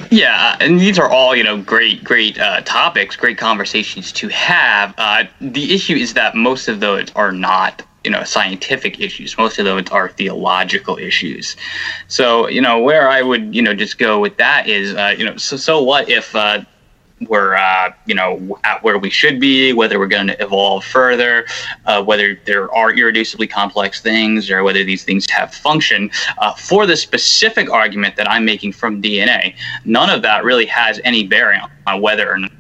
[0.09, 4.95] Yeah, and these are all you know great, great uh, topics, great conversations to have.
[4.97, 9.37] Uh, the issue is that most of those are not you know scientific issues.
[9.37, 11.55] Most of those are theological issues.
[12.07, 15.25] So you know where i would you know just go with that is uh, you
[15.25, 16.61] know so so what if uh,
[17.27, 21.45] we're uh, you know at where we should be whether we're going to evolve further
[21.85, 26.85] uh, whether there are irreducibly complex things or whether these things have function uh, for
[26.85, 29.53] the specific argument that i'm making from dna
[29.85, 32.51] none of that really has any bearing on whether or not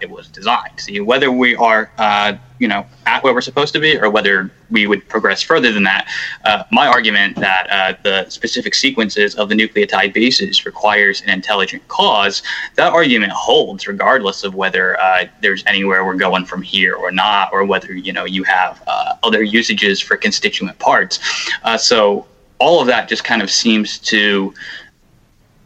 [0.00, 0.78] it was designed.
[0.78, 4.50] See, whether we are, uh, you know, at where we're supposed to be, or whether
[4.70, 6.08] we would progress further than that,
[6.44, 11.86] uh, my argument that uh, the specific sequences of the nucleotide bases requires an intelligent
[11.88, 12.42] cause,
[12.74, 17.52] that argument holds regardless of whether uh, there's anywhere we're going from here or not,
[17.52, 21.18] or whether you know you have uh, other usages for constituent parts.
[21.62, 22.26] Uh, so
[22.58, 24.54] all of that just kind of seems to,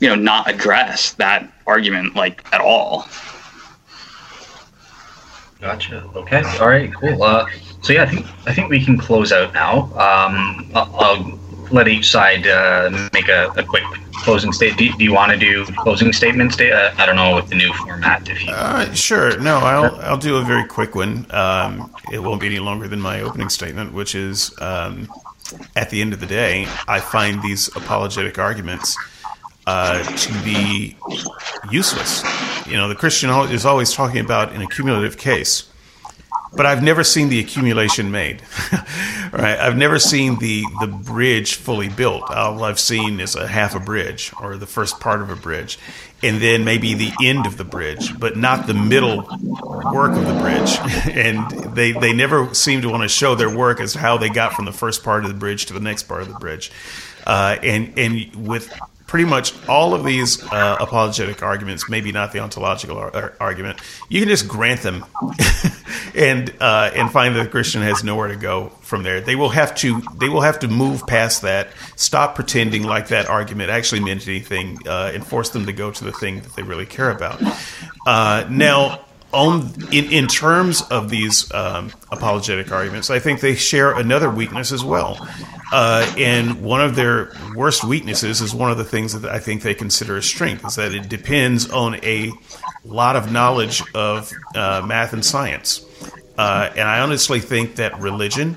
[0.00, 3.06] you know, not address that argument like at all.
[5.60, 6.04] Gotcha.
[6.14, 6.42] Okay.
[6.60, 6.92] All right.
[6.94, 7.22] Cool.
[7.22, 7.46] Uh,
[7.82, 9.84] so yeah, I think I think we can close out now.
[9.92, 11.38] Um, I'll, I'll
[11.70, 14.78] let each side uh, make a, a, quick closing statement.
[14.78, 16.58] Do, do, you want to do closing statements?
[16.58, 18.28] Uh, I don't know with the new format.
[18.28, 21.26] If you uh, sure, no, I'll I'll do a very quick one.
[21.30, 25.08] Um, it won't be any longer than my opening statement, which is um,
[25.76, 28.96] at the end of the day, I find these apologetic arguments
[29.70, 30.96] uh, to be
[31.70, 32.24] useless.
[32.66, 35.70] You know, the Christian is always talking about an accumulative case
[36.52, 38.42] but I've never seen the accumulation made.
[39.32, 39.58] right?
[39.58, 42.22] I've never seen the the bridge fully built.
[42.30, 45.78] All I've seen is a half a bridge or the first part of a bridge,
[46.22, 49.18] and then maybe the end of the bridge, but not the middle
[49.92, 50.76] work of the bridge.
[51.16, 54.52] and they they never seem to want to show their work as how they got
[54.54, 56.72] from the first part of the bridge to the next part of the bridge.
[57.26, 58.72] Uh, and and with
[59.10, 64.20] pretty much all of these uh, apologetic arguments, maybe not the ontological ar- argument, you
[64.20, 65.04] can just grant them
[66.14, 69.20] and uh, and find that the Christian has nowhere to go from there.
[69.20, 73.28] They will have to they will have to move past that, stop pretending like that
[73.28, 76.62] argument actually meant anything, uh, and force them to go to the thing that they
[76.62, 77.42] really care about.
[78.06, 79.00] Uh, now
[79.32, 84.72] on in, in terms of these um, apologetic arguments, I think they share another weakness
[84.72, 85.16] as well.
[85.72, 89.62] Uh, and one of their worst weaknesses is one of the things that I think
[89.62, 92.32] they consider a strength is that it depends on a
[92.84, 95.84] lot of knowledge of uh, math and science.
[96.36, 98.56] Uh, and I honestly think that religion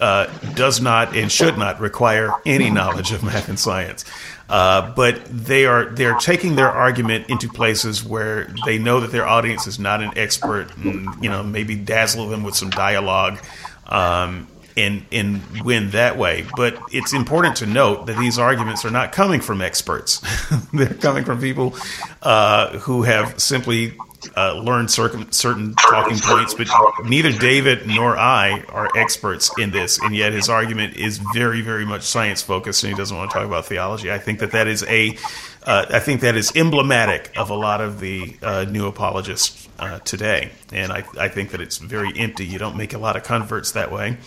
[0.00, 4.04] uh, does not and should not require any knowledge of math and science.
[4.52, 9.26] Uh, but they are they're taking their argument into places where they know that their
[9.26, 13.42] audience is not an expert, and you know maybe dazzle them with some dialogue,
[13.86, 14.46] um,
[14.76, 16.44] and and win that way.
[16.54, 20.20] But it's important to note that these arguments are not coming from experts;
[20.74, 21.74] they're coming from people
[22.20, 23.96] uh, who have simply
[24.36, 26.68] uh, learn certain certain talking points, but
[27.04, 31.84] neither David nor I are experts in this, and yet his argument is very, very
[31.84, 34.10] much science focused, and he doesn't want to talk about theology.
[34.10, 35.16] I think that that is a,
[35.64, 39.98] uh, I think that is emblematic of a lot of the uh, new apologists uh,
[40.00, 42.46] today, and I, I think that it's very empty.
[42.46, 44.18] You don't make a lot of converts that way.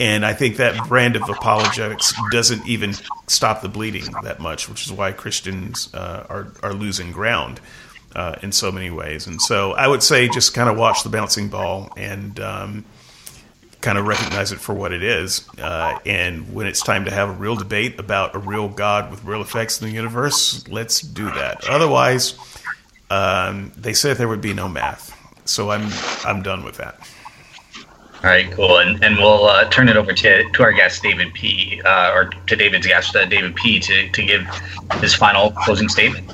[0.00, 2.94] And I think that brand of apologetics doesn't even
[3.28, 7.60] stop the bleeding that much, which is why Christians uh, are are losing ground
[8.14, 9.26] uh, in so many ways.
[9.26, 12.84] And so I would say just kind of watch the bouncing ball and um,
[13.80, 15.48] kind of recognize it for what it is.
[15.58, 19.24] Uh, and when it's time to have a real debate about a real God with
[19.24, 21.68] real effects in the universe, let's do that.
[21.68, 22.38] Otherwise,
[23.10, 25.12] um, they said there would be no math.
[25.44, 25.90] So I'm
[26.24, 27.06] I'm done with that.
[28.24, 31.34] All right, cool, and and we'll uh, turn it over to to our guest David
[31.34, 31.82] P.
[31.84, 33.78] Uh, or to David's guest uh, David P.
[33.80, 34.46] to to give
[34.94, 36.26] his final closing statement.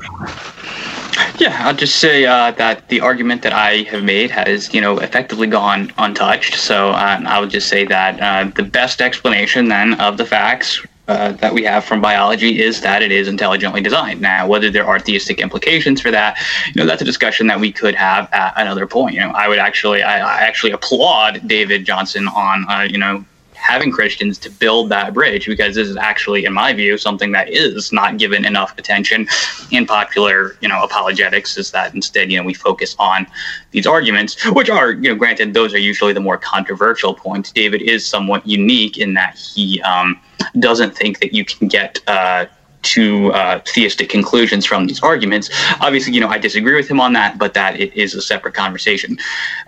[1.40, 4.98] Yeah, I'll just say uh, that the argument that I have made has, you know,
[4.98, 6.54] effectively gone untouched.
[6.56, 10.84] So uh, I would just say that uh, the best explanation then of the facts
[11.08, 14.20] uh, that we have from biology is that it is intelligently designed.
[14.20, 16.36] Now, whether there are theistic implications for that,
[16.66, 19.14] you know, that's a discussion that we could have at another point.
[19.14, 23.24] You know, I would actually, I, I actually applaud David Johnson on, uh, you know,
[23.61, 27.49] having Christians to build that bridge because this is actually, in my view, something that
[27.49, 29.28] is not given enough attention
[29.70, 31.57] in popular, you know, apologetics.
[31.57, 33.27] Is that instead, you know, we focus on
[33.70, 37.53] these arguments, which are, you know, granted, those are usually the more controversial points.
[37.53, 40.20] David is somewhat unique in that he um,
[40.59, 42.01] doesn't think that you can get.
[42.07, 42.47] Uh,
[42.82, 45.51] to uh, theistic conclusions from these arguments.
[45.81, 48.55] Obviously, you know, I disagree with him on that, but that it is a separate
[48.55, 49.19] conversation.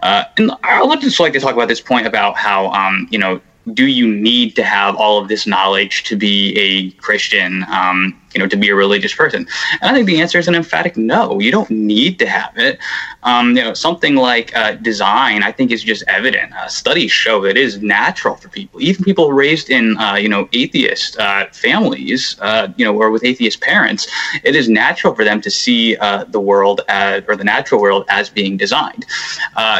[0.02, 3.18] Uh, and I would just like to talk about this point about how, um, you
[3.18, 3.40] know,
[3.72, 8.40] do you need to have all of this knowledge to be a Christian, um, you
[8.40, 9.46] know, to be a religious person?
[9.80, 11.38] And I think the answer is an emphatic no.
[11.38, 12.78] You don't need to have it.
[13.22, 16.52] Um, you know, something like uh, design, I think, is just evident.
[16.54, 20.48] Uh, studies show it is natural for people, even people raised in, uh, you know,
[20.52, 24.08] atheist uh, families, uh, you know, or with atheist parents.
[24.42, 28.06] It is natural for them to see uh, the world as, or the natural world
[28.08, 29.06] as being designed.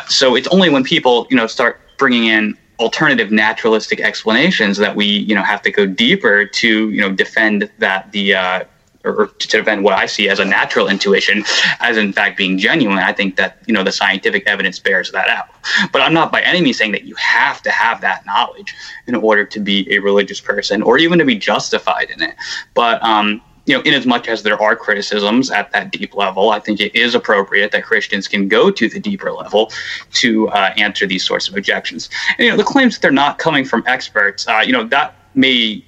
[0.09, 5.07] so it's only when people, you know, start bringing in alternative naturalistic explanations that we
[5.07, 8.65] you know have to go deeper to you know defend that the uh,
[9.05, 11.45] or to defend what I see as a natural intuition
[11.81, 12.99] as in fact being genuine.
[12.99, 15.47] I think that you know the scientific evidence bears that out.
[15.93, 18.75] But I'm not by any means saying that you have to have that knowledge
[19.07, 22.35] in order to be a religious person or even to be justified in it.
[22.75, 26.51] But um, you know, in as much as there are criticisms at that deep level,
[26.51, 29.71] I think it is appropriate that Christians can go to the deeper level
[30.15, 32.11] to uh, answer these sorts of objections.
[32.39, 35.15] And, you know, the claims that they're not coming from experts, uh, you know, that
[35.35, 35.85] may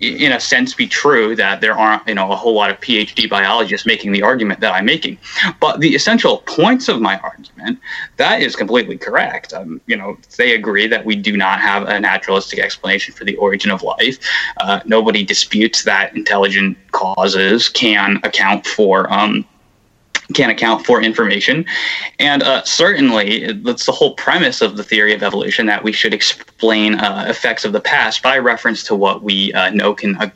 [0.00, 3.28] in a sense be true that there aren't you know a whole lot of phd
[3.30, 5.18] biologists making the argument that i'm making.
[5.60, 7.78] But the essential points of my argument
[8.16, 9.52] that is completely correct.
[9.52, 13.36] Um, you know they agree that we do not have a naturalistic explanation for the
[13.36, 14.18] origin of life.
[14.58, 19.46] Uh, nobody disputes that intelligent causes can account for um,
[20.32, 21.66] can account for information.
[22.18, 26.14] And uh, certainly, that's the whole premise of the theory of evolution that we should
[26.14, 30.30] explain uh, effects of the past by reference to what we uh, know can uh,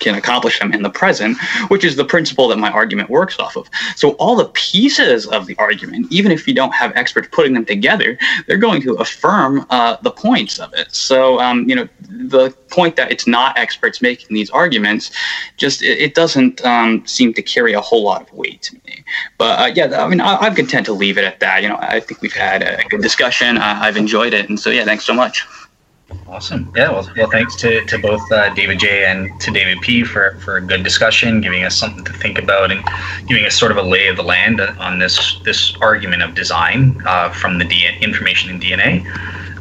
[0.00, 3.56] can accomplish them in the present, which is the principle that my argument works off
[3.56, 3.68] of.
[3.96, 7.64] So all the pieces of the argument, even if you don't have experts putting them
[7.64, 10.92] together, they're going to affirm uh, the points of it.
[10.94, 15.10] So um, you know the point that it's not experts making these arguments,
[15.56, 19.04] just it, it doesn't um, seem to carry a whole lot of weight to me.
[19.38, 21.62] But uh, yeah, I mean I, am content to leave it at that.
[21.62, 23.58] You know, I think we've had a good discussion.
[23.58, 25.46] Uh, I've enjoyed it, and so yeah, thanks so much.
[26.26, 26.70] Awesome.
[26.76, 26.90] Yeah.
[26.90, 30.56] Well, well thanks to, to both uh, David J and to David P for, for
[30.56, 32.84] a good discussion, giving us something to think about and
[33.26, 37.00] giving us sort of a lay of the land on this this argument of design
[37.04, 39.04] uh, from the DNA, information in DNA.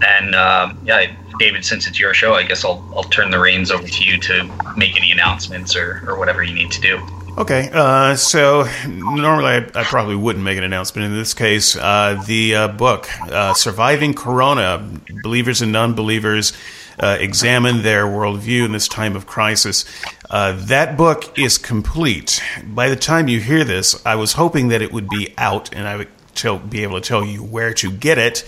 [0.06, 3.72] And uh, yeah, David, since it's your show, I guess I'll, I'll turn the reins
[3.72, 7.00] over to you to make any announcements or, or whatever you need to do.
[7.40, 11.06] Okay, uh, so normally I, I, probably wouldn't make an announcement.
[11.06, 14.86] In this case, uh, the uh, book, uh, Surviving Corona
[15.24, 16.52] Believers and Non Believers
[17.00, 19.86] uh, Examine Their Worldview in This Time of Crisis,
[20.30, 22.44] uh, that book is complete.
[22.62, 25.88] By the time you hear this, I was hoping that it would be out and
[25.88, 28.44] I would tell, be able to tell you where to get it.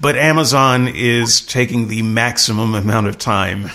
[0.00, 3.70] But Amazon is taking the maximum amount of time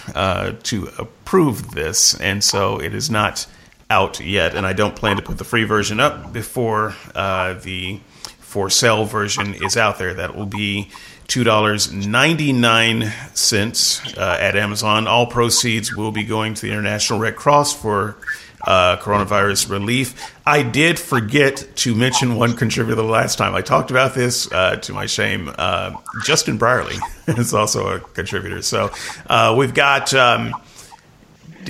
[0.64, 3.48] to approve this, and so it is not
[3.90, 8.00] out yet, and I don't plan to put the free version up before uh, the
[8.40, 10.14] for sale version is out there.
[10.14, 10.90] That will be
[11.28, 15.08] two dollars ninety nine cents uh, at Amazon.
[15.08, 18.18] All proceeds will be going to the International Red Cross for
[18.62, 20.34] uh, coronavirus relief.
[20.46, 23.54] I did forget to mention one contributor the last time.
[23.54, 25.52] I talked about this uh, to my shame.
[25.56, 26.98] Uh, Justin Brierley
[27.28, 28.62] is also a contributor.
[28.62, 28.92] So
[29.28, 30.14] uh, we've got.
[30.14, 30.54] Um,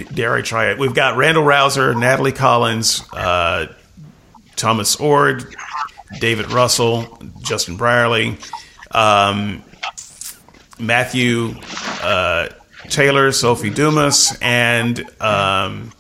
[0.04, 0.78] dare I try it?
[0.78, 3.68] We've got Randal Rauser, Natalie Collins, uh,
[4.56, 5.56] Thomas Oord,
[6.20, 8.38] David Russell, Justin Brierley,
[8.92, 9.64] um,
[10.80, 11.56] Matthew
[12.02, 12.50] uh,
[12.90, 15.92] Taylor, Sophie Dumas, and um,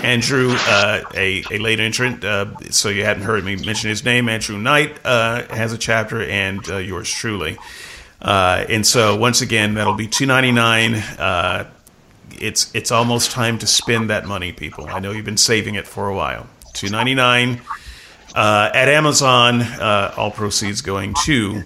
[0.00, 2.24] Andrew, uh, a, a late entrant.
[2.24, 4.28] Uh, so you hadn't heard me mention his name.
[4.28, 7.58] Andrew Knight uh, has a chapter, and uh, yours truly.
[8.20, 10.94] and so once again, that'll be two ninety nine
[12.42, 14.88] it's it's almost time to spend that money, people.
[14.88, 16.48] I know you've been saving it for a while.
[16.74, 17.62] Two ninety nine
[18.34, 19.62] uh, at Amazon.
[19.62, 21.62] Uh, all proceeds going to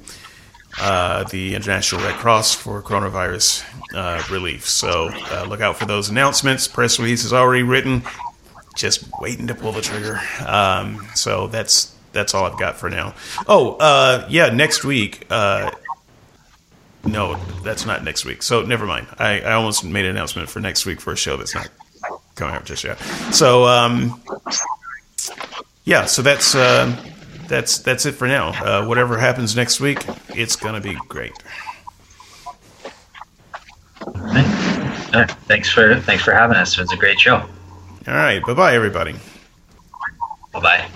[0.81, 4.69] uh, the International Red Cross for coronavirus uh, relief.
[4.69, 6.69] So uh, look out for those announcements.
[6.69, 8.03] Press release is already written.
[8.77, 10.21] Just waiting to pull the trigger.
[10.47, 13.15] Um, so that's that's all I've got for now.
[13.49, 15.27] Oh, uh, yeah, next week
[17.07, 18.43] no, that's not next week.
[18.43, 19.07] So never mind.
[19.19, 21.69] I, I almost made an announcement for next week for a show that's not
[22.35, 22.99] coming up just yet.
[23.33, 24.23] So um,
[25.85, 26.95] yeah, so that's uh,
[27.49, 28.49] that's that's it for now.
[28.49, 31.33] Uh, whatever happens next week, it's gonna be great.
[35.47, 36.77] Thanks for thanks for having us.
[36.77, 37.37] It was a great show.
[37.37, 38.43] All right.
[38.45, 39.15] Bye bye, everybody.
[40.53, 40.89] Bye bye.